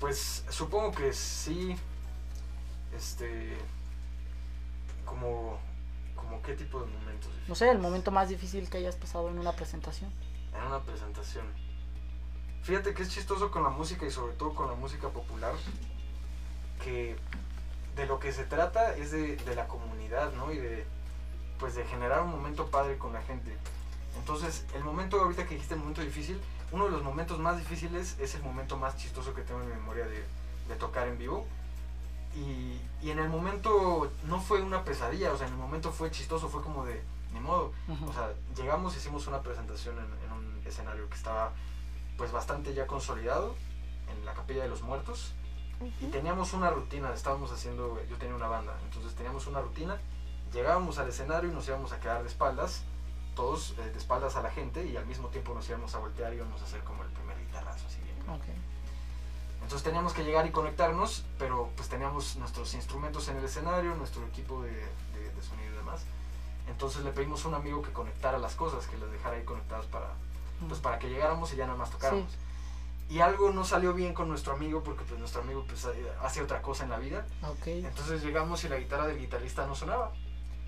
Pues 0.00 0.44
supongo 0.48 0.92
que 0.92 1.12
sí. 1.12 1.76
Este. 2.96 3.57
Como. 5.05 5.59
Como 6.16 6.40
qué 6.42 6.55
tipo 6.55 6.80
de 6.80 6.86
momentos 6.86 7.26
difíciles? 7.26 7.48
No 7.48 7.55
sé, 7.55 7.70
el 7.70 7.78
momento 7.78 8.11
más 8.11 8.28
difícil 8.28 8.68
que 8.70 8.78
hayas 8.78 8.96
pasado 8.96 9.28
en 9.28 9.38
una 9.38 9.53
presentación. 9.53 10.11
En 10.57 10.62
una 10.66 10.80
presentación. 10.80 11.46
Fíjate 12.62 12.94
que 12.94 13.03
es 13.03 13.11
chistoso 13.11 13.50
con 13.50 13.62
la 13.64 13.70
música 13.70 14.07
y 14.07 14.11
sobre 14.11 14.34
todo 14.34 14.55
con 14.55 14.68
la 14.68 14.74
música 14.76 15.09
popular. 15.09 15.53
Que 16.84 17.16
de 17.97 18.07
lo 18.07 18.18
que 18.18 18.32
se 18.32 18.45
trata 18.45 18.97
es 18.97 19.11
de, 19.11 19.36
de 19.36 19.55
la 19.55 19.68
comunidad, 19.68 20.32
¿no? 20.32 20.53
Y 20.53 20.59
de. 20.59 20.84
Pues 21.59 21.74
de 21.76 21.84
generar 21.84 22.22
un 22.22 22.30
momento 22.30 22.66
padre 22.66 22.99
con 22.99 23.12
la 23.12 23.22
gente. 23.22 23.57
Entonces, 24.18 24.66
el 24.74 24.82
momento, 24.82 25.20
ahorita 25.20 25.47
que 25.47 25.55
dijiste 25.55 25.74
el 25.74 25.80
momento 25.80 26.01
difícil, 26.03 26.40
uno 26.72 26.86
de 26.86 26.90
los 26.90 27.03
momentos 27.03 27.38
más 27.38 27.57
difíciles 27.57 28.16
es 28.18 28.34
el 28.34 28.43
momento 28.43 28.76
más 28.76 28.97
chistoso 28.97 29.32
que 29.32 29.43
tengo 29.43 29.61
en 29.61 29.68
mi 29.68 29.74
memoria 29.74 30.07
de, 30.07 30.24
de 30.68 30.74
tocar 30.76 31.07
en 31.07 31.18
vivo. 31.18 31.47
Y, 32.34 32.80
y 33.01 33.11
en 33.11 33.18
el 33.18 33.28
momento 33.28 34.11
no 34.24 34.40
fue 34.40 34.62
una 34.62 34.84
pesadilla, 34.84 35.32
o 35.32 35.36
sea, 35.36 35.47
en 35.47 35.53
el 35.53 35.59
momento 35.59 35.93
fue 35.93 36.11
chistoso, 36.11 36.49
fue 36.49 36.62
como 36.62 36.84
de, 36.84 37.03
ni 37.32 37.40
modo. 37.40 37.72
O 38.09 38.12
sea, 38.12 38.32
llegamos, 38.57 38.97
hicimos 38.97 39.26
una 39.26 39.43
presentación 39.43 39.97
en, 39.99 40.05
en 40.24 40.32
un 40.32 40.62
escenario 40.66 41.09
que 41.09 41.16
estaba 41.16 41.53
pues 42.16 42.32
bastante 42.32 42.74
ya 42.74 42.86
consolidado, 42.86 43.55
en 44.11 44.24
la 44.24 44.34
Capilla 44.34 44.62
de 44.62 44.68
los 44.68 44.82
Muertos. 44.82 45.34
Y 46.00 46.06
teníamos 46.06 46.52
una 46.52 46.70
rutina, 46.70 47.12
estábamos 47.12 47.50
haciendo, 47.52 47.98
yo 48.08 48.16
tenía 48.16 48.34
una 48.34 48.48
banda, 48.48 48.76
entonces 48.84 49.14
teníamos 49.14 49.46
una 49.46 49.60
rutina, 49.60 49.98
llegábamos 50.52 50.98
al 50.98 51.08
escenario 51.08 51.50
y 51.50 51.54
nos 51.54 51.66
íbamos 51.68 51.92
a 51.92 52.00
quedar 52.00 52.22
de 52.22 52.28
espaldas, 52.28 52.82
todos 53.34 53.74
eh, 53.78 53.90
de 53.90 53.98
espaldas 53.98 54.36
a 54.36 54.42
la 54.42 54.50
gente 54.50 54.84
y 54.86 54.96
al 54.96 55.06
mismo 55.06 55.28
tiempo 55.28 55.54
nos 55.54 55.68
íbamos 55.68 55.94
a 55.94 55.98
voltear 55.98 56.32
y 56.32 56.36
íbamos 56.36 56.60
a 56.60 56.64
hacer 56.64 56.82
como 56.84 57.02
el 57.02 57.08
primer 57.10 57.38
guitarrazo 57.38 57.86
así 57.86 58.00
bien. 58.02 58.18
Ok. 58.30 58.44
Entonces 59.62 59.84
teníamos 59.84 60.12
que 60.12 60.24
llegar 60.24 60.44
y 60.46 60.50
conectarnos, 60.50 61.24
pero 61.38 61.70
pues 61.76 61.88
teníamos 61.88 62.36
nuestros 62.36 62.74
instrumentos 62.74 63.28
en 63.28 63.36
el 63.36 63.44
escenario, 63.44 63.94
nuestro 63.94 64.26
equipo 64.26 64.62
de, 64.62 64.70
de- 64.70 65.32
de 65.34 65.42
sonido 65.42 65.72
y 65.72 65.76
demás. 65.76 66.02
Entonces 66.68 67.02
le 67.04 67.10
pedimos 67.12 67.44
a 67.44 67.48
un 67.48 67.54
amigo 67.54 67.80
que 67.80 67.92
conectara 67.92 68.38
las 68.38 68.54
cosas, 68.54 68.86
que 68.86 68.96
las 68.98 69.10
dejara 69.10 69.36
ahí 69.36 69.44
conectadas 69.44 69.86
para, 69.86 70.08
pues, 70.68 70.80
para 70.80 70.98
que 70.98 71.08
llegáramos 71.08 71.52
y 71.52 71.56
ya 71.56 71.66
nada 71.66 71.78
más 71.78 71.90
tocáramos. 71.90 72.30
Y 73.12 73.20
algo 73.20 73.50
no 73.50 73.62
salió 73.64 73.92
bien 73.92 74.14
con 74.14 74.28
nuestro 74.28 74.54
amigo 74.54 74.82
porque 74.82 75.04
pues 75.04 75.18
nuestro 75.20 75.42
amigo 75.42 75.64
pues 75.68 75.86
hace 76.22 76.40
otra 76.40 76.62
cosa 76.62 76.84
en 76.84 76.90
la 76.90 76.98
vida. 76.98 77.26
Ok. 77.42 77.66
Entonces 77.66 78.22
llegamos 78.22 78.64
y 78.64 78.68
la 78.70 78.76
guitarra 78.78 79.06
del 79.06 79.18
guitarrista 79.18 79.66
no 79.66 79.74
sonaba. 79.74 80.12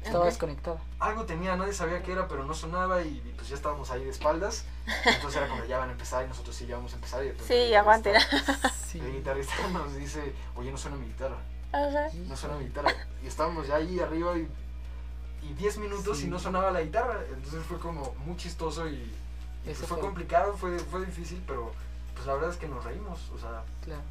Estaba 0.03 0.27
desconectada. 0.27 0.79
Algo 0.99 1.25
tenía, 1.25 1.57
nadie 1.57 1.73
sabía 1.73 2.03
qué 2.03 2.13
era, 2.13 2.29
pero 2.29 2.45
no 2.45 2.53
sonaba 2.53 3.01
y, 3.03 3.09
y, 3.27 3.33
pues 3.35 3.49
ya 3.49 3.55
estábamos 3.55 3.91
ahí 3.91 4.05
de 4.05 4.11
espaldas. 4.11 4.67
Entonces 5.07 5.37
era 5.41 5.49
como 5.49 5.65
ya 5.65 5.79
van 5.79 5.89
a 5.89 5.93
empezar 5.93 6.23
y 6.27 6.29
nosotros 6.29 6.55
sí 6.55 6.67
ya 6.67 6.77
vamos 6.77 6.93
a 6.93 6.97
empezar. 6.97 7.25
Y 7.25 7.33
Sí, 7.47 7.75
aguante. 7.75 8.13
Sí. 8.87 8.99
El 9.01 9.13
guitarrista 9.13 9.55
nos 9.73 9.97
dice, 9.97 10.35
oye, 10.55 10.71
no 10.71 10.77
suena 10.77 10.99
mi 10.99 11.07
guitarra, 11.07 11.39
Ajá. 11.73 12.09
no 12.29 12.37
suena 12.37 12.57
mi 12.59 12.67
guitarra. 12.67 12.93
Y 13.23 13.27
estábamos 13.27 13.67
ya 13.67 13.77
ahí 13.77 13.99
arriba 13.99 14.37
y, 14.37 14.47
y 15.43 15.55
10 15.55 15.79
minutos 15.79 16.19
Sí. 16.19 16.27
y 16.27 16.29
no 16.29 16.39
sonaba 16.39 16.71
la 16.71 16.83
guitarra. 16.83 17.19
Entonces 17.33 17.65
fue 17.65 17.79
como 17.79 18.15
muy 18.27 18.37
chistoso 18.37 18.87
y, 18.87 18.93
y, 18.97 19.17
pues, 19.65 19.79
fue, 19.79 19.87
fue- 19.89 20.01
complicado, 20.01 20.55
fue, 20.59 20.79
fue 20.79 21.07
difícil, 21.07 21.43
pero 21.47 21.73
pues 22.15 22.27
la 22.27 22.35
verdad 22.35 22.51
es 22.51 22.57
que 22.57 22.69
nos 22.69 22.85
reímos, 22.85 23.19
o 23.35 23.39
sea, 23.39 23.63
Claro. 23.85 24.03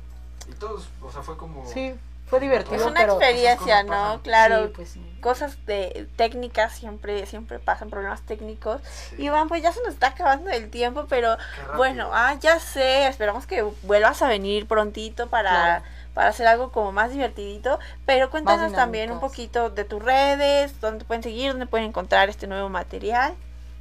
y 0.49 0.53
todos, 0.53 0.87
o 1.01 1.11
sea, 1.11 1.21
fue 1.23 1.37
como... 1.37 1.65
Sí, 1.71 1.95
fue 2.27 2.39
divertido, 2.39 2.75
Es 2.77 2.81
una 2.85 3.01
pero... 3.01 3.13
experiencia, 3.13 3.75
pasan. 3.85 3.87
¿no? 3.87 4.21
Claro. 4.23 4.65
Sí, 4.67 4.71
pues 4.75 4.89
sí. 4.89 5.17
Cosas 5.21 5.65
de 5.65 6.07
técnicas 6.15 6.73
siempre 6.73 7.25
siempre 7.25 7.59
pasan 7.59 7.89
problemas 7.89 8.21
técnicos. 8.21 8.81
Sí. 9.09 9.23
Iván, 9.23 9.47
pues 9.49 9.61
ya 9.61 9.71
se 9.71 9.79
nos 9.81 9.93
está 9.93 10.07
acabando 10.07 10.49
el 10.49 10.69
tiempo, 10.69 11.05
pero 11.09 11.37
bueno, 11.77 12.09
ah, 12.13 12.35
ya 12.39 12.59
sé, 12.59 13.07
esperamos 13.07 13.45
que 13.45 13.61
vuelvas 13.83 14.21
a 14.21 14.27
venir 14.27 14.67
prontito 14.67 15.27
para 15.29 15.49
Claro. 15.49 15.85
para 16.13 16.29
hacer 16.29 16.45
algo 16.47 16.71
como 16.71 16.91
más 16.91 17.11
divertidito, 17.11 17.79
pero 18.05 18.29
cuéntanos 18.29 18.71
también 18.73 19.11
un 19.11 19.19
poquito 19.19 19.69
de 19.69 19.83
tus 19.83 20.01
redes, 20.01 20.79
dónde 20.81 20.99
te 20.99 21.05
pueden 21.05 21.23
seguir, 21.23 21.51
dónde 21.51 21.65
pueden 21.67 21.87
encontrar 21.87 22.29
este 22.29 22.47
nuevo 22.47 22.69
material. 22.69 23.33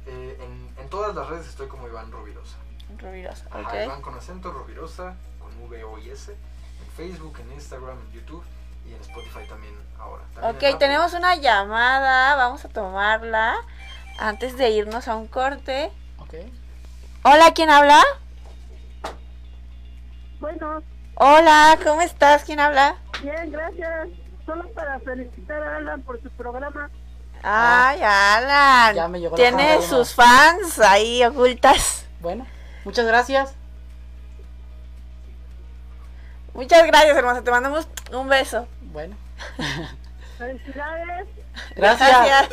Eh, 0.07 0.37
en, 0.41 0.81
en 0.83 0.89
todas 0.89 1.15
las 1.15 1.27
redes 1.29 1.47
estoy 1.47 1.67
como 1.67 1.87
Iván 1.87 2.11
Rovirosa. 2.11 2.57
Rubirosa, 3.03 3.45
Ajá, 3.51 3.59
ok. 3.67 3.73
Iván 3.85 4.01
con 4.01 4.15
acento, 4.15 4.51
Rovirosa, 4.51 5.15
con 5.39 5.51
V, 5.69 5.83
O 5.83 5.97
y 5.99 6.09
S. 6.09 6.31
En 6.31 6.91
Facebook, 6.95 7.37
en 7.39 7.51
Instagram, 7.53 7.97
en 7.99 8.11
YouTube 8.11 8.43
y 8.87 8.93
en 8.93 9.01
Spotify 9.01 9.47
también 9.47 9.73
ahora. 9.99 10.23
También 10.33 10.73
Ok, 10.73 10.79
tenemos 10.79 11.13
una 11.13 11.35
llamada, 11.35 12.35
vamos 12.35 12.63
a 12.65 12.69
tomarla 12.69 13.55
antes 14.19 14.57
de 14.57 14.69
irnos 14.69 15.07
a 15.07 15.15
un 15.15 15.27
corte. 15.27 15.91
Ok. 16.17 16.33
Hola, 17.23 17.51
¿quién 17.53 17.69
habla? 17.69 18.01
Bueno, 20.39 20.81
Hola, 21.15 21.77
¿cómo 21.83 22.01
estás? 22.01 22.43
¿Quién 22.43 22.59
habla? 22.59 22.95
bien, 23.21 23.51
gracias. 23.51 24.09
Solo 24.45 24.67
para 24.73 24.99
felicitar 24.99 25.61
a 25.63 25.77
Alan 25.77 26.01
por 26.01 26.21
su 26.21 26.29
programa. 26.31 26.89
Ay, 27.43 28.01
Alan. 28.03 28.95
Ya 28.95 29.07
me 29.07 29.19
llegó 29.19 29.37
la 29.37 29.41
Tiene 29.41 29.81
sus 29.81 30.13
fans 30.13 30.79
ahí 30.79 31.23
ocultas. 31.23 32.05
Bueno, 32.19 32.45
muchas 32.85 33.05
gracias. 33.05 33.53
Muchas 36.53 36.85
gracias, 36.85 37.17
hermosa. 37.17 37.41
Te 37.43 37.51
mandamos 37.51 37.87
un 38.11 38.29
beso. 38.29 38.67
Bueno, 38.81 39.15
Felicidades. 40.37 41.27
gracias. 41.75 42.49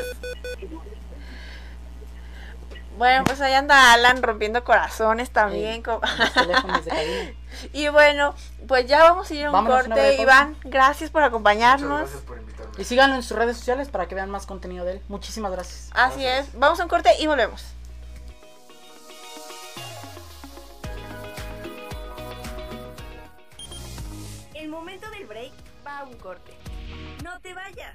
Bueno, 2.96 3.24
pues 3.24 3.40
ahí 3.40 3.54
anda 3.54 3.92
Alan 3.94 4.22
rompiendo 4.22 4.62
corazones 4.64 5.30
también. 5.30 5.82
y 7.72 7.88
bueno, 7.88 8.34
pues 8.68 8.86
ya 8.86 9.02
vamos 9.04 9.30
a 9.30 9.34
ir 9.34 9.46
a 9.46 9.48
un 9.48 9.52
Vámonos 9.54 9.86
corte. 9.86 10.20
Iván, 10.20 10.56
gracias 10.64 11.10
por 11.10 11.22
Muchas 11.22 11.30
acompañarnos. 11.30 12.00
gracias 12.00 12.22
por 12.22 12.38
invitarme. 12.38 12.72
Y 12.78 12.84
síganlo 12.84 13.16
en 13.16 13.22
sus 13.22 13.36
redes 13.38 13.56
sociales 13.56 13.88
para 13.88 14.06
que 14.06 14.14
vean 14.14 14.30
más 14.30 14.44
contenido 14.46 14.84
de 14.84 14.92
él. 14.92 15.02
Muchísimas 15.08 15.50
gracias. 15.50 15.90
Así 15.94 16.22
Gracias. 16.22 16.48
es. 16.48 16.58
Vamos 16.58 16.78
a 16.80 16.82
un 16.82 16.88
corte 16.90 17.10
y 17.18 17.26
volvemos. 17.26 17.64
A 26.00 26.04
un 26.04 26.14
corte. 26.14 26.52
No 27.22 27.38
te 27.40 27.52
vayas. 27.52 27.94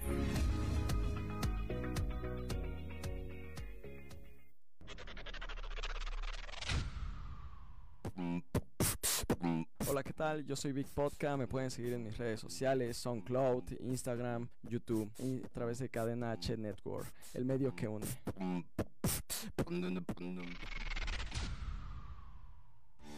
Hola, 9.88 10.03
¿qué 10.03 10.14
tal? 10.14 10.45
Yo 10.45 10.56
soy 10.56 10.72
Big 10.72 10.88
Podcast. 10.88 11.38
Me 11.38 11.47
pueden 11.47 11.72
seguir 11.72 11.93
en 11.93 12.03
mis 12.03 12.18
redes 12.18 12.39
sociales, 12.39 12.97
SoundCloud, 12.97 13.64
Instagram, 13.80 14.49
YouTube 14.64 15.12
y 15.18 15.43
a 15.43 15.49
través 15.49 15.80
de 15.80 15.89
Cadena 15.89 16.32
H 16.32 16.58
Network, 16.58 17.12
el 17.34 17.45
medio 17.45 17.76
que 17.76 17.88
une. 17.88 18.06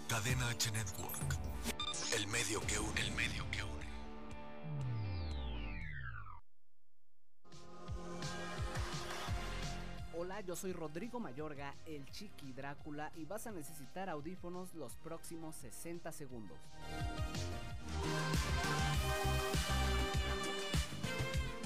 Cadena 0.08 0.50
H 0.50 0.72
Network. 0.72 1.36
El 2.16 2.28
medio 2.28 2.62
que 2.62 2.80
une. 2.80 3.02
El 3.02 3.12
medio 3.12 3.52
que 3.52 3.64
une. 3.64 3.77
Hola, 10.28 10.42
yo 10.42 10.58
soy 10.58 10.74
Rodrigo 10.74 11.22
Mayorga, 11.22 11.74
el 11.86 12.06
Chiqui 12.12 12.52
Drácula, 12.52 13.14
y 13.16 13.24
vas 13.24 13.48
a 13.48 13.52
necesitar 13.54 14.10
audífonos 14.10 14.74
los 14.74 14.94
próximos 14.98 15.56
60 15.56 16.12
segundos. 16.12 16.58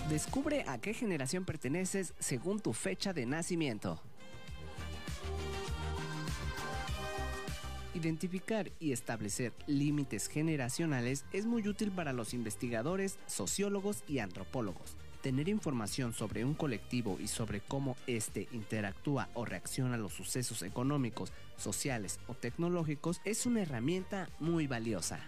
Descubre 0.09 0.63
a 0.67 0.77
qué 0.77 0.93
generación 0.93 1.43
perteneces 1.43 2.13
según 2.19 2.59
tu 2.59 2.73
fecha 2.73 3.13
de 3.13 3.25
nacimiento. 3.25 3.99
Identificar 7.95 8.71
y 8.79 8.91
establecer 8.91 9.53
límites 9.65 10.27
generacionales 10.27 11.25
es 11.33 11.47
muy 11.47 11.67
útil 11.67 11.91
para 11.91 12.13
los 12.13 12.35
investigadores, 12.35 13.17
sociólogos 13.25 14.03
y 14.07 14.19
antropólogos. 14.19 14.95
Tener 15.21 15.47
información 15.49 16.13
sobre 16.13 16.43
un 16.43 16.55
colectivo 16.55 17.19
y 17.21 17.27
sobre 17.27 17.61
cómo 17.61 17.95
éste 18.07 18.47
interactúa 18.53 19.29
o 19.35 19.45
reacciona 19.45 19.93
a 19.93 19.97
los 19.97 20.13
sucesos 20.13 20.63
económicos, 20.63 21.31
sociales 21.57 22.19
o 22.27 22.33
tecnológicos 22.33 23.21
es 23.23 23.45
una 23.45 23.61
herramienta 23.61 24.29
muy 24.39 24.65
valiosa. 24.65 25.19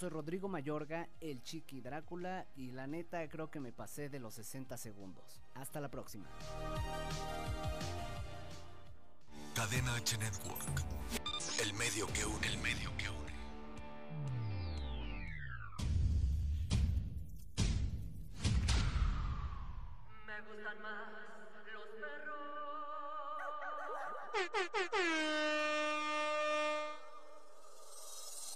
Soy 0.00 0.08
Rodrigo 0.08 0.48
Mayorga, 0.48 1.10
el 1.20 1.42
Chiqui 1.42 1.82
Drácula, 1.82 2.46
y 2.56 2.70
la 2.70 2.86
neta 2.86 3.28
creo 3.28 3.50
que 3.50 3.60
me 3.60 3.70
pasé 3.70 4.08
de 4.08 4.18
los 4.18 4.32
60 4.32 4.78
segundos. 4.78 5.42
Hasta 5.54 5.78
la 5.78 5.90
próxima. 5.90 6.26
Cadena 9.54 9.94
H 9.96 10.16
Network. 10.16 10.82
El 11.62 11.74
medio 11.74 12.06
que 12.14 12.24
une, 12.24 12.46
el 12.46 12.56
medio 12.62 12.96
que 12.96 13.10
une. 13.10 13.34
Me 20.26 20.40
gustan 20.48 20.80
más 20.80 21.10
los 21.74 21.88
perros. 22.00 22.40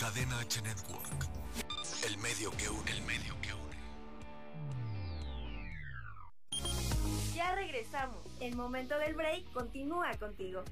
Cadena 0.00 0.40
H 0.40 0.62
Network. 0.62 1.28
El 2.06 2.16
medio 2.16 2.50
que 2.52 2.70
une, 2.70 2.90
el 2.90 3.02
medio 3.02 3.36
que 3.42 3.52
une. 3.52 3.76
Ya 7.34 7.54
regresamos. 7.54 8.16
El 8.40 8.56
momento 8.56 8.98
del 8.98 9.14
break 9.14 9.52
continúa 9.52 10.16
contigo. 10.16 10.64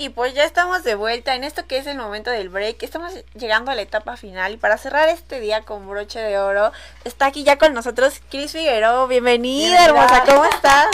Y 0.00 0.10
pues 0.10 0.32
ya 0.32 0.44
estamos 0.44 0.84
de 0.84 0.94
vuelta 0.94 1.34
en 1.34 1.42
esto 1.42 1.66
que 1.66 1.76
es 1.76 1.88
el 1.88 1.98
momento 1.98 2.30
del 2.30 2.50
break. 2.50 2.84
Estamos 2.84 3.12
llegando 3.34 3.72
a 3.72 3.74
la 3.74 3.82
etapa 3.82 4.16
final 4.16 4.52
y 4.52 4.56
para 4.56 4.78
cerrar 4.78 5.08
este 5.08 5.40
día 5.40 5.62
con 5.64 5.88
broche 5.88 6.20
de 6.20 6.38
oro 6.38 6.70
está 7.02 7.26
aquí 7.26 7.42
ya 7.42 7.58
con 7.58 7.74
nosotros 7.74 8.20
Cris 8.30 8.52
Figueroa. 8.52 9.08
Bienvenida, 9.08 9.70
Bienvenida. 9.70 9.84
hermosa, 9.86 10.24
¿cómo 10.24 10.44
estás? 10.44 10.86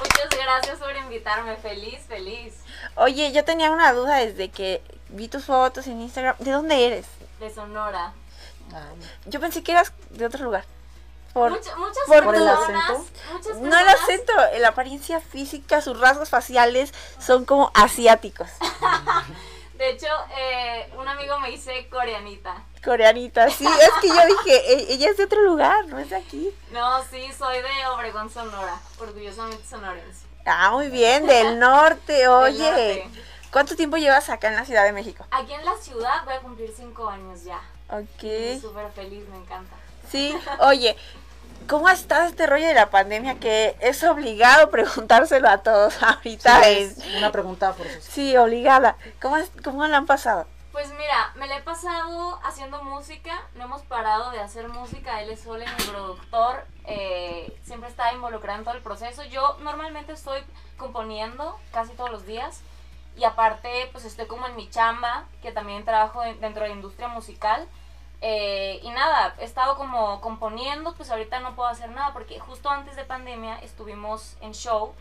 Muchas 0.00 0.28
gracias 0.36 0.78
por 0.80 0.96
invitarme, 0.96 1.54
feliz, 1.58 2.00
feliz. 2.08 2.54
Oye, 2.96 3.30
yo 3.30 3.44
tenía 3.44 3.70
una 3.70 3.92
duda 3.92 4.16
desde 4.16 4.48
que 4.48 4.82
vi 5.10 5.28
tus 5.28 5.44
fotos 5.44 5.86
en 5.86 6.00
Instagram. 6.00 6.34
¿De 6.40 6.50
dónde 6.50 6.86
eres? 6.88 7.06
De 7.38 7.54
Sonora. 7.54 8.14
Yo 9.26 9.38
pensé 9.38 9.62
que 9.62 9.70
eras 9.70 9.92
de 10.10 10.26
otro 10.26 10.42
lugar. 10.42 10.64
Por, 11.32 11.50
Mucha- 11.52 11.76
muchas 11.76 12.04
por 12.06 12.24
personas, 12.24 12.90
muchas 13.32 13.56
No 13.58 13.66
el 13.78 13.84
personas- 13.86 13.94
acento, 14.02 14.32
la 14.58 14.68
apariencia 14.68 15.20
física, 15.20 15.80
sus 15.80 15.98
rasgos 16.00 16.28
faciales 16.28 16.92
son 17.20 17.44
como 17.44 17.70
asiáticos. 17.74 18.48
De 19.74 19.90
hecho, 19.90 20.08
eh, 20.36 20.92
un 20.98 21.08
amigo 21.08 21.38
me 21.40 21.50
dice 21.50 21.88
coreanita. 21.88 22.54
Coreanita, 22.84 23.48
sí, 23.48 23.64
es 23.66 23.90
que 24.02 24.08
yo 24.08 24.26
dije, 24.26 24.72
"E- 24.74 24.92
ella 24.92 25.08
es 25.10 25.16
de 25.16 25.24
otro 25.24 25.40
lugar, 25.42 25.86
no 25.86 25.98
es 25.98 26.10
de 26.10 26.16
aquí. 26.16 26.50
No, 26.70 27.02
sí, 27.10 27.30
soy 27.36 27.62
de 27.62 27.86
Obregón, 27.94 28.28
Sonora. 28.30 28.78
Orgullosamente 28.98 29.66
sonorense. 29.66 30.26
Ah, 30.44 30.70
muy 30.72 30.88
bien, 30.88 31.26
del 31.26 31.58
norte, 31.58 32.28
oye. 32.28 32.58
norte. 32.70 33.10
¿Cuánto 33.50 33.74
tiempo 33.74 33.96
llevas 33.96 34.28
acá 34.28 34.48
en 34.48 34.56
la 34.56 34.64
Ciudad 34.64 34.84
de 34.84 34.92
México? 34.92 35.24
Aquí 35.30 35.52
en 35.54 35.64
la 35.64 35.76
ciudad 35.76 36.24
voy 36.24 36.34
a 36.34 36.40
cumplir 36.40 36.72
cinco 36.76 37.08
años 37.08 37.42
ya. 37.44 37.60
Ok. 37.88 38.60
Súper 38.60 38.90
feliz, 38.94 39.26
me 39.28 39.36
encanta. 39.38 39.74
Sí, 40.10 40.36
oye, 40.60 40.96
¿cómo 41.68 41.88
ha 41.88 41.92
estado 41.92 42.24
este 42.26 42.46
rollo 42.46 42.66
de 42.66 42.74
la 42.74 42.90
pandemia 42.90 43.38
que 43.38 43.76
es 43.80 44.02
obligado 44.04 44.70
preguntárselo 44.70 45.48
a 45.48 45.58
todos 45.58 46.02
ahorita? 46.02 46.62
Sí, 46.62 46.70
es 46.70 46.98
una 47.16 47.30
pregunta 47.32 47.72
por 47.72 47.86
eso. 47.86 48.00
Sí, 48.10 48.36
obligada. 48.36 48.96
¿Cómo, 49.20 49.36
es- 49.36 49.50
¿Cómo 49.64 49.86
la 49.86 49.96
han 49.98 50.06
pasado? 50.06 50.46
Pues 50.72 50.88
mira, 50.92 51.32
me 51.34 51.48
la 51.48 51.56
he 51.56 51.62
pasado 51.62 52.38
haciendo 52.44 52.82
música, 52.84 53.42
no 53.56 53.64
hemos 53.64 53.82
parado 53.82 54.30
de 54.30 54.38
hacer 54.40 54.68
música, 54.68 55.20
él 55.20 55.30
es 55.30 55.40
solo 55.40 55.64
mi 55.78 55.84
productor, 55.84 56.64
eh, 56.86 57.58
siempre 57.64 57.88
está 57.90 58.12
involucrado 58.12 58.60
en 58.60 58.64
todo 58.64 58.74
el 58.76 58.80
proceso. 58.82 59.24
Yo 59.24 59.56
normalmente 59.62 60.12
estoy 60.12 60.40
componiendo 60.76 61.58
casi 61.72 61.92
todos 61.94 62.10
los 62.12 62.24
días 62.24 62.60
y 63.16 63.24
aparte 63.24 63.88
pues 63.92 64.04
estoy 64.04 64.26
como 64.26 64.46
en 64.46 64.54
mi 64.54 64.70
chamba, 64.70 65.24
que 65.42 65.50
también 65.50 65.84
trabajo 65.84 66.22
en- 66.22 66.40
dentro 66.40 66.62
de 66.62 66.68
la 66.68 66.74
industria 66.76 67.08
musical. 67.08 67.66
Eh, 68.22 68.80
y 68.82 68.90
nada, 68.90 69.34
he 69.38 69.44
estado 69.44 69.76
como 69.76 70.20
componiendo, 70.20 70.94
pues 70.94 71.10
ahorita 71.10 71.40
no 71.40 71.54
puedo 71.54 71.68
hacer 71.68 71.90
nada 71.90 72.12
porque 72.12 72.38
justo 72.38 72.68
antes 72.68 72.96
de 72.96 73.04
pandemia 73.04 73.58
estuvimos 73.60 74.36
en 74.40 74.52
show 74.52 74.94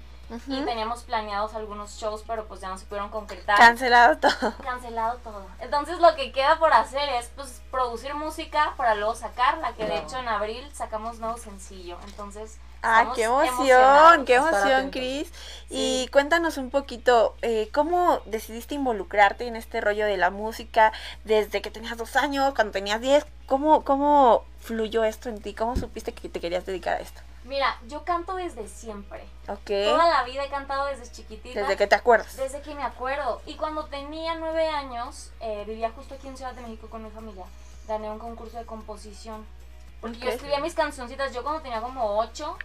y 0.47 0.61
teníamos 0.61 1.03
planeados 1.03 1.53
algunos 1.55 1.97
shows, 1.97 2.23
pero 2.27 2.45
pues 2.45 2.61
ya 2.61 2.69
no 2.69 2.77
se 2.77 2.85
pudieron 2.85 3.09
concretar. 3.09 3.57
Cancelado 3.57 4.17
todo. 4.17 4.53
Cancelado 4.63 5.17
todo. 5.19 5.45
Entonces 5.59 5.99
lo 5.99 6.15
que 6.15 6.31
queda 6.31 6.59
por 6.59 6.73
hacer 6.73 7.09
es 7.09 7.27
pues 7.35 7.61
producir 7.71 8.13
música 8.13 8.73
para 8.77 8.95
luego 8.95 9.15
sacarla, 9.15 9.73
que 9.73 9.85
de 9.85 9.97
hecho 9.97 10.17
en 10.17 10.27
abril 10.27 10.69
sacamos 10.73 11.19
nuevo 11.19 11.37
sencillo. 11.37 11.97
Entonces, 12.05 12.57
Ah, 12.81 13.11
qué 13.13 13.23
emoción, 13.23 14.25
qué 14.25 14.35
emoción, 14.35 14.89
Cris. 14.89 15.31
Y 15.69 16.07
cuéntanos 16.13 16.57
un 16.57 16.69
poquito, 16.69 17.35
eh, 17.41 17.69
¿cómo 17.73 18.21
decidiste 18.25 18.75
involucrarte 18.75 19.47
en 19.47 19.55
este 19.57 19.81
rollo 19.81 20.05
de 20.05 20.15
la 20.15 20.29
música 20.29 20.93
desde 21.25 21.61
que 21.61 21.71
tenías 21.71 21.97
dos 21.97 22.15
años, 22.15 22.53
cuando 22.53 22.71
tenías 22.71 23.01
diez? 23.01 23.25
¿Cómo, 23.47 23.83
cómo 23.83 24.45
fluyó 24.61 25.03
esto 25.03 25.27
en 25.27 25.41
ti? 25.41 25.53
¿Cómo 25.53 25.75
supiste 25.75 26.13
que 26.13 26.29
te 26.29 26.39
querías 26.39 26.65
dedicar 26.65 26.95
a 26.95 26.99
esto? 26.99 27.21
Mira, 27.49 27.79
yo 27.87 28.03
canto 28.05 28.35
desde 28.35 28.67
siempre. 28.67 29.23
Ok. 29.47 29.65
Toda 29.85 30.07
la 30.07 30.23
vida 30.23 30.43
he 30.45 30.49
cantado 30.49 30.85
desde 30.85 31.11
chiquitita. 31.11 31.61
Desde 31.61 31.75
que 31.77 31.87
te 31.87 31.95
acuerdas. 31.95 32.37
Desde 32.37 32.61
que 32.61 32.75
me 32.75 32.83
acuerdo. 32.83 33.41
Y 33.47 33.55
cuando 33.55 33.85
tenía 33.85 34.35
nueve 34.35 34.67
años, 34.69 35.31
eh, 35.39 35.63
vivía 35.67 35.89
justo 35.89 36.13
aquí 36.13 36.27
en 36.27 36.37
Ciudad 36.37 36.53
de 36.53 36.61
México 36.61 36.87
con 36.91 37.03
mi 37.03 37.09
familia. 37.09 37.45
Gané 37.87 38.07
un 38.11 38.19
concurso 38.19 38.59
de 38.59 38.65
composición. 38.67 39.47
Porque 39.99 40.19
yo 40.19 40.27
Ok. 40.27 40.33
escribía 40.35 40.59
mis 40.59 40.75
cancioncitas. 40.75 41.33
Yo 41.33 41.41
cuando 41.41 41.61
tenía 41.63 41.81
como 41.81 42.19
ocho, 42.19 42.55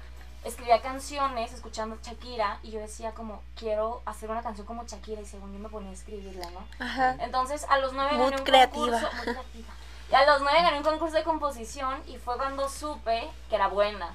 escribía 0.45 0.83
canciones 0.83 1.55
escuchando 1.55 1.97
Shakira. 2.03 2.59
Y 2.63 2.71
yo 2.73 2.81
decía 2.81 3.13
como, 3.13 3.43
quiero 3.57 4.03
hacer 4.05 4.31
una 4.31 4.43
canción 4.43 4.67
como 4.67 4.85
Shakira. 4.85 5.23
Y 5.23 5.27
según 5.27 5.55
yo 5.55 5.61
me 5.61 5.71
ponía 5.71 5.93
a 5.93 5.95
escribirla, 5.95 6.51
¿no? 6.51 6.63
Ajá. 6.79 7.17
Entonces 7.21 7.65
a 7.71 7.79
los 7.79 7.95
nueve 7.95 8.11
gané 8.19 8.37
un 8.37 8.45
creativa. 8.45 8.85
concurso. 9.01 9.17
Muy 9.17 9.25
creativa. 9.35 9.69
Y 10.11 10.15
a 10.15 10.27
los 10.27 10.43
nueve 10.43 10.61
gané 10.61 10.77
un 10.77 10.85
concurso 10.85 11.17
de 11.17 11.25
composición. 11.25 12.03
Y 12.07 12.19
fue 12.19 12.37
cuando 12.37 12.69
supe 12.69 13.31
que 13.49 13.55
era 13.55 13.69
buena. 13.69 14.15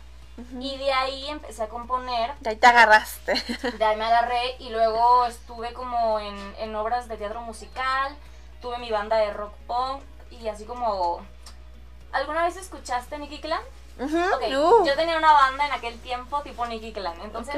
Y 0.59 0.77
de 0.77 0.91
ahí 0.91 1.27
empecé 1.29 1.63
a 1.63 1.69
componer. 1.69 2.33
De 2.39 2.51
ahí 2.51 2.55
te 2.55 2.67
agarraste. 2.67 3.33
De 3.77 3.85
ahí 3.85 3.95
me 3.95 4.05
agarré 4.05 4.55
y 4.59 4.69
luego 4.69 5.25
estuve 5.25 5.73
como 5.73 6.19
en, 6.19 6.35
en 6.59 6.75
obras 6.75 7.07
de 7.07 7.17
teatro 7.17 7.41
musical, 7.41 8.15
tuve 8.61 8.77
mi 8.77 8.91
banda 8.91 9.17
de 9.17 9.31
rock 9.33 9.53
punk 9.67 10.01
y 10.31 10.47
así 10.47 10.65
como... 10.65 11.21
¿Alguna 12.11 12.43
vez 12.43 12.57
escuchaste 12.57 13.17
Nicky 13.19 13.39
Clan? 13.39 13.61
Ujú, 13.99 14.17
Ok, 14.17 14.43
uh. 14.47 14.85
Yo 14.85 14.95
tenía 14.95 15.17
una 15.17 15.33
banda 15.33 15.65
en 15.67 15.73
aquel 15.73 15.99
tiempo 15.99 16.41
tipo 16.41 16.65
Nicky 16.65 16.93
Clan, 16.93 17.19
entonces 17.21 17.55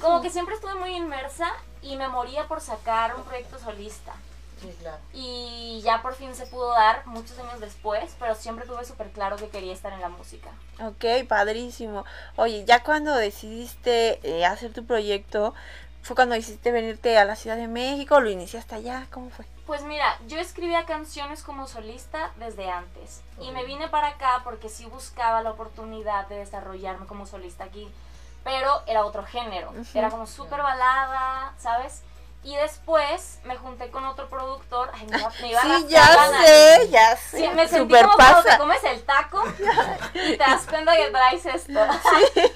como 0.00 0.22
que 0.22 0.30
siempre 0.30 0.54
estuve 0.54 0.74
muy 0.74 0.96
inmersa 0.96 1.52
y 1.82 1.96
me 1.96 2.08
moría 2.08 2.48
por 2.48 2.60
sacar 2.60 3.14
un 3.14 3.22
proyecto 3.24 3.58
solista. 3.58 4.14
Sí, 4.64 4.76
claro. 4.80 4.98
Y 5.12 5.80
ya 5.84 6.00
por 6.00 6.14
fin 6.14 6.34
se 6.34 6.46
pudo 6.46 6.70
dar 6.72 7.06
muchos 7.06 7.38
años 7.38 7.60
después, 7.60 8.16
pero 8.18 8.34
siempre 8.34 8.66
tuve 8.66 8.84
súper 8.84 9.10
claro 9.10 9.36
que 9.36 9.48
quería 9.48 9.72
estar 9.72 9.92
en 9.92 10.00
la 10.00 10.08
música. 10.08 10.50
Ok, 10.80 11.26
padrísimo. 11.28 12.04
Oye, 12.36 12.64
ya 12.64 12.82
cuando 12.82 13.14
decidiste 13.14 14.20
eh, 14.22 14.46
hacer 14.46 14.72
tu 14.72 14.86
proyecto, 14.86 15.54
¿fue 16.02 16.16
cuando 16.16 16.34
decidiste 16.34 16.72
venirte 16.72 17.18
a 17.18 17.24
la 17.24 17.36
Ciudad 17.36 17.56
de 17.56 17.68
México? 17.68 18.20
¿Lo 18.20 18.30
iniciaste 18.30 18.74
allá? 18.74 19.06
¿Cómo 19.10 19.30
fue? 19.30 19.44
Pues 19.66 19.82
mira, 19.82 20.18
yo 20.26 20.38
escribía 20.38 20.84
canciones 20.84 21.42
como 21.42 21.66
solista 21.66 22.32
desde 22.36 22.70
antes 22.70 23.22
y 23.40 23.50
me 23.50 23.64
vine 23.64 23.88
para 23.88 24.08
acá 24.08 24.42
porque 24.44 24.68
sí 24.68 24.84
buscaba 24.84 25.40
la 25.42 25.52
oportunidad 25.52 26.28
de 26.28 26.36
desarrollarme 26.36 27.06
como 27.06 27.26
solista 27.26 27.64
aquí, 27.64 27.88
pero 28.44 28.82
era 28.86 29.06
otro 29.06 29.24
género, 29.24 29.72
era 29.94 30.10
como 30.10 30.26
súper 30.26 30.60
balada, 30.60 31.54
¿sabes? 31.58 32.02
Y 32.44 32.54
después 32.56 33.40
me 33.44 33.56
junté 33.56 33.90
con 33.90 34.04
otro 34.04 34.28
productor, 34.28 34.90
ay, 34.94 35.06
me 35.06 35.18
iba, 35.18 35.30
me 35.40 35.48
iba 35.48 35.60
a 35.60 35.62
Sí, 35.62 35.68
rascar 35.70 35.88
ya 35.88 36.44
sé, 36.44 36.88
ya 36.90 37.16
sé. 37.16 37.38
Sí, 37.38 37.48
me 37.54 37.66
sentí 37.66 37.94
como 37.94 38.14
cuando 38.16 38.42
te 38.42 38.48
pasa. 38.48 38.58
comes 38.58 38.84
el 38.84 39.02
taco 39.04 39.42
y 40.14 40.18
te 40.32 40.36
das 40.36 40.66
cuenta 40.66 40.94
que 40.94 41.06
traes 41.10 41.46
esto. 41.46 41.80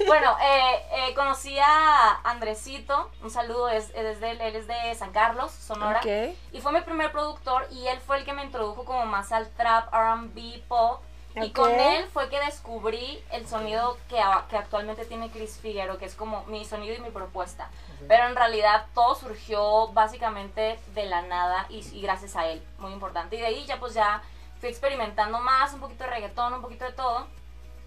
bueno, 0.06 0.36
eh, 0.42 0.86
eh, 0.92 1.14
conocí 1.14 1.58
a 1.58 2.20
Andresito, 2.24 3.10
un 3.22 3.30
saludo 3.30 3.70
es- 3.70 3.88
es 3.94 4.04
desde 4.04 4.30
él, 4.32 4.40
él 4.42 4.56
es 4.56 4.66
de 4.66 4.94
San 4.94 5.10
Carlos, 5.12 5.50
Sonora. 5.52 6.00
Ok. 6.00 6.36
Y 6.52 6.60
fue 6.60 6.72
mi 6.72 6.82
primer 6.82 7.10
productor 7.10 7.66
y 7.70 7.86
él 7.86 7.98
fue 8.00 8.18
el 8.18 8.24
que 8.26 8.34
me 8.34 8.44
introdujo 8.44 8.84
como 8.84 9.06
más 9.06 9.32
al 9.32 9.48
trap, 9.52 9.92
R&B, 9.94 10.62
pop. 10.68 11.00
Y 11.34 11.50
Ok. 11.50 11.56
con 11.56 11.70
él 11.70 12.06
fue 12.12 12.28
que 12.28 12.40
descubrí 12.40 13.22
el 13.30 13.46
sonido 13.46 13.96
que, 14.08 14.20
actualmente 14.20 15.04
tiene 15.04 15.30
Chris 15.30 15.58
Figuero, 15.60 15.98
que 15.98 16.06
es 16.06 16.14
como 16.14 16.44
mi 16.46 16.64
sonido 16.64 16.94
y 16.94 17.00
mi 17.00 17.10
propuesta. 17.10 17.70
Pero 18.08 18.26
en 18.26 18.36
realidad 18.36 18.86
todo 18.94 19.14
surgió 19.14 19.88
básicamente 19.88 20.78
de 20.94 21.06
la 21.06 21.22
nada 21.22 21.66
y, 21.68 21.86
y 21.92 22.00
gracias 22.02 22.34
a 22.36 22.46
él, 22.46 22.62
muy 22.78 22.92
importante. 22.92 23.36
Y 23.36 23.40
de 23.40 23.46
ahí 23.46 23.66
ya 23.66 23.78
pues 23.78 23.94
ya 23.94 24.22
fui 24.60 24.68
experimentando 24.68 25.38
más, 25.40 25.72
un 25.74 25.80
poquito 25.80 26.04
de 26.04 26.10
reggaetón, 26.10 26.54
un 26.54 26.62
poquito 26.62 26.84
de 26.84 26.92
todo. 26.92 27.26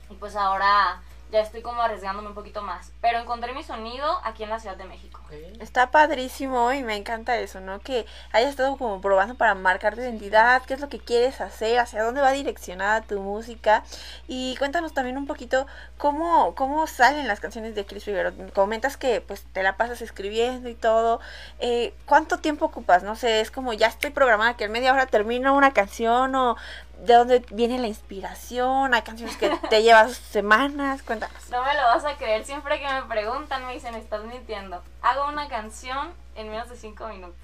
Y 0.10 0.16
pues 0.16 0.36
ahora 0.36 1.02
ya 1.32 1.42
estoy 1.42 1.62
como 1.62 1.82
arriesgándome 1.82 2.28
un 2.28 2.36
poquito 2.36 2.62
más. 2.62 2.92
Pero 3.02 3.20
encontré 3.20 3.54
mi 3.54 3.64
sonido 3.64 4.20
aquí 4.24 4.44
en 4.44 4.50
la 4.50 4.60
Ciudad 4.60 4.76
de 4.76 4.86
México. 4.86 5.20
Está 5.60 5.92
padrísimo 5.92 6.74
y 6.74 6.84
me 6.84 6.96
encanta 6.96 7.38
eso, 7.38 7.62
¿no? 7.62 7.80
Que 7.80 8.06
hayas 8.34 8.50
estado 8.50 8.78
como 8.78 9.00
probando 9.00 9.36
para 9.36 9.56
marcar 9.56 9.96
tu 9.96 10.02
identidad, 10.02 10.64
qué 10.64 10.74
es 10.74 10.82
lo 10.82 10.90
que 10.90 11.00
quieres 11.00 11.40
hacer, 11.40 11.80
hacia 11.80 12.04
dónde 12.04 12.22
va 12.22 12.32
direccionada 12.32 13.02
tu 13.02 13.20
música. 13.22 13.84
Y 14.28 14.56
cuéntanos 14.58 14.94
también 14.94 15.18
un 15.18 15.28
poquito 15.28 15.68
cómo, 15.98 16.54
cómo 16.56 16.86
salen 16.88 17.28
las 17.28 17.40
canciones 17.40 17.76
de 17.76 17.86
Chris 17.86 18.04
Figueroa. 18.04 18.34
Comentas 18.54 18.98
que 18.98 19.22
pues 19.22 19.46
te 19.54 19.64
la 19.64 19.78
pasas 19.78 20.02
escribiendo 20.02 20.68
y 20.68 20.76
todo. 20.76 21.22
Eh, 21.60 21.94
¿Cuánto 22.06 22.40
tiempo 22.40 22.66
ocupas? 22.66 23.04
No 23.04 23.16
sé, 23.16 23.40
es 23.40 23.52
como 23.52 23.74
ya 23.74 23.88
estoy 23.88 24.10
programada 24.12 24.58
que 24.58 24.66
en 24.66 24.72
media 24.72 24.94
hora 24.94 25.06
termino 25.06 25.56
una 25.56 25.72
canción 25.72 26.36
o 26.36 26.58
de 27.02 27.14
dónde 27.16 27.46
viene 27.52 27.78
la 27.80 27.88
inspiración. 27.88 28.94
Hay 28.94 29.02
canciones 29.02 29.36
que 29.38 29.50
te 29.70 29.84
llevas 29.84 30.14
semanas. 30.16 31.02
Cuéntanos. 31.04 31.50
No 31.50 31.64
me 31.64 31.74
lo 31.74 31.82
vas 31.84 32.06
a 32.06 32.16
creer, 32.18 32.46
siempre 32.46 32.80
que 32.80 32.88
me 32.88 33.04
preguntan 33.04 33.66
me 33.66 33.74
dicen, 33.74 33.96
estás 33.96 34.24
mintiendo. 34.24 34.82
Hago 35.02 35.28
una 35.28 35.48
canción 35.48 36.14
en 36.36 36.50
menos 36.50 36.70
de 36.70 36.78
cinco 36.78 37.08
minutos. 37.08 37.36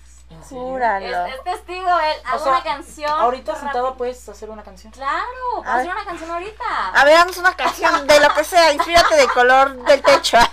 Júralo. 0.49 1.25
Es, 1.25 1.35
es 1.35 1.43
testigo 1.45 1.87
él, 1.87 2.15
O 2.25 2.27
hago 2.27 2.43
sea, 2.43 2.51
una 2.51 2.63
canción. 2.63 3.09
Ahorita 3.09 3.55
sentado 3.55 3.85
rápido. 3.85 3.97
puedes 3.97 4.27
hacer 4.27 4.49
una 4.49 4.61
canción. 4.61 4.91
Claro, 4.91 5.23
A 5.59 5.61
puedo 5.63 5.75
hacer 5.77 5.91
una 5.91 6.03
canción 6.03 6.29
ahorita. 6.31 6.89
A 6.93 7.05
ver, 7.05 7.13
hagamos 7.15 7.37
una 7.37 7.55
canción 7.55 8.05
de 8.05 8.19
lo 8.19 8.33
que 8.33 8.43
sea. 8.43 8.73
Inspírate 8.73 9.15
de 9.15 9.27
color 9.29 9.75
del 9.85 10.01
techo. 10.01 10.37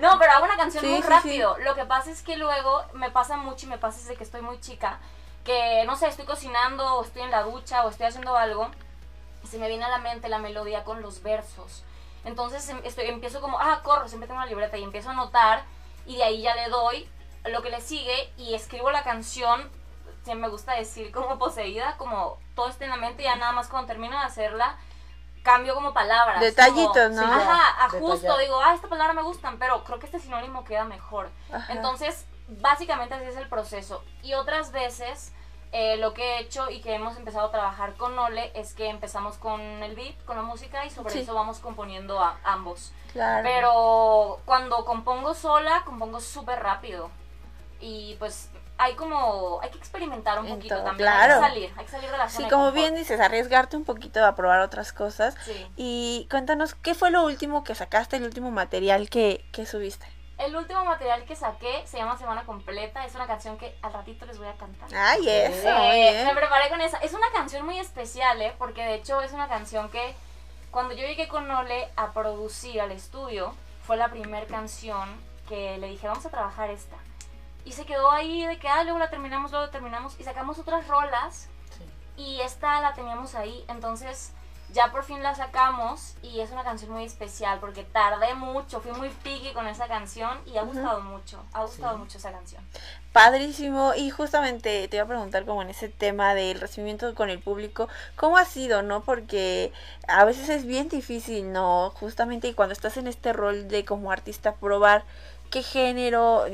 No, 0.00 0.18
pero 0.18 0.32
hago 0.32 0.44
una 0.46 0.56
canción 0.56 0.82
Sí, 0.82 0.90
muy 0.90 1.02
sí, 1.02 1.08
rápido. 1.08 1.56
Lo 1.58 1.74
que 1.74 1.84
pasa 1.84 2.10
es 2.10 2.22
que 2.22 2.36
luego 2.36 2.82
me 2.94 3.10
pasa 3.10 3.36
mucho 3.36 3.66
y 3.66 3.68
me 3.68 3.76
pasa 3.78 3.98
desde 3.98 4.16
que 4.16 4.24
estoy 4.24 4.40
muy 4.40 4.58
chica, 4.60 4.98
que 5.44 5.84
no 5.86 5.96
sé, 5.96 6.06
estoy 6.08 6.26
cocinando 6.26 6.96
o 6.96 7.04
estoy 7.04 7.22
en 7.22 7.30
la 7.30 7.42
ducha 7.42 7.84
o 7.84 7.88
estoy 7.90 8.06
haciendo 8.06 8.36
algo 8.36 8.70
y 9.42 9.46
se 9.46 9.58
me 9.58 9.68
viene 9.68 9.84
a 9.84 9.88
la 9.88 9.98
mente 9.98 10.28
la 10.28 10.38
melodía 10.38 10.84
con 10.84 11.00
los 11.02 11.22
versos. 11.22 11.82
Entonces 12.24 12.68
em- 12.68 12.80
estoy, 12.84 13.06
empiezo 13.06 13.40
como, 13.40 13.58
ah, 13.58 13.80
corro, 13.82 14.06
siempre 14.08 14.26
tengo 14.26 14.38
una 14.38 14.46
libreta 14.46 14.76
y 14.76 14.82
empiezo 14.84 15.08
a 15.08 15.12
anotar 15.12 15.64
y 16.06 16.16
de 16.16 16.24
ahí 16.24 16.42
ya 16.42 16.54
le 16.54 16.68
doy 16.68 17.08
lo 17.44 17.62
que 17.62 17.70
le 17.70 17.80
sigue 17.80 18.32
y 18.36 18.54
escribo 18.54 18.90
la 18.90 19.02
canción, 19.02 19.70
se 20.24 20.34
me 20.34 20.48
gusta 20.48 20.74
decir 20.74 21.10
como 21.12 21.38
poseída, 21.38 21.96
como 21.96 22.38
todo 22.54 22.68
está 22.68 22.84
en 22.84 22.90
la 22.90 22.96
mente 22.96 23.22
y 23.22 23.24
ya 23.24 23.36
nada 23.36 23.52
más 23.52 23.68
cuando 23.68 23.86
termino 23.88 24.18
de 24.18 24.24
hacerla 24.24 24.76
cambio 25.42 25.74
como 25.74 25.94
palabras. 25.94 26.38
Detallitos, 26.40 26.94
como- 27.16 27.26
¿no? 27.26 27.32
Ajá, 27.32 27.86
ajusto, 27.86 28.14
Detallar. 28.14 28.38
digo, 28.40 28.60
ah, 28.62 28.74
esta 28.74 28.88
palabra 28.88 29.14
me 29.14 29.22
gustan, 29.22 29.58
pero 29.58 29.82
creo 29.84 29.98
que 29.98 30.04
este 30.04 30.18
sinónimo 30.18 30.64
queda 30.64 30.84
mejor. 30.84 31.30
Ajá. 31.50 31.72
Entonces, 31.72 32.26
básicamente 32.60 33.14
así 33.14 33.24
es 33.24 33.36
el 33.36 33.48
proceso. 33.48 34.02
Y 34.22 34.34
otras 34.34 34.72
veces, 34.72 35.32
eh, 35.72 35.96
lo 35.98 36.14
que 36.14 36.22
he 36.22 36.40
hecho 36.40 36.70
y 36.70 36.80
que 36.80 36.94
hemos 36.94 37.16
empezado 37.16 37.46
a 37.48 37.50
trabajar 37.50 37.94
con 37.94 38.18
Ole 38.18 38.50
es 38.54 38.74
que 38.74 38.88
empezamos 38.88 39.36
con 39.36 39.60
el 39.60 39.94
beat, 39.94 40.22
con 40.24 40.36
la 40.36 40.42
música 40.42 40.84
y 40.84 40.90
sobre 40.90 41.12
Sí. 41.12 41.20
eso 41.20 41.34
vamos 41.34 41.60
componiendo 41.60 42.20
a 42.20 42.38
ambos. 42.44 42.92
Claro. 43.12 43.42
Pero 43.48 44.40
cuando 44.44 44.84
compongo 44.84 45.34
sola, 45.34 45.82
compongo 45.84 46.20
súper 46.20 46.60
rápido. 46.60 47.10
Y 47.80 48.16
pues 48.18 48.50
hay 48.78 48.94
como, 48.94 49.60
hay 49.62 49.70
que 49.70 49.78
experimentar 49.78 50.38
un 50.40 50.48
poquito 50.48 50.74
todo, 50.76 50.84
también. 50.84 51.08
Hay 51.08 51.14
claro. 51.26 51.40
que 51.40 51.48
salir, 51.48 51.74
hay 51.76 51.84
que 51.84 51.90
salir 51.90 52.10
de 52.10 52.16
la 52.18 52.28
zona 52.28 52.46
Sí, 52.46 52.50
como 52.50 52.72
bien 52.72 52.94
dices, 52.94 53.20
arriesgarte 53.20 53.76
un 53.76 53.84
poquito 53.84 54.24
a 54.24 54.34
probar 54.34 54.60
otras 54.60 54.92
cosas. 54.92 55.34
Sí. 55.44 55.66
Y 55.76 56.26
cuéntanos, 56.30 56.74
¿qué 56.74 56.94
fue 56.94 57.10
lo 57.10 57.22
último 57.24 57.62
que 57.62 57.74
sacaste, 57.74 58.16
el 58.16 58.24
último 58.24 58.50
material 58.50 59.10
que, 59.10 59.44
que 59.52 59.66
subiste? 59.66 60.06
El 60.40 60.56
último 60.56 60.84
material 60.86 61.24
que 61.24 61.36
saqué 61.36 61.86
se 61.86 61.98
llama 61.98 62.16
Semana 62.16 62.44
Completa. 62.44 63.04
Es 63.04 63.14
una 63.14 63.26
canción 63.26 63.58
que 63.58 63.76
al 63.82 63.92
ratito 63.92 64.24
les 64.24 64.38
voy 64.38 64.48
a 64.48 64.54
cantar. 64.54 64.88
Ay, 64.94 65.28
eso, 65.28 65.68
Eh. 65.68 66.24
Me 66.24 66.34
preparé 66.34 66.70
con 66.70 66.80
esa. 66.80 66.96
Es 66.98 67.12
una 67.12 67.30
canción 67.30 67.66
muy 67.66 67.78
especial, 67.78 68.40
¿eh? 68.40 68.54
Porque 68.56 68.82
de 68.82 68.94
hecho 68.94 69.20
es 69.20 69.32
una 69.32 69.48
canción 69.48 69.90
que 69.90 70.14
cuando 70.70 70.94
yo 70.94 71.06
llegué 71.06 71.28
con 71.28 71.50
Ole 71.50 71.90
a 71.94 72.12
producir 72.12 72.80
al 72.80 72.90
estudio, 72.90 73.54
fue 73.86 73.98
la 73.98 74.08
primera 74.08 74.46
canción 74.46 75.08
que 75.46 75.76
le 75.76 75.88
dije, 75.88 76.08
vamos 76.08 76.24
a 76.24 76.30
trabajar 76.30 76.70
esta. 76.70 76.96
Y 77.66 77.72
se 77.72 77.84
quedó 77.84 78.10
ahí 78.10 78.46
de 78.46 78.58
que, 78.58 78.68
ah, 78.68 78.82
luego 78.84 78.98
la 78.98 79.10
terminamos, 79.10 79.50
luego 79.50 79.66
la 79.66 79.72
terminamos. 79.72 80.18
Y 80.18 80.24
sacamos 80.24 80.58
otras 80.58 80.88
rolas. 80.88 81.48
Y 82.16 82.40
esta 82.40 82.80
la 82.80 82.94
teníamos 82.94 83.34
ahí. 83.34 83.62
Entonces 83.68 84.32
ya 84.72 84.90
por 84.92 85.04
fin 85.04 85.22
la 85.22 85.34
sacamos 85.34 86.14
y 86.22 86.40
es 86.40 86.50
una 86.50 86.62
canción 86.62 86.90
muy 86.90 87.04
especial 87.04 87.58
porque 87.60 87.82
tardé 87.84 88.34
mucho, 88.34 88.80
fui 88.80 88.92
muy 88.92 89.08
picky 89.08 89.52
con 89.52 89.66
esa 89.66 89.88
canción 89.88 90.38
y 90.46 90.56
ha 90.56 90.62
gustado 90.62 91.00
mucho, 91.00 91.42
ha 91.52 91.62
gustado 91.62 91.98
mucho 91.98 92.18
esa 92.18 92.30
canción. 92.32 92.62
Padrísimo. 93.12 93.92
Y 93.96 94.10
justamente 94.10 94.86
te 94.86 94.96
iba 94.96 95.04
a 95.04 95.08
preguntar 95.08 95.44
como 95.44 95.62
en 95.62 95.70
ese 95.70 95.88
tema 95.88 96.34
del 96.34 96.60
recibimiento 96.60 97.14
con 97.14 97.28
el 97.30 97.40
público, 97.40 97.88
¿cómo 98.16 98.38
ha 98.38 98.44
sido, 98.44 98.82
no? 98.82 99.02
Porque 99.02 99.72
a 100.06 100.24
veces 100.24 100.48
es 100.48 100.64
bien 100.64 100.88
difícil, 100.88 101.52
¿no? 101.52 101.90
Justamente 101.96 102.48
y 102.48 102.54
cuando 102.54 102.72
estás 102.72 102.96
en 102.96 103.08
este 103.08 103.32
rol 103.32 103.68
de 103.68 103.84
como 103.84 104.12
artista 104.12 104.54
probar 104.54 105.04
qué 105.50 105.64
género, 105.64 106.44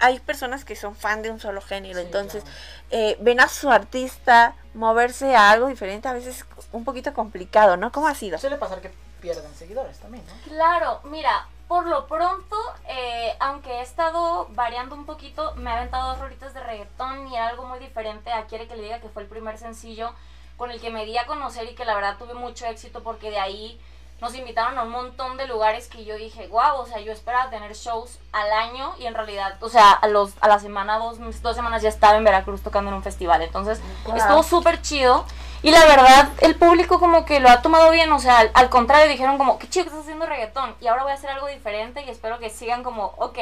hay 0.00 0.20
personas 0.20 0.64
que 0.64 0.76
son 0.76 0.94
fan 0.94 1.22
de 1.22 1.30
un 1.30 1.40
solo 1.40 1.62
género, 1.62 2.00
entonces 2.00 2.44
eh, 2.90 3.16
ven 3.20 3.40
a 3.40 3.48
su 3.48 3.70
artista 3.70 4.54
moverse 4.74 5.34
a 5.34 5.50
algo 5.50 5.68
diferente, 5.68 6.08
a 6.08 6.12
veces 6.12 6.36
es 6.36 6.44
un 6.72 6.84
poquito 6.84 7.12
complicado, 7.14 7.76
¿no? 7.76 7.92
¿Cómo 7.92 8.08
ha 8.08 8.14
sido? 8.14 8.38
Suele 8.38 8.56
pasar 8.56 8.80
que 8.80 8.90
pierden 9.20 9.54
seguidores 9.54 9.98
también, 9.98 10.24
¿no? 10.26 10.32
Claro, 10.52 11.00
mira, 11.04 11.46
por 11.68 11.86
lo 11.86 12.06
pronto, 12.06 12.56
eh, 12.88 13.34
aunque 13.40 13.70
he 13.78 13.82
estado 13.82 14.48
variando 14.50 14.94
un 14.94 15.06
poquito, 15.06 15.54
me 15.56 15.70
ha 15.70 15.76
aventado 15.76 16.10
dos 16.10 16.18
rolitas 16.20 16.52
de 16.54 16.60
reggaetón 16.60 17.28
y 17.28 17.36
era 17.36 17.48
algo 17.48 17.64
muy 17.66 17.78
diferente 17.78 18.32
a 18.32 18.46
Quiere 18.46 18.66
que 18.68 18.76
le 18.76 18.82
diga 18.82 19.00
que 19.00 19.08
fue 19.08 19.22
el 19.22 19.28
primer 19.28 19.58
sencillo 19.58 20.12
con 20.56 20.70
el 20.70 20.80
que 20.80 20.90
me 20.90 21.04
di 21.06 21.16
a 21.18 21.26
conocer 21.26 21.68
y 21.70 21.74
que 21.74 21.84
la 21.84 21.94
verdad 21.94 22.16
tuve 22.18 22.34
mucho 22.34 22.66
éxito 22.66 23.02
porque 23.02 23.30
de 23.30 23.38
ahí 23.38 23.80
nos 24.20 24.34
invitaron 24.36 24.78
a 24.78 24.82
un 24.84 24.90
montón 24.90 25.36
de 25.36 25.48
lugares 25.48 25.88
que 25.88 26.04
yo 26.04 26.14
dije, 26.16 26.46
wow, 26.48 26.76
o 26.76 26.86
sea, 26.86 27.00
yo 27.00 27.10
esperaba 27.10 27.50
tener 27.50 27.72
shows 27.74 28.18
al 28.30 28.52
año 28.52 28.94
y 29.00 29.06
en 29.06 29.14
realidad, 29.14 29.56
o 29.60 29.68
sea, 29.68 29.90
a, 29.92 30.06
los, 30.06 30.34
a 30.40 30.46
la 30.46 30.60
semana, 30.60 30.98
dos, 30.98 31.18
dos 31.42 31.56
semanas 31.56 31.82
ya 31.82 31.88
estaba 31.88 32.16
en 32.16 32.22
Veracruz 32.22 32.62
tocando 32.62 32.90
en 32.90 32.96
un 32.98 33.02
festival. 33.02 33.42
Entonces, 33.42 33.80
Wow. 34.04 34.16
estuvo 34.16 34.42
súper 34.44 34.80
chido. 34.80 35.24
Y 35.62 35.70
la 35.70 35.84
verdad, 35.84 36.28
el 36.40 36.56
público 36.56 36.98
como 36.98 37.24
que 37.24 37.40
lo 37.40 37.48
ha 37.48 37.62
tomado 37.62 37.90
bien, 37.92 38.10
o 38.12 38.18
sea, 38.18 38.40
al, 38.40 38.50
al 38.54 38.68
contrario, 38.68 39.10
dijeron 39.10 39.38
como, 39.38 39.58
qué 39.58 39.68
chido 39.68 39.84
que 39.84 39.90
estás 39.90 40.02
haciendo 40.02 40.26
reggaetón. 40.26 40.74
Y 40.80 40.88
ahora 40.88 41.04
voy 41.04 41.12
a 41.12 41.14
hacer 41.14 41.30
algo 41.30 41.46
diferente 41.46 42.02
y 42.02 42.10
espero 42.10 42.38
que 42.38 42.50
sigan 42.50 42.82
como, 42.82 43.14
ok. 43.16 43.38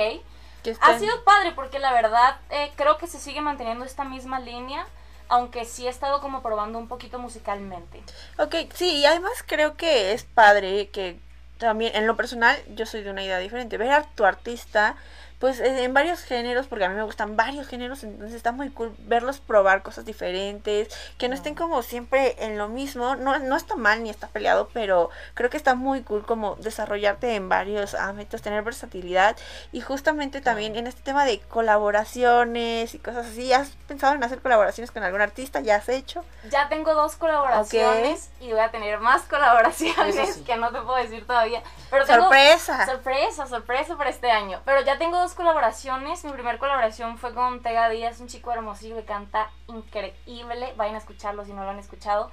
Ha 0.80 0.98
sido 0.98 1.24
padre 1.24 1.52
porque 1.52 1.78
la 1.78 1.92
verdad 1.92 2.36
eh, 2.50 2.70
creo 2.76 2.98
que 2.98 3.06
se 3.06 3.18
sigue 3.18 3.40
manteniendo 3.40 3.84
esta 3.84 4.04
misma 4.04 4.40
línea, 4.40 4.86
aunque 5.28 5.64
sí 5.64 5.86
he 5.86 5.90
estado 5.90 6.20
como 6.20 6.42
probando 6.42 6.78
un 6.78 6.88
poquito 6.88 7.18
musicalmente. 7.18 8.02
Ok, 8.38 8.54
sí, 8.74 8.96
y 8.96 9.06
además 9.06 9.42
creo 9.46 9.76
que 9.76 10.12
es 10.12 10.24
padre 10.24 10.90
que 10.90 11.18
también, 11.58 11.94
en 11.94 12.06
lo 12.06 12.16
personal, 12.16 12.58
yo 12.74 12.86
soy 12.86 13.02
de 13.02 13.10
una 13.10 13.22
idea 13.22 13.38
diferente. 13.38 13.78
Ver 13.78 13.92
a 13.92 14.02
tu 14.02 14.24
artista 14.24 14.96
pues 15.40 15.58
en 15.58 15.94
varios 15.94 16.20
géneros, 16.20 16.66
porque 16.66 16.84
a 16.84 16.90
mí 16.90 16.94
me 16.94 17.02
gustan 17.02 17.34
varios 17.34 17.66
géneros, 17.66 18.04
entonces 18.04 18.36
está 18.36 18.52
muy 18.52 18.68
cool 18.70 18.94
verlos 18.98 19.40
probar 19.40 19.82
cosas 19.82 20.04
diferentes, 20.04 20.88
que 21.16 21.28
no 21.28 21.34
estén 21.34 21.54
como 21.54 21.82
siempre 21.82 22.36
en 22.44 22.58
lo 22.58 22.68
mismo, 22.68 23.16
no, 23.16 23.38
no 23.38 23.56
está 23.56 23.74
mal 23.74 24.02
ni 24.02 24.10
está 24.10 24.28
peleado, 24.28 24.68
pero 24.74 25.08
creo 25.32 25.48
que 25.48 25.56
está 25.56 25.74
muy 25.74 26.02
cool 26.02 26.26
como 26.26 26.56
desarrollarte 26.56 27.34
en 27.36 27.48
varios 27.48 27.94
ámbitos, 27.94 28.42
tener 28.42 28.62
versatilidad 28.62 29.34
y 29.72 29.80
justamente 29.80 30.42
también 30.42 30.76
en 30.76 30.86
este 30.86 31.00
tema 31.00 31.24
de 31.24 31.40
colaboraciones 31.40 32.94
y 32.94 32.98
cosas 32.98 33.26
así, 33.26 33.50
¿has 33.52 33.70
pensado 33.88 34.14
en 34.14 34.22
hacer 34.22 34.42
colaboraciones 34.42 34.90
con 34.90 35.02
algún 35.02 35.22
artista? 35.22 35.60
¿Ya 35.60 35.76
has 35.76 35.88
hecho? 35.88 36.22
Ya 36.50 36.68
tengo 36.68 36.92
dos 36.94 37.16
colaboraciones 37.16 38.30
y 38.40 38.50
voy 38.50 38.60
a 38.60 38.70
tener 38.70 39.00
más 39.00 39.22
colaboraciones 39.22 40.34
sí. 40.34 40.42
que 40.44 40.56
no 40.56 40.70
te 40.70 40.80
puedo 40.82 40.96
decir 40.96 41.26
todavía. 41.26 41.62
Pero 41.90 42.04
tengo- 42.04 42.24
¡Sorpresa! 42.24 42.84
Sorpresa, 42.84 43.46
sorpresa 43.46 43.96
para 43.96 44.10
este 44.10 44.30
año. 44.30 44.60
Pero 44.64 44.82
ya 44.82 44.98
tengo 44.98 45.18
dos 45.18 45.29
colaboraciones. 45.34 46.24
Mi 46.24 46.32
primer 46.32 46.58
colaboración 46.58 47.18
fue 47.18 47.34
con 47.34 47.62
Tega 47.62 47.88
Díaz, 47.88 48.20
un 48.20 48.28
chico 48.28 48.52
hermosillo 48.52 48.96
que 48.96 49.04
canta 49.04 49.50
increíble. 49.68 50.74
Vayan 50.76 50.94
a 50.94 50.98
escucharlo 50.98 51.44
si 51.44 51.52
no 51.52 51.64
lo 51.64 51.70
han 51.70 51.78
escuchado. 51.78 52.30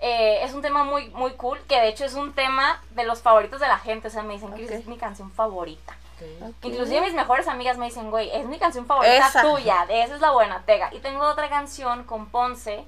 Eh, 0.00 0.40
es 0.42 0.52
un 0.52 0.62
tema 0.62 0.84
muy, 0.84 1.08
muy 1.10 1.32
cool, 1.32 1.58
que 1.66 1.80
de 1.80 1.88
hecho 1.88 2.04
es 2.04 2.14
un 2.14 2.34
tema 2.34 2.82
de 2.90 3.04
los 3.04 3.22
favoritos 3.22 3.60
de 3.60 3.68
la 3.68 3.78
gente. 3.78 4.08
O 4.08 4.10
sea, 4.10 4.22
me 4.22 4.34
dicen, 4.34 4.52
Cris, 4.52 4.70
es 4.70 4.86
mi 4.86 4.96
canción 4.96 5.30
favorita. 5.30 5.96
Inclusive 6.62 7.00
mis 7.02 7.14
mejores 7.14 7.46
amigas 7.46 7.76
me 7.76 7.86
dicen, 7.86 8.10
güey, 8.10 8.30
es 8.34 8.46
mi 8.46 8.58
canción 8.58 8.86
favorita 8.86 9.28
Esa. 9.28 9.42
tuya, 9.42 9.84
de 9.86 10.02
esa 10.02 10.14
es 10.14 10.20
la 10.20 10.30
buena, 10.30 10.62
Tega. 10.64 10.92
Y 10.94 11.00
tengo 11.00 11.24
otra 11.26 11.48
canción 11.48 12.04
con 12.04 12.26
Ponce, 12.26 12.84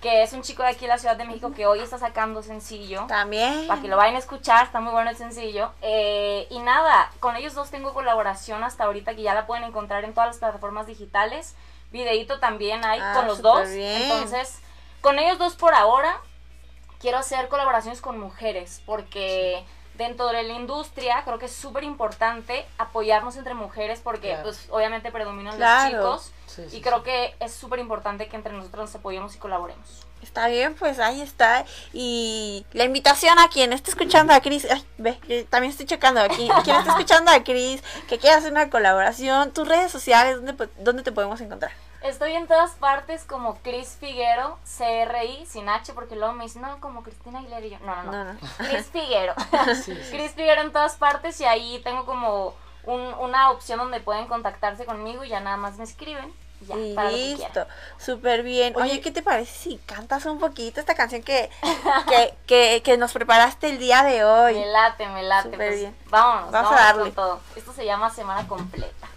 que 0.00 0.22
es 0.22 0.32
un 0.32 0.42
chico 0.42 0.62
de 0.62 0.68
aquí 0.68 0.82
de 0.82 0.88
la 0.88 0.98
Ciudad 0.98 1.16
de 1.16 1.24
México 1.24 1.52
que 1.52 1.66
hoy 1.66 1.80
está 1.80 1.98
sacando 1.98 2.42
sencillo. 2.42 3.04
También. 3.08 3.66
Para 3.66 3.80
que 3.82 3.88
lo 3.88 3.96
vayan 3.96 4.14
a 4.14 4.18
escuchar, 4.18 4.64
está 4.66 4.80
muy 4.80 4.92
bueno 4.92 5.10
el 5.10 5.16
sencillo. 5.16 5.72
Eh, 5.82 6.46
y 6.50 6.58
nada, 6.60 7.10
con 7.20 7.34
ellos 7.36 7.54
dos 7.54 7.70
tengo 7.70 7.92
colaboración 7.94 8.62
hasta 8.62 8.84
ahorita 8.84 9.14
que 9.16 9.22
ya 9.22 9.34
la 9.34 9.46
pueden 9.46 9.64
encontrar 9.64 10.04
en 10.04 10.14
todas 10.14 10.28
las 10.28 10.38
plataformas 10.38 10.86
digitales. 10.86 11.56
Videíto 11.90 12.38
también 12.38 12.84
hay 12.84 13.00
Ah, 13.02 13.12
con 13.16 13.26
los 13.26 13.42
dos. 13.42 13.68
bien. 13.70 14.02
Entonces, 14.02 14.60
con 15.00 15.18
ellos 15.18 15.38
dos 15.38 15.56
por 15.56 15.74
ahora, 15.74 16.20
quiero 17.00 17.18
hacer 17.18 17.48
colaboraciones 17.48 18.00
con 18.00 18.18
mujeres 18.20 18.82
porque 18.86 19.64
dentro 19.94 20.28
de 20.28 20.42
la 20.44 20.52
industria 20.52 21.22
creo 21.24 21.38
que 21.40 21.46
es 21.46 21.52
súper 21.52 21.82
importante 21.82 22.66
apoyarnos 22.78 23.36
entre 23.36 23.54
mujeres 23.54 24.00
porque 24.00 24.28
Claro. 24.28 24.42
pues 24.44 24.68
obviamente 24.70 25.10
predominan 25.10 25.56
Claro. 25.56 25.96
los 25.96 26.22
chicos 26.22 26.32
Sí, 26.64 26.66
y 26.66 26.70
sí, 26.76 26.80
creo 26.80 27.02
que 27.02 27.34
es 27.40 27.52
súper 27.52 27.78
importante 27.78 28.28
que 28.28 28.36
entre 28.36 28.52
nosotros 28.52 28.86
nos 28.86 28.94
apoyemos 28.94 29.34
y 29.34 29.38
colaboremos. 29.38 30.06
Está 30.22 30.48
bien, 30.48 30.74
pues 30.74 30.98
ahí 30.98 31.20
está. 31.20 31.64
Y 31.92 32.66
la 32.72 32.84
invitación 32.84 33.38
a 33.38 33.48
quien 33.48 33.72
esté 33.72 33.90
escuchando 33.90 34.32
a 34.34 34.40
Cris, 34.40 34.66
ay, 34.70 34.84
ve, 34.98 35.46
también 35.48 35.70
estoy 35.70 35.86
checando 35.86 36.20
aquí, 36.20 36.48
quien 36.64 36.76
esté 36.76 36.90
escuchando 36.90 37.30
a 37.30 37.42
Cris, 37.44 37.82
que 38.08 38.18
quiera 38.18 38.36
hacer 38.38 38.50
una 38.52 38.68
colaboración, 38.68 39.52
tus 39.52 39.68
redes 39.68 39.92
sociales, 39.92 40.36
¿dónde, 40.44 40.68
dónde 40.78 41.02
te 41.04 41.12
podemos 41.12 41.40
encontrar? 41.40 41.70
Estoy 42.02 42.32
en 42.34 42.46
todas 42.46 42.72
partes 42.72 43.24
como 43.24 43.56
Cris 43.62 43.96
Figuero, 43.98 44.58
CRI, 44.64 45.44
sin 45.46 45.68
H, 45.68 45.92
porque 45.94 46.14
luego 46.14 46.32
me 46.32 46.44
dicen, 46.44 46.62
no, 46.62 46.80
como 46.80 47.02
Cristina 47.02 47.40
Aguilera 47.40 47.66
y 47.66 47.70
yo. 47.70 47.78
No, 47.80 48.02
no, 48.04 48.12
no. 48.12 48.24
No, 48.24 48.32
no. 48.34 48.38
Cris 48.58 48.86
Figuero. 48.86 49.34
Sí, 49.84 49.94
sí. 49.96 50.10
Cris 50.10 50.32
Figuero 50.32 50.62
en 50.62 50.72
todas 50.72 50.94
partes 50.96 51.40
y 51.40 51.44
ahí 51.44 51.80
tengo 51.84 52.06
como 52.06 52.54
un- 52.84 53.14
una 53.14 53.50
opción 53.50 53.78
donde 53.80 53.98
pueden 54.00 54.26
contactarse 54.26 54.84
conmigo 54.84 55.24
y 55.24 55.28
ya 55.28 55.40
nada 55.40 55.56
más 55.56 55.76
me 55.78 55.84
escriben. 55.84 56.32
Ya, 56.60 57.04
listo, 57.10 57.66
súper 57.98 58.42
bien. 58.42 58.74
Oye, 58.76 58.92
Oye, 58.92 59.00
¿qué 59.00 59.10
te 59.10 59.22
parece 59.22 59.52
si 59.52 59.76
cantas 59.86 60.26
un 60.26 60.38
poquito 60.38 60.80
esta 60.80 60.94
canción 60.94 61.22
que, 61.22 61.50
que, 62.08 62.34
que, 62.46 62.82
que 62.82 62.96
nos 62.96 63.12
preparaste 63.12 63.68
el 63.70 63.78
día 63.78 64.02
de 64.02 64.24
hoy? 64.24 64.54
Me 64.54 64.66
late, 64.66 65.08
me 65.08 65.22
late. 65.22 65.50
Súper 65.50 65.68
pues, 65.68 65.80
bien. 65.80 65.96
Vámonos, 66.10 66.50
Vamos 66.50 66.72
a 66.72 66.74
vámonos 66.74 66.86
darle. 66.86 67.02
con 67.02 67.12
todo. 67.12 67.40
Esto 67.54 67.72
se 67.72 67.84
llama 67.84 68.10
Semana 68.10 68.46
Completa. 68.48 69.08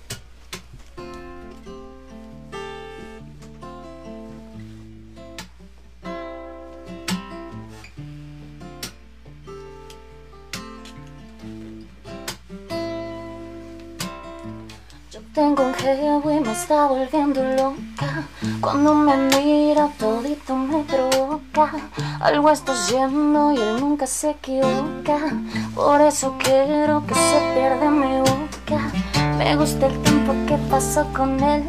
Tengo 15.33 15.63
un 15.63 15.73
jevo 15.73 16.29
y 16.29 16.41
me 16.41 16.51
está 16.51 16.87
volviendo 16.87 17.41
loca. 17.41 18.23
Cuando 18.59 18.93
me 18.93 19.15
mira 19.15 19.87
todito 19.97 20.55
me 20.55 20.83
provoca. 20.83 21.71
Algo 22.19 22.49
está 22.49 22.73
haciendo 22.73 23.53
y 23.53 23.57
él 23.57 23.79
nunca 23.79 24.07
se 24.07 24.31
equivoca. 24.31 25.17
Por 25.73 26.01
eso 26.01 26.35
quiero 26.37 27.05
que 27.05 27.13
se 27.13 27.39
pierda 27.53 27.89
mi 27.89 28.19
boca. 28.19 28.91
Me 29.37 29.55
gusta 29.55 29.87
el 29.87 29.97
tiempo 30.01 30.33
que 30.47 30.57
paso 30.69 31.07
con 31.15 31.41
él. 31.41 31.63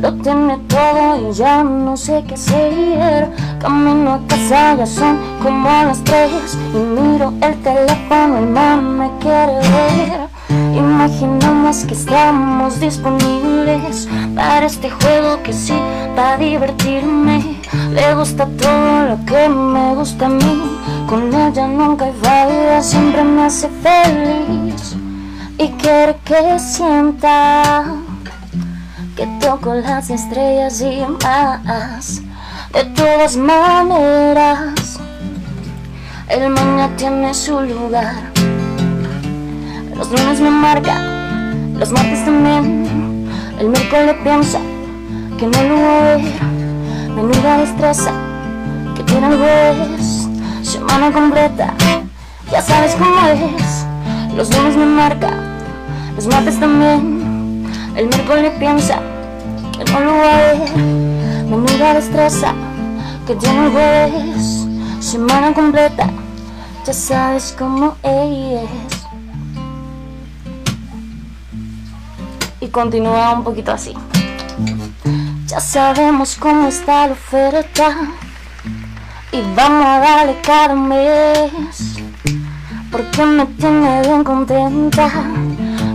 Lo 0.00 0.14
tiene 0.14 0.58
todo 0.68 1.30
y 1.30 1.34
ya 1.34 1.62
no 1.62 1.94
sé 1.94 2.24
qué 2.26 2.34
hacer. 2.34 3.30
Camino 3.60 4.14
a 4.14 4.26
casa, 4.26 4.76
ya 4.76 4.86
son 4.86 5.18
como 5.42 5.68
las 5.68 6.02
tres. 6.04 6.56
Y 6.72 6.78
miro 6.78 7.34
el 7.42 7.62
teléfono 7.62 8.40
y 8.40 8.46
no 8.46 8.80
me 8.80 9.10
quiere 9.18 9.56
ver. 9.56 10.39
Imaginamos 10.74 11.84
que 11.84 11.94
estamos 11.94 12.78
disponibles 12.80 14.08
para 14.34 14.66
este 14.66 14.90
juego 14.90 15.42
que 15.42 15.52
sí 15.52 15.74
va 16.16 16.34
a 16.34 16.36
divertirme. 16.36 17.60
Le 17.92 18.14
gusta 18.14 18.46
todo 18.46 19.08
lo 19.08 19.24
que 19.24 19.48
me 19.48 19.94
gusta 19.94 20.26
a 20.26 20.28
mí. 20.28 20.62
Con 21.08 21.34
ella 21.34 21.66
nunca 21.66 22.04
hay 22.04 22.12
falla, 22.22 22.82
siempre 22.82 23.24
me 23.24 23.44
hace 23.44 23.68
feliz. 23.82 24.96
Y 25.58 25.68
quiere 25.72 26.16
que 26.24 26.58
sienta 26.58 27.84
que 29.16 29.26
toco 29.40 29.74
las 29.74 30.08
estrellas 30.08 30.80
y 30.80 31.02
más. 31.24 32.22
De 32.72 32.84
todas 32.84 33.36
maneras, 33.36 35.00
el 36.28 36.48
mañana 36.48 36.88
tiene 36.96 37.34
su 37.34 37.60
lugar. 37.60 38.14
Los 40.00 40.08
lunes 40.08 40.40
me 40.40 40.48
marca, 40.48 40.94
los 41.78 41.92
martes 41.92 42.24
también. 42.24 43.28
El 43.58 43.68
miércoles 43.68 44.16
piensa 44.22 44.58
que 45.38 45.46
no 45.46 45.62
lo 45.62 45.76
voy. 45.76 46.32
Menuda 47.14 47.58
destreza 47.58 48.10
que 48.96 49.02
tiene 49.02 49.26
el 49.26 49.36
juez. 49.36 50.26
Semana 50.62 51.12
completa, 51.12 51.74
ya 52.50 52.62
sabes 52.62 52.94
cómo 52.94 53.14
es. 53.28 53.84
Los 54.34 54.48
lunes 54.56 54.74
me 54.74 54.86
marca, 54.86 55.34
los 56.16 56.26
martes 56.28 56.58
también. 56.58 57.70
El 57.94 58.06
miércoles 58.06 58.52
piensa 58.58 59.00
que 59.76 59.84
no 59.92 60.00
lo 60.00 60.12
voy. 60.12 60.80
Menuda 61.50 61.92
destreza 61.92 62.54
que 63.26 63.34
tiene 63.34 63.66
el 63.66 63.72
juez. 63.72 64.66
Semana 65.00 65.52
completa, 65.52 66.08
ya 66.86 66.94
sabes 66.94 67.54
cómo 67.58 67.96
es. 68.02 68.99
Continúa 72.70 73.32
un 73.32 73.44
poquito 73.44 73.72
así. 73.72 73.94
Ya 75.46 75.60
sabemos 75.60 76.36
cómo 76.38 76.68
está 76.68 77.06
la 77.06 77.12
oferta. 77.12 77.96
Y 79.32 79.40
vamos 79.54 79.86
a 79.86 79.98
darle 79.98 80.36
cada 80.42 80.74
mes. 80.74 81.52
Porque 82.90 83.24
me 83.24 83.46
tiene 83.46 84.02
bien 84.02 84.24
contenta. 84.24 85.10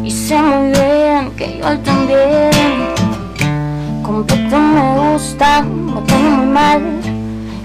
Y 0.03 0.11
sé 0.11 0.41
muy 0.41 0.71
bien 0.71 1.32
que 1.36 1.57
yo 1.59 1.80
también. 1.80 2.93
Completo 4.03 4.57
me 4.57 5.13
gusta, 5.13 5.61
me 5.61 6.01
tiene 6.01 6.30
muy 6.30 6.45
mal. 6.47 6.82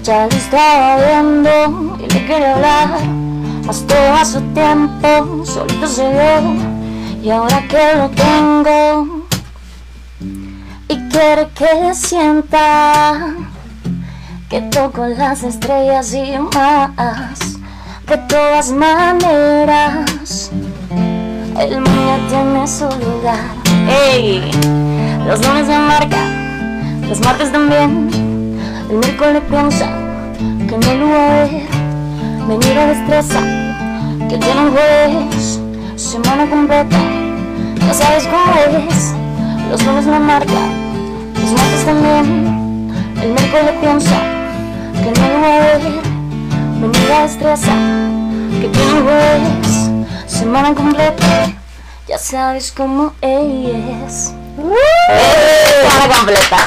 Ya 0.03 0.27
lo 0.27 0.35
estaba 0.35 0.97
viendo 0.97 1.97
y 1.99 2.07
le 2.07 2.25
quería 2.25 2.55
hablar. 2.55 2.89
Mas 3.65 3.85
todo 3.85 4.13
a 4.13 4.25
su 4.25 4.41
tiempo, 4.53 5.45
solito 5.45 5.87
se 5.87 6.09
dio. 6.09 6.70
Y 7.23 7.29
ahora 7.29 7.63
que 7.67 7.95
lo 7.97 8.09
tengo 8.09 9.27
y 10.87 10.97
quiere 11.09 11.47
que 11.53 11.93
sienta 11.93 13.35
que 14.49 14.59
toco 14.61 15.05
las 15.05 15.43
estrellas 15.43 16.15
y 16.15 16.33
más. 16.39 17.39
De 18.07 18.17
todas 18.27 18.71
maneras, 18.71 20.51
el 21.59 21.81
mío 21.81 22.17
tiene 22.27 22.67
su 22.67 22.85
lugar. 22.85 23.39
¡Ey! 24.11 24.41
Los 25.27 25.45
lunes 25.45 25.67
me 25.67 25.77
marca, 25.77 26.25
los 27.07 27.19
martes 27.21 27.51
también. 27.51 28.09
El 28.89 28.97
miércoles 28.97 29.43
piensa 29.47 29.85
que 30.67 30.77
no 30.77 30.93
lo 30.95 31.05
voy 31.05 31.15
a 31.15 31.29
ver. 31.29 31.67
Me 32.47 32.57
mira 32.57 32.87
destreza 32.87 33.39
que 34.27 34.37
tiene 34.37 34.61
un 34.61 34.71
juez. 34.71 35.50
Semana 36.01 36.49
completa, 36.49 36.97
ya 37.85 37.93
sabes 37.93 38.23
cómo 38.25 38.55
es. 38.89 39.13
Los 39.69 39.83
lunes 39.85 40.05
me 40.07 40.19
marca, 40.19 40.61
los 41.39 41.51
martes 41.51 41.85
también. 41.85 42.91
El 43.21 43.29
miércoles 43.29 43.71
piensa 43.79 44.15
que 45.03 45.19
no 45.19 45.29
lo 45.29 45.45
a 45.45 45.59
ver. 45.59 45.81
Me 46.81 46.87
mira 46.87 47.21
destreza 47.21 47.71
que 48.59 48.67
un 48.67 49.03
juez. 49.05 49.91
Semana 50.25 50.73
completa, 50.73 51.51
Ya 52.07 52.17
sabes 52.17 52.71
cómo 52.75 53.13
ella 53.21 53.77
es. 54.07 54.33
Cara 54.57 56.15
completa. 56.17 56.57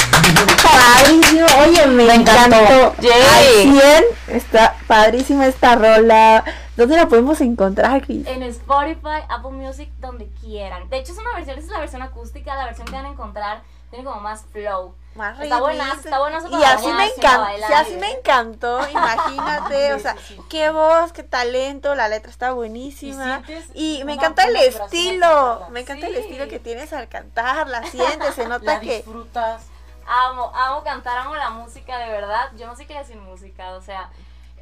Padrísimo. 0.62 1.47
Oye, 1.66 1.87
me, 1.89 2.05
Me 2.05 2.14
encantó. 2.14 2.57
encantó. 2.57 2.95
Yay. 3.03 3.68
Al 3.68 3.80
100. 3.80 4.05
Está 4.28 4.76
padrísima 4.86 5.46
esta 5.46 5.74
rola. 5.76 6.44
¿Dónde 6.76 6.96
la 6.96 7.08
podemos 7.08 7.40
encontrar, 7.40 8.02
Cris? 8.02 8.26
En 8.26 8.42
Spotify, 8.42 9.22
Apple 9.28 9.52
Music, 9.52 9.90
donde 10.00 10.28
quieran. 10.40 10.88
De 10.88 10.98
hecho, 10.98 11.12
es 11.12 11.18
una 11.18 11.34
versión, 11.34 11.58
esa 11.58 11.66
es 11.66 11.72
la 11.72 11.80
versión 11.80 12.02
acústica, 12.02 12.54
la 12.54 12.64
versión 12.64 12.86
que 12.86 12.94
van 12.94 13.06
a 13.06 13.10
encontrar 13.10 13.62
tiene 13.90 14.04
como 14.04 14.20
más 14.20 14.44
flow. 14.52 14.94
Más 15.14 15.38
Está 15.38 15.60
buena, 15.60 15.92
está 15.92 16.18
buena. 16.18 16.38
Y 16.50 16.64
así 16.64 16.88
me 16.88 17.06
encantó, 17.06 17.66
sí, 17.66 17.72
así 17.72 17.96
me 17.96 18.10
encantó, 18.10 18.90
imagínate, 18.90 19.94
o 19.94 19.98
sea, 20.00 20.16
qué 20.50 20.70
voz, 20.70 21.12
qué 21.12 21.22
talento, 21.22 21.94
la 21.94 22.08
letra 22.08 22.32
está 22.32 22.52
buenísima 22.52 23.42
y, 23.74 24.02
me 24.04 24.14
encanta 24.14 24.44
el 24.44 24.56
estilo, 24.56 25.68
me 25.70 25.80
encanta 25.80 26.08
el 26.08 26.16
estilo 26.16 26.48
que 26.48 26.58
tienes 26.58 26.92
al 26.92 27.08
cantar, 27.08 27.68
la 27.68 27.84
sientes, 27.84 28.34
se 28.34 28.48
nota 28.48 28.74
La 28.74 28.80
que 28.80 28.96
disfrutas. 28.96 29.62
Amo, 30.07 30.50
amo 30.55 30.82
cantar, 30.82 31.18
amo 31.18 31.34
la 31.34 31.50
música, 31.50 31.98
de 31.98 32.11
verdad. 32.11 32.50
Yo 32.57 32.66
no 32.66 32.76
sé 32.76 32.86
qué 32.86 33.02
sin 33.05 33.20
música, 33.20 33.72
o 33.72 33.80
sea, 33.80 34.11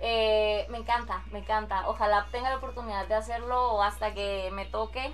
eh, 0.05 0.67
me 0.69 0.79
encanta, 0.79 1.23
me 1.31 1.39
encanta. 1.39 1.89
Ojalá 1.89 2.27
tenga 2.33 2.51
la 2.51 2.57
oportunidad 2.57 3.07
de 3.07 3.15
hacerlo 3.15 3.83
hasta 3.83 4.13
que 4.13 4.51
me 4.53 4.67
toque. 4.67 5.13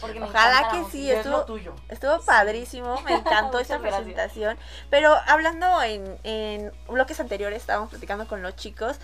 Porque 0.00 0.18
me 0.18 0.26
Ojalá 0.26 0.68
que 0.70 0.84
sí, 0.90 1.10
estuvo, 1.10 1.44
estuvo 1.88 2.20
padrísimo, 2.22 3.00
me 3.02 3.12
encantó 3.14 3.58
gracias. 3.58 3.80
presentación. 3.80 4.58
Pero 4.90 5.14
hablando 5.28 5.80
en, 5.82 6.18
en 6.24 6.72
bloques 6.88 7.20
anteriores, 7.20 7.60
estábamos 7.60 7.90
platicando 7.90 8.26
con 8.26 8.42
los 8.42 8.56
chicos 8.56 8.98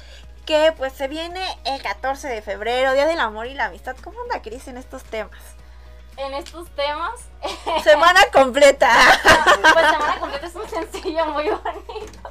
que 0.45 0.75
pues 0.77 0.93
se 0.93 1.07
viene 1.07 1.45
el 1.65 1.81
14 1.81 2.27
de 2.27 2.43
febrero, 2.43 2.93
Día 2.93 3.07
del 3.07 3.21
Amor 3.21 3.47
y 3.47 3.55
la 3.55 3.67
Amistad. 3.67 3.97
¿Cómo 4.03 4.21
anda 4.23 4.43
Cris 4.43 4.67
en 4.67 4.77
estos 4.77 5.05
temas? 5.05 5.60
En 6.21 6.35
estos 6.35 6.69
temas, 6.73 7.31
Semana 7.83 8.21
completa. 8.31 8.91
pues 9.73 9.91
Semana 9.91 10.21
Completa 10.21 10.47
es 10.47 10.55
un 10.55 10.69
sencillo 10.69 11.25
muy 11.27 11.49
bonito. 11.49 12.31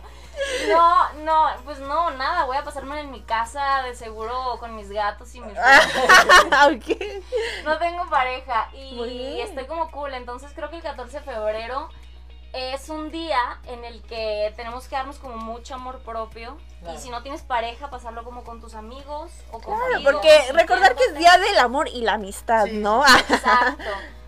No, 0.69 1.13
no, 1.23 1.47
pues 1.65 1.79
no, 1.79 2.11
nada, 2.11 2.45
voy 2.45 2.57
a 2.57 2.63
pasarme 2.63 2.99
en 2.99 3.09
mi 3.09 3.21
casa 3.21 3.81
de 3.83 3.95
seguro 3.95 4.57
con 4.59 4.75
mis 4.75 4.89
gatos 4.89 5.33
y 5.33 5.41
mis 5.41 5.53
No 7.65 7.77
tengo 7.79 8.07
pareja 8.09 8.69
y 8.73 9.41
estoy 9.41 9.65
como 9.65 9.89
cool, 9.91 10.13
entonces 10.13 10.51
creo 10.53 10.69
que 10.69 10.77
el 10.77 10.83
14 10.83 11.19
de 11.19 11.25
febrero 11.25 11.89
es 12.53 12.89
un 12.89 13.11
día 13.11 13.59
en 13.65 13.83
el 13.85 14.01
que 14.03 14.53
tenemos 14.55 14.87
que 14.87 14.95
darnos 14.95 15.17
como 15.19 15.37
mucho 15.37 15.75
amor 15.75 15.99
propio 15.99 16.57
Claro. 16.81 16.97
y 16.97 17.01
si 17.01 17.09
no 17.09 17.21
tienes 17.21 17.41
pareja 17.41 17.89
pasarlo 17.89 18.23
como 18.23 18.43
con 18.43 18.61
tus 18.61 18.73
amigos 18.73 19.31
o 19.51 19.59
con 19.59 19.75
Claro, 19.75 19.95
amigos, 19.95 20.13
porque 20.13 20.51
recordar 20.53 20.95
que 20.95 21.03
es 21.03 21.15
Día 21.15 21.37
del 21.37 21.57
Amor 21.59 21.87
y 21.89 22.01
la 22.01 22.13
Amistad, 22.13 22.67
¿no? 22.67 23.03
Exacto. 23.29 23.83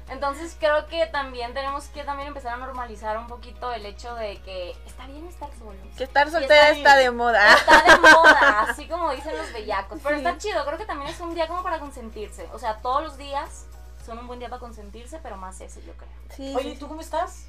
Entonces 0.09 0.57
creo 0.59 0.87
que 0.87 1.05
también 1.07 1.53
tenemos 1.53 1.85
que 1.85 2.03
también 2.03 2.27
empezar 2.27 2.53
a 2.53 2.57
normalizar 2.57 3.17
un 3.17 3.27
poquito 3.27 3.71
el 3.71 3.85
hecho 3.85 4.13
de 4.15 4.41
que 4.41 4.71
está 4.85 5.07
bien 5.07 5.25
estar 5.27 5.49
solos. 5.57 5.75
Que 5.97 6.03
estar 6.03 6.29
soltera 6.29 6.71
está 6.71 6.97
de 6.97 7.09
moda. 7.11 7.53
Está 7.55 7.81
de 7.83 7.97
moda, 8.11 8.65
así 8.69 8.87
como 8.89 9.09
dicen 9.11 9.37
los 9.37 9.53
bellacos. 9.53 9.99
Pero 10.03 10.17
Sí. 10.17 10.25
está 10.25 10.37
chido, 10.37 10.65
creo 10.65 10.77
que 10.77 10.85
también 10.85 11.09
es 11.09 11.19
un 11.21 11.33
día 11.33 11.47
como 11.47 11.63
para 11.63 11.79
consentirse. 11.79 12.49
O 12.51 12.59
sea, 12.59 12.79
todos 12.81 13.01
los 13.01 13.17
días 13.17 13.65
son 14.05 14.19
un 14.19 14.27
buen 14.27 14.39
día 14.39 14.49
para 14.49 14.59
consentirse, 14.59 15.19
pero 15.23 15.37
más 15.37 15.61
ese 15.61 15.81
yo 15.83 15.93
creo. 15.93 16.57
Oye, 16.57 16.75
¿tú 16.75 16.89
cómo 16.89 16.99
estás? 16.99 17.45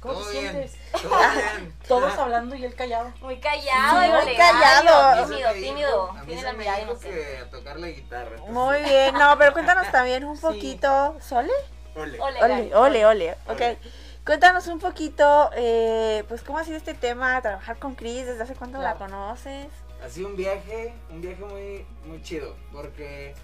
¿Cómo 0.00 0.14
Todo 0.14 0.26
te 0.26 0.32
bien, 0.32 0.52
sientes? 0.52 0.76
todo 0.92 1.18
bien. 1.18 1.74
Todos 1.88 2.18
hablando 2.18 2.54
y 2.54 2.64
él 2.64 2.74
callado. 2.74 3.12
Muy 3.20 3.38
callado, 3.40 4.00
Sí, 4.22 4.26
muy 4.26 4.36
callado. 4.36 5.26
Tímido, 5.26 5.52
tímido. 5.52 6.10
A 6.10 6.14
mí 6.14 6.26
Tiene 6.26 6.40
se 6.40 6.46
la 6.46 6.52
me 6.52 6.58
mirada 6.58 6.98
que 7.00 7.38
a 7.38 7.50
tocar 7.50 7.78
la 7.80 7.88
guitarra. 7.88 8.36
Muy 8.48 8.82
bien, 8.82 9.14
no, 9.14 9.36
pero 9.38 9.52
cuéntanos 9.52 9.90
también 9.90 10.24
un 10.24 10.38
poquito. 10.38 11.16
¿Sole? 11.20 11.52
Ole. 11.94 12.20
Ole, 12.20 12.42
Ole, 12.44 12.74
ole, 12.74 13.06
ole. 13.06 13.36
Ok. 13.48 13.78
Cuéntanos 14.26 14.66
un 14.66 14.80
poquito, 14.80 15.50
eh, 15.54 16.24
pues, 16.26 16.42
cómo 16.42 16.58
ha 16.58 16.64
sido 16.64 16.76
este 16.76 16.94
tema, 16.94 17.40
trabajar 17.42 17.78
con 17.78 17.94
Chris, 17.94 18.26
desde 18.26 18.42
hace 18.42 18.54
cuánto 18.56 18.78
la 18.82 18.96
conoces. 18.96 19.68
Ha 20.04 20.08
sido 20.08 20.28
un 20.28 20.36
viaje, 20.36 20.92
un 21.10 21.20
viaje 21.22 21.44
muy, 21.44 21.86
muy 22.04 22.20
chido, 22.22 22.56
porque 22.72 23.34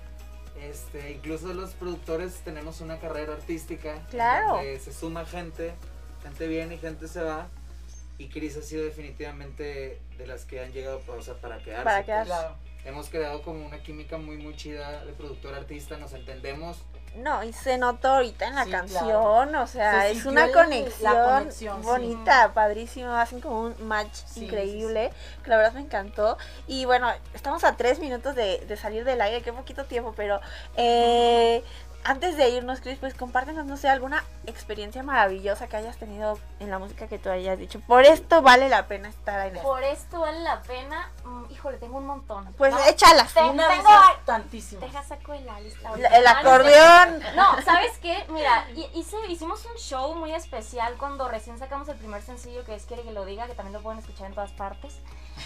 este, 0.60 1.12
incluso 1.12 1.54
los 1.54 1.70
productores 1.74 2.34
tenemos 2.44 2.80
una 2.80 2.98
carrera 2.98 3.34
artística. 3.34 3.94
Claro. 4.10 4.54
donde 4.54 4.78
se 4.80 4.92
suma 4.92 5.24
gente, 5.24 5.72
gente 6.22 6.46
viene 6.46 6.74
y 6.74 6.78
gente 6.78 7.08
se 7.08 7.22
va. 7.22 7.48
Y 8.18 8.28
Chris 8.28 8.56
ha 8.56 8.62
sido 8.62 8.84
definitivamente 8.84 10.00
de 10.16 10.26
las 10.26 10.44
que 10.44 10.60
han 10.60 10.72
llegado 10.72 11.02
o 11.06 11.22
sea, 11.22 11.34
para 11.34 11.58
quedarse. 11.58 11.84
Para 11.84 11.96
pues. 11.96 12.06
quedarse. 12.06 12.28
Claro. 12.30 12.54
Hemos 12.84 13.08
creado 13.08 13.42
como 13.42 13.64
una 13.64 13.82
química 13.82 14.18
muy, 14.18 14.36
muy 14.36 14.56
chida 14.56 15.04
de 15.04 15.12
productor-artista, 15.12 15.96
nos 15.98 16.12
entendemos. 16.14 16.78
No, 17.16 17.44
y 17.44 17.52
se 17.52 17.76
notó 17.76 18.08
ahorita 18.08 18.46
en 18.48 18.54
la 18.54 18.64
Sí, 18.64 18.70
canción, 18.70 19.48
claro. 19.48 19.62
o 19.62 19.66
sea, 19.66 20.02
Se 20.02 20.12
es 20.12 20.24
una 20.24 20.50
conexión, 20.50 21.52
sí. 21.52 21.66
bonita, 21.82 22.52
padrísimo, 22.54 23.12
hacen 23.12 23.40
como 23.40 23.60
un 23.60 23.86
match 23.86 24.14
Sí, 24.26 24.44
increíble, 24.46 25.10
que 25.44 25.50
la 25.50 25.58
verdad 25.58 25.74
me 25.74 25.82
encantó. 25.82 26.38
Y 26.66 26.86
bueno, 26.86 27.08
estamos 27.34 27.64
a 27.64 27.76
tres 27.76 27.98
minutos 27.98 28.34
de, 28.34 28.64
de 28.66 28.76
salir 28.78 29.04
del 29.04 29.20
aire, 29.20 29.42
qué 29.42 29.52
poquito 29.52 29.84
tiempo, 29.84 30.14
pero 30.16 30.40
eh, 30.76 31.62
antes 32.04 32.36
de 32.36 32.48
irnos, 32.50 32.80
Chris, 32.80 32.98
pues 32.98 33.14
compártenos, 33.14 33.64
no 33.66 33.76
sé, 33.76 33.88
alguna 33.88 34.24
experiencia 34.46 35.02
maravillosa 35.02 35.68
que 35.68 35.76
hayas 35.76 35.96
tenido 35.98 36.38
en 36.60 36.70
la 36.70 36.78
música 36.78 37.06
que 37.06 37.18
tú 37.18 37.30
hayas 37.30 37.58
dicho. 37.58 37.80
Por 37.80 38.04
esto 38.04 38.42
vale 38.42 38.68
la 38.68 38.86
pena 38.88 39.08
estar 39.08 39.46
en 39.46 39.56
esto. 39.56 39.68
Por 39.68 39.82
esto 39.84 40.20
vale 40.20 40.40
la 40.40 40.60
pena. 40.62 41.10
mm, 41.24 41.44
híjole, 41.50 41.78
tengo 41.78 41.98
un 41.98 42.06
montón. 42.06 42.52
Pues 42.58 42.72
No, 42.74 42.80
échalas. 42.84 43.32
te- 43.32 43.42
Una 43.42 43.68
tengo 43.68 43.88
esas 43.88 44.24
tantísimas. 44.24 44.82
Deja 44.90 45.02
saco 45.04 45.32
el 45.34 45.44
sé. 45.44 46.28
acordeón. 46.28 47.20
No, 47.36 47.62
¿sabes 47.62 47.96
qué? 47.98 48.24
Mira, 48.30 48.66
hi- 48.74 48.90
hice, 48.94 49.16
hicimos 49.28 49.64
un 49.66 49.76
show 49.78 50.14
muy 50.14 50.32
especial 50.34 50.94
cuando 50.98 51.28
recién 51.28 51.58
sacamos 51.58 51.88
el 51.88 51.96
primer 51.96 52.22
sencillo 52.22 52.64
que 52.64 52.74
es 52.74 52.84
Quiere 52.86 53.02
que 53.04 53.12
lo 53.12 53.24
diga, 53.24 53.46
que 53.46 53.54
también 53.54 53.72
lo 53.74 53.80
pueden 53.82 54.00
escuchar 54.00 54.26
en 54.26 54.34
todas 54.34 54.50
partes. 54.52 54.94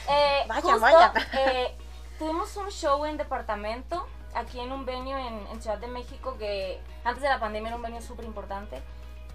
Eh, 0.08 0.44
Vayan, 0.48 0.62
justo, 0.62 0.80
vayan. 0.80 1.12
eh, 1.34 1.76
tuvimos 2.18 2.56
un 2.56 2.70
show 2.70 3.04
en 3.04 3.16
departamento, 3.18 4.06
aquí 4.36 4.60
en 4.60 4.70
un 4.72 4.84
venue 4.84 5.18
en, 5.26 5.46
en 5.48 5.60
Ciudad 5.62 5.78
de 5.78 5.86
México, 5.88 6.36
que 6.38 6.80
antes 7.04 7.22
de 7.22 7.28
la 7.28 7.40
pandemia 7.40 7.68
era 7.68 7.76
un 7.76 7.82
venue 7.82 8.00
súper 8.02 8.24
importante. 8.24 8.82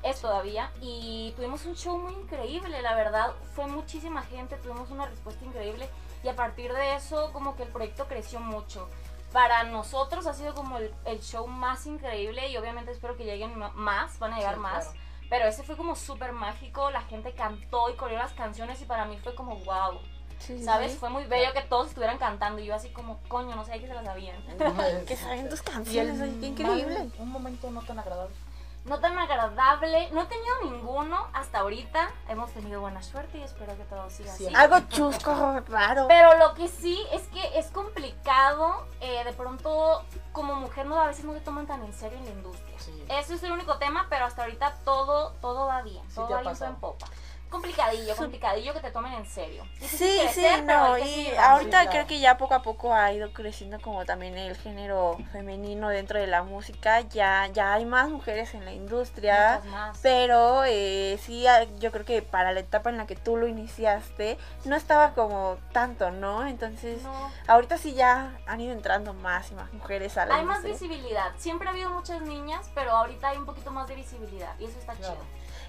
Es 0.04 0.22
todavía. 0.22 0.72
Y 0.82 1.34
tuvimos 1.36 1.66
un 1.66 1.76
show 1.76 1.98
muy 1.98 2.14
increíble, 2.14 2.82
la 2.82 2.96
verdad. 2.96 3.34
Fue 3.54 3.68
muchísima 3.68 4.24
gente, 4.24 4.56
tuvimos 4.58 4.90
una 4.90 5.06
respuesta 5.06 5.46
increíble. 5.46 5.90
Y 6.24 6.28
a 6.30 6.36
partir 6.36 6.74
de 6.74 6.96
eso, 6.96 7.32
como 7.34 7.56
que 7.56 7.64
el 7.64 7.70
proyecto 7.70 8.08
creció 8.08 8.40
mucho. 8.40 8.90
Para 9.32 9.64
nosotros 9.64 10.26
ha 10.28 10.34
sido 10.34 10.54
como 10.54 10.78
el, 10.78 10.94
el 11.06 11.22
show 11.22 11.48
más 11.48 11.86
increíble 11.86 12.50
y 12.50 12.58
obviamente 12.58 12.92
espero 12.92 13.16
que 13.16 13.26
lleguen 13.26 13.54
más, 13.76 14.20
van 14.20 14.34
a 14.34 14.38
llegar 14.38 14.56
Sí, 14.56 14.60
más. 14.62 14.86
claro. 14.88 15.00
Pero 15.30 15.46
ese 15.46 15.64
fue 15.64 15.78
como 15.78 15.96
súper 15.96 16.34
mágico, 16.34 16.92
la 16.92 17.02
gente 17.04 17.32
cantó 17.34 17.90
y 17.90 17.94
coreó 17.96 18.18
las 18.18 18.34
canciones 18.34 18.82
y 18.82 18.86
para 18.86 19.06
mí 19.06 19.18
fue 19.24 19.34
como 19.34 19.56
wow. 19.58 20.02
Sí, 20.42 20.64
¿Sabes? 20.64 20.94
sí. 20.94 20.98
Fue 20.98 21.10
muy 21.10 21.24
bello 21.26 21.54
que 21.54 21.62
todos 21.62 21.88
estuvieran 21.90 22.18
cantando 22.18 22.62
y 22.62 22.66
yo 22.66 22.76
así 22.76 22.90
como, 22.90 23.20
coño, 23.28 23.56
no 23.56 23.64
sé 23.64 23.80
que 23.80 23.88
se 23.88 23.94
la 23.94 24.04
sabían. 24.04 24.36
que 25.08 25.16
saben 25.16 25.50
tus 25.50 25.62
canciones, 25.62 26.20
el 26.20 26.40
qué 26.40 26.48
increíble. 26.48 26.98
mal- 27.00 27.12
un 27.20 27.30
momento 27.30 27.70
no 27.72 27.82
tan 27.82 28.00
agradable. 28.00 28.36
No 28.84 29.00
tan 29.00 29.16
agradable, 29.20 30.10
no 30.12 30.24
he 30.24 30.26
tenido 30.26 30.56
ninguno 30.64 31.28
hasta 31.34 31.60
ahorita. 31.60 32.10
Hemos 32.28 32.50
tenido 32.52 32.82
buena 32.82 33.04
suerte 33.04 33.38
y 33.38 33.44
espero 33.44 33.78
que 33.78 33.84
todo 33.84 34.10
siga 34.10 34.34
así. 34.34 34.48
Algo 34.56 34.80
chusco, 34.90 35.60
raro. 35.68 36.08
Pero 36.08 36.36
lo 36.40 36.56
que 36.56 36.68
sí 36.68 37.00
es 37.12 37.22
que 37.28 37.60
es 37.60 37.68
complicado, 37.68 38.88
eh, 39.00 39.24
de 39.24 39.34
pronto 39.34 40.04
como 40.32 40.56
mujer 40.56 40.88
no 40.88 41.00
a 41.00 41.06
veces 41.06 41.26
no 41.26 41.34
te 41.34 41.42
toman 41.42 41.68
tan 41.68 41.84
en 41.84 41.94
serio 41.94 42.18
en 42.18 42.26
la 42.26 42.32
industria. 42.32 42.76
Eso 43.20 43.36
es 43.36 43.44
el 43.44 43.52
único 43.52 43.78
tema, 43.78 44.08
pero 44.10 44.26
hasta 44.26 44.42
ahorita 44.44 44.74
todo 44.84 45.34
todo 45.42 45.68
va 45.68 45.84
bien, 45.84 46.04
todo 46.16 46.30
va 46.30 46.42
bien 46.42 46.56
en 46.64 46.76
popa. 46.78 47.06
Complicadillo, 47.52 48.16
complicadillo 48.16 48.74
que 48.74 48.80
te 48.80 48.92
tomen 48.92 49.12
en 49.12 49.26
serio. 49.26 49.68
Sí, 49.78 49.88
sí, 49.88 50.20
crecer, 50.22 50.64
no, 50.64 50.98
y 50.98 51.28
ahorita 51.38 51.90
creo 51.90 52.08
que 52.08 52.22
ya 52.22 52.38
poco 52.38 52.54
a 52.54 52.62
poco 52.62 52.94
ha 52.94 53.12
ido 53.12 53.34
creciendo 53.34 53.78
como 53.82 54.06
también 54.06 54.38
el 54.38 54.56
género 54.56 55.18
femenino 55.34 55.90
dentro 55.90 56.18
de 56.18 56.28
la 56.28 56.44
música, 56.44 57.02
ya, 57.02 57.48
ya 57.48 57.74
hay 57.74 57.84
más 57.84 58.08
mujeres 58.10 58.54
en 58.54 58.64
la 58.64 58.72
industria, 58.72 59.62
más. 59.66 60.00
pero 60.02 60.64
eh, 60.66 61.20
sí, 61.22 61.46
yo 61.80 61.92
creo 61.92 62.06
que 62.06 62.22
para 62.22 62.54
la 62.54 62.62
etapa 62.62 62.90
en 62.90 62.96
la 62.96 63.06
que 63.06 63.18
tú 63.18 63.36
lo 63.36 63.48
iniciaste, 63.48 64.38
no 64.64 64.78
estaba 64.78 65.14
como 65.14 65.58
tanto, 65.74 66.10
¿no? 66.10 66.48
Entonces, 66.48 67.04
No. 67.04 67.32
ahorita 67.48 67.78
sí 67.78 67.94
ya 67.94 68.34
han 68.48 68.62
ido 68.62 68.72
entrando 68.72 69.14
más 69.14 69.52
y 69.52 69.56
más 69.56 69.74
mujeres 69.74 70.18
a 70.18 70.26
la 70.26 70.36
Hay 70.36 70.46
más 70.46 70.64
visibilidad. 70.64 71.34
Siempre 71.38 71.68
ha 71.68 71.72
habido 71.72 71.90
muchas 71.90 72.22
niñas, 72.22 72.72
pero 72.74 72.92
ahorita 72.92 73.28
hay 73.28 73.38
un 73.38 73.46
poquito 73.46 73.72
más 73.72 73.90
de 73.90 73.96
visibilidad 73.96 74.58
y 74.58 74.66
eso 74.66 74.80
está 74.80 74.96
chido. 74.96 75.18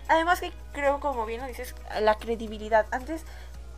Además 0.09 0.41
que 0.41 0.53
creo, 0.73 1.01
como 1.01 1.27
bien 1.27 1.41
lo 1.41 1.47
dices, 1.47 1.75
la 2.01 2.17
credibilidad. 2.17 2.87
Antes 2.91 3.25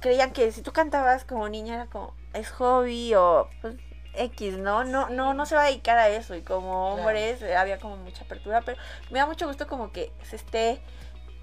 creían 0.00 0.32
que 0.32 0.52
si 0.52 0.62
tú 0.62 0.72
cantabas 0.72 1.24
como 1.24 1.48
niña 1.48 1.74
era 1.74 1.86
como, 1.86 2.14
es 2.32 2.50
hobby 2.50 3.14
o 3.14 3.48
pues, 3.60 3.76
X, 4.16 4.58
¿no? 4.58 4.84
No, 4.84 5.08
no, 5.08 5.34
no 5.34 5.46
se 5.46 5.54
va 5.54 5.62
a 5.62 5.66
dedicar 5.66 5.98
a 5.98 6.08
eso. 6.08 6.34
Y 6.34 6.42
como 6.42 6.94
hombres 6.94 7.42
eh, 7.42 7.56
había 7.56 7.78
como 7.78 7.96
mucha 7.96 8.24
apertura, 8.24 8.62
pero 8.62 8.80
me 9.10 9.18
da 9.18 9.26
mucho 9.26 9.46
gusto 9.46 9.66
como 9.66 9.92
que 9.92 10.12
se 10.22 10.36
esté 10.36 10.82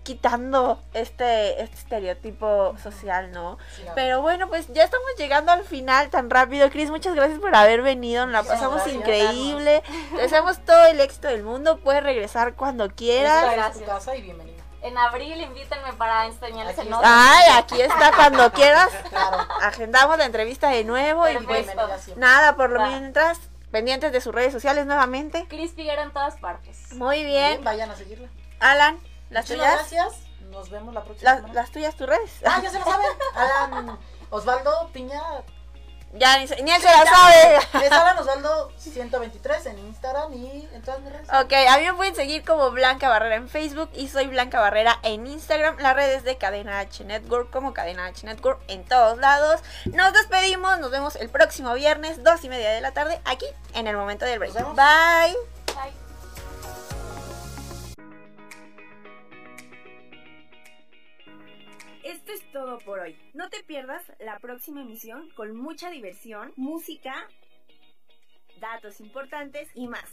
quitando 0.04 0.82
este, 0.94 1.62
este 1.62 1.76
estereotipo 1.76 2.76
social, 2.82 3.32
¿no? 3.32 3.58
Sí, 3.76 3.84
Pero 3.94 4.22
bueno, 4.22 4.48
pues 4.48 4.68
ya 4.74 4.84
estamos 4.84 5.08
llegando 5.18 5.52
al 5.52 5.64
final 5.64 6.10
tan 6.10 6.30
rápido. 6.30 6.70
Cris, 6.72 6.90
muchas 6.90 7.14
gracias 7.14 7.40
por 7.40 7.56
haber 7.56 7.82
venido. 7.82 8.26
Nos 8.26 8.34
la 8.34 8.44
pasamos 8.44 8.78
gracias, 8.78 8.96
increíble. 8.96 9.84
Te 10.16 10.22
deseamos 10.22 10.64
todo 10.66 10.86
el 10.88 11.00
éxito 11.00 11.28
del 11.28 11.44
mundo. 11.44 11.78
Puedes 11.78 12.04
regresar 12.04 12.56
cuando 12.56 12.90
quieras. 12.90 13.54
Gracias. 13.54 13.80
tu 13.80 13.86
casa 13.86 14.16
y 14.16 14.22
bienvenida. 14.22 14.51
En 14.82 14.98
abril 14.98 15.40
invítenme 15.42 15.94
para 15.94 16.26
enseñarles 16.26 16.74
Aquí 16.78 16.88
el 16.88 16.90
norte. 16.92 17.08
Ay, 17.10 17.52
aquí 17.58 17.82
está 17.82 18.12
cuando 18.16 18.52
quieras. 18.54 18.90
Claro. 19.10 19.38
Agendamos 19.62 20.18
la 20.18 20.26
entrevista 20.26 20.70
de 20.70 20.84
nuevo 20.84 21.28
y 21.28 21.34
Perfecto. 21.34 21.48
pues 21.48 21.66
Bienvenida 21.68 22.00
siempre. 22.00 22.22
nada, 22.22 22.56
por 22.56 22.70
lo 22.72 22.82
mientras, 22.88 23.40
pendientes 23.72 24.12
de 24.12 24.22
sus 24.22 24.34
redes 24.34 24.52
sociales 24.52 24.86
nuevamente. 24.88 25.46
Cris 25.48 25.74
Figuera 25.74 26.02
en 26.04 26.12
todas 26.12 26.36
partes. 26.38 26.94
Muy 26.94 27.24
Bien, 27.24 27.52
bien. 27.54 27.64
vayan 27.64 27.92
a 27.92 27.96
seguirla. 27.96 28.28
Alan, 28.60 29.00
las 29.30 29.46
Muchísimas 29.50 29.88
tuyas. 29.88 30.04
gracias. 30.10 30.28
Nos 30.50 30.70
vemos 30.70 30.94
la 30.94 31.04
próxima 31.04 31.30
La- 31.32 31.36
semana. 31.38 31.54
las 31.54 31.72
tuyas, 31.72 31.96
tus 31.96 32.08
redes. 32.08 32.32
Ah, 32.44 32.60
ya 32.62 32.70
se 32.72 32.80
lo 32.80 32.86
saben. 32.86 33.08
Alan 33.36 34.00
Osvaldo 34.32 34.90
Piña. 34.92 35.22
Ya 36.14 36.38
ni, 36.40 36.48
se- 36.48 36.62
ni 36.62 36.72
él 36.72 36.82
se 36.82 36.88
la 36.90 37.06
sabe. 37.06 37.86
Es 37.86 37.92
Alan 37.92 38.18
Osvaldo 38.18 38.72
123 38.78 39.66
en 39.68 39.80
Instagram 39.80 40.34
y 40.34 40.68
en 40.74 40.82
todas 40.82 41.00
mis 41.02 41.12
redes. 41.12 41.28
Ok, 41.30 41.54
a 41.70 41.78
mí 41.78 41.86
me 41.86 41.94
pueden 41.94 42.16
seguir 42.16 42.44
como 42.44 42.70
Blanca 42.72 43.08
Barrera 43.08 43.36
en 43.36 43.48
Facebook 43.48 43.90
y 43.94 44.10
soy 44.10 44.28
Blanca 44.28 44.60
Barrera 44.60 45.00
en 45.04 45.26
Instagram, 45.26 45.78
las 45.80 45.96
redes 45.96 46.24
de 46.24 46.38
Cadena 46.38 46.80
H 46.80 47.06
Network 47.06 47.50
como 47.50 47.74
Cadena 47.74 48.08
H 48.08 48.26
Network 48.26 48.60
en 48.68 48.84
todos 48.84 49.18
lados. 49.20 49.62
Nos 49.86 50.12
despedimos, 50.14 50.80
nos 50.80 50.92
vemos 50.92 51.16
el 51.16 51.30
próximo 51.30 51.74
viernes, 51.76 52.24
dos 52.24 52.44
y 52.44 52.50
media 52.50 52.72
de 52.72 52.82
la 52.82 52.92
tarde, 52.92 53.22
aquí 53.26 53.46
en 53.74 53.88
el 53.88 53.96
momento 53.96 54.26
del 54.26 54.40
break. 54.40 54.54
Bye. 54.76 55.61
Todo 62.52 62.80
por 62.80 63.00
hoy. 63.00 63.18
No 63.34 63.50
te 63.50 63.64
pierdas 63.64 64.04
la 64.20 64.40
próxima 64.40 64.82
emisión 64.82 65.30
con 65.36 65.56
mucha 65.56 65.90
diversión, 65.90 66.54
música, 66.56 67.14
datos 68.60 69.00
importantes 69.00 69.70
y 69.76 69.88
más. 69.88 70.10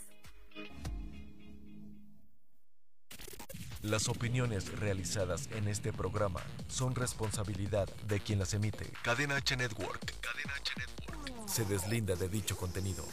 Las 3.82 4.09
opiniones 4.09 4.76
realizadas 4.80 5.49
en 5.53 5.68
este 5.68 5.93
programa 5.93 6.41
son 6.66 6.97
responsabilidad 6.97 7.89
de 8.09 8.18
quien 8.18 8.41
las 8.41 8.53
emite. 8.53 8.86
Cadena 9.03 9.36
H 9.36 9.57
Network. 9.57 10.14
Cadena 10.20 10.55
H 10.57 10.72
Network. 10.76 11.49
Se 11.49 11.64
deslinda 11.64 12.16
de 12.16 12.28
dicho 12.28 12.57
contenido. 12.57 13.05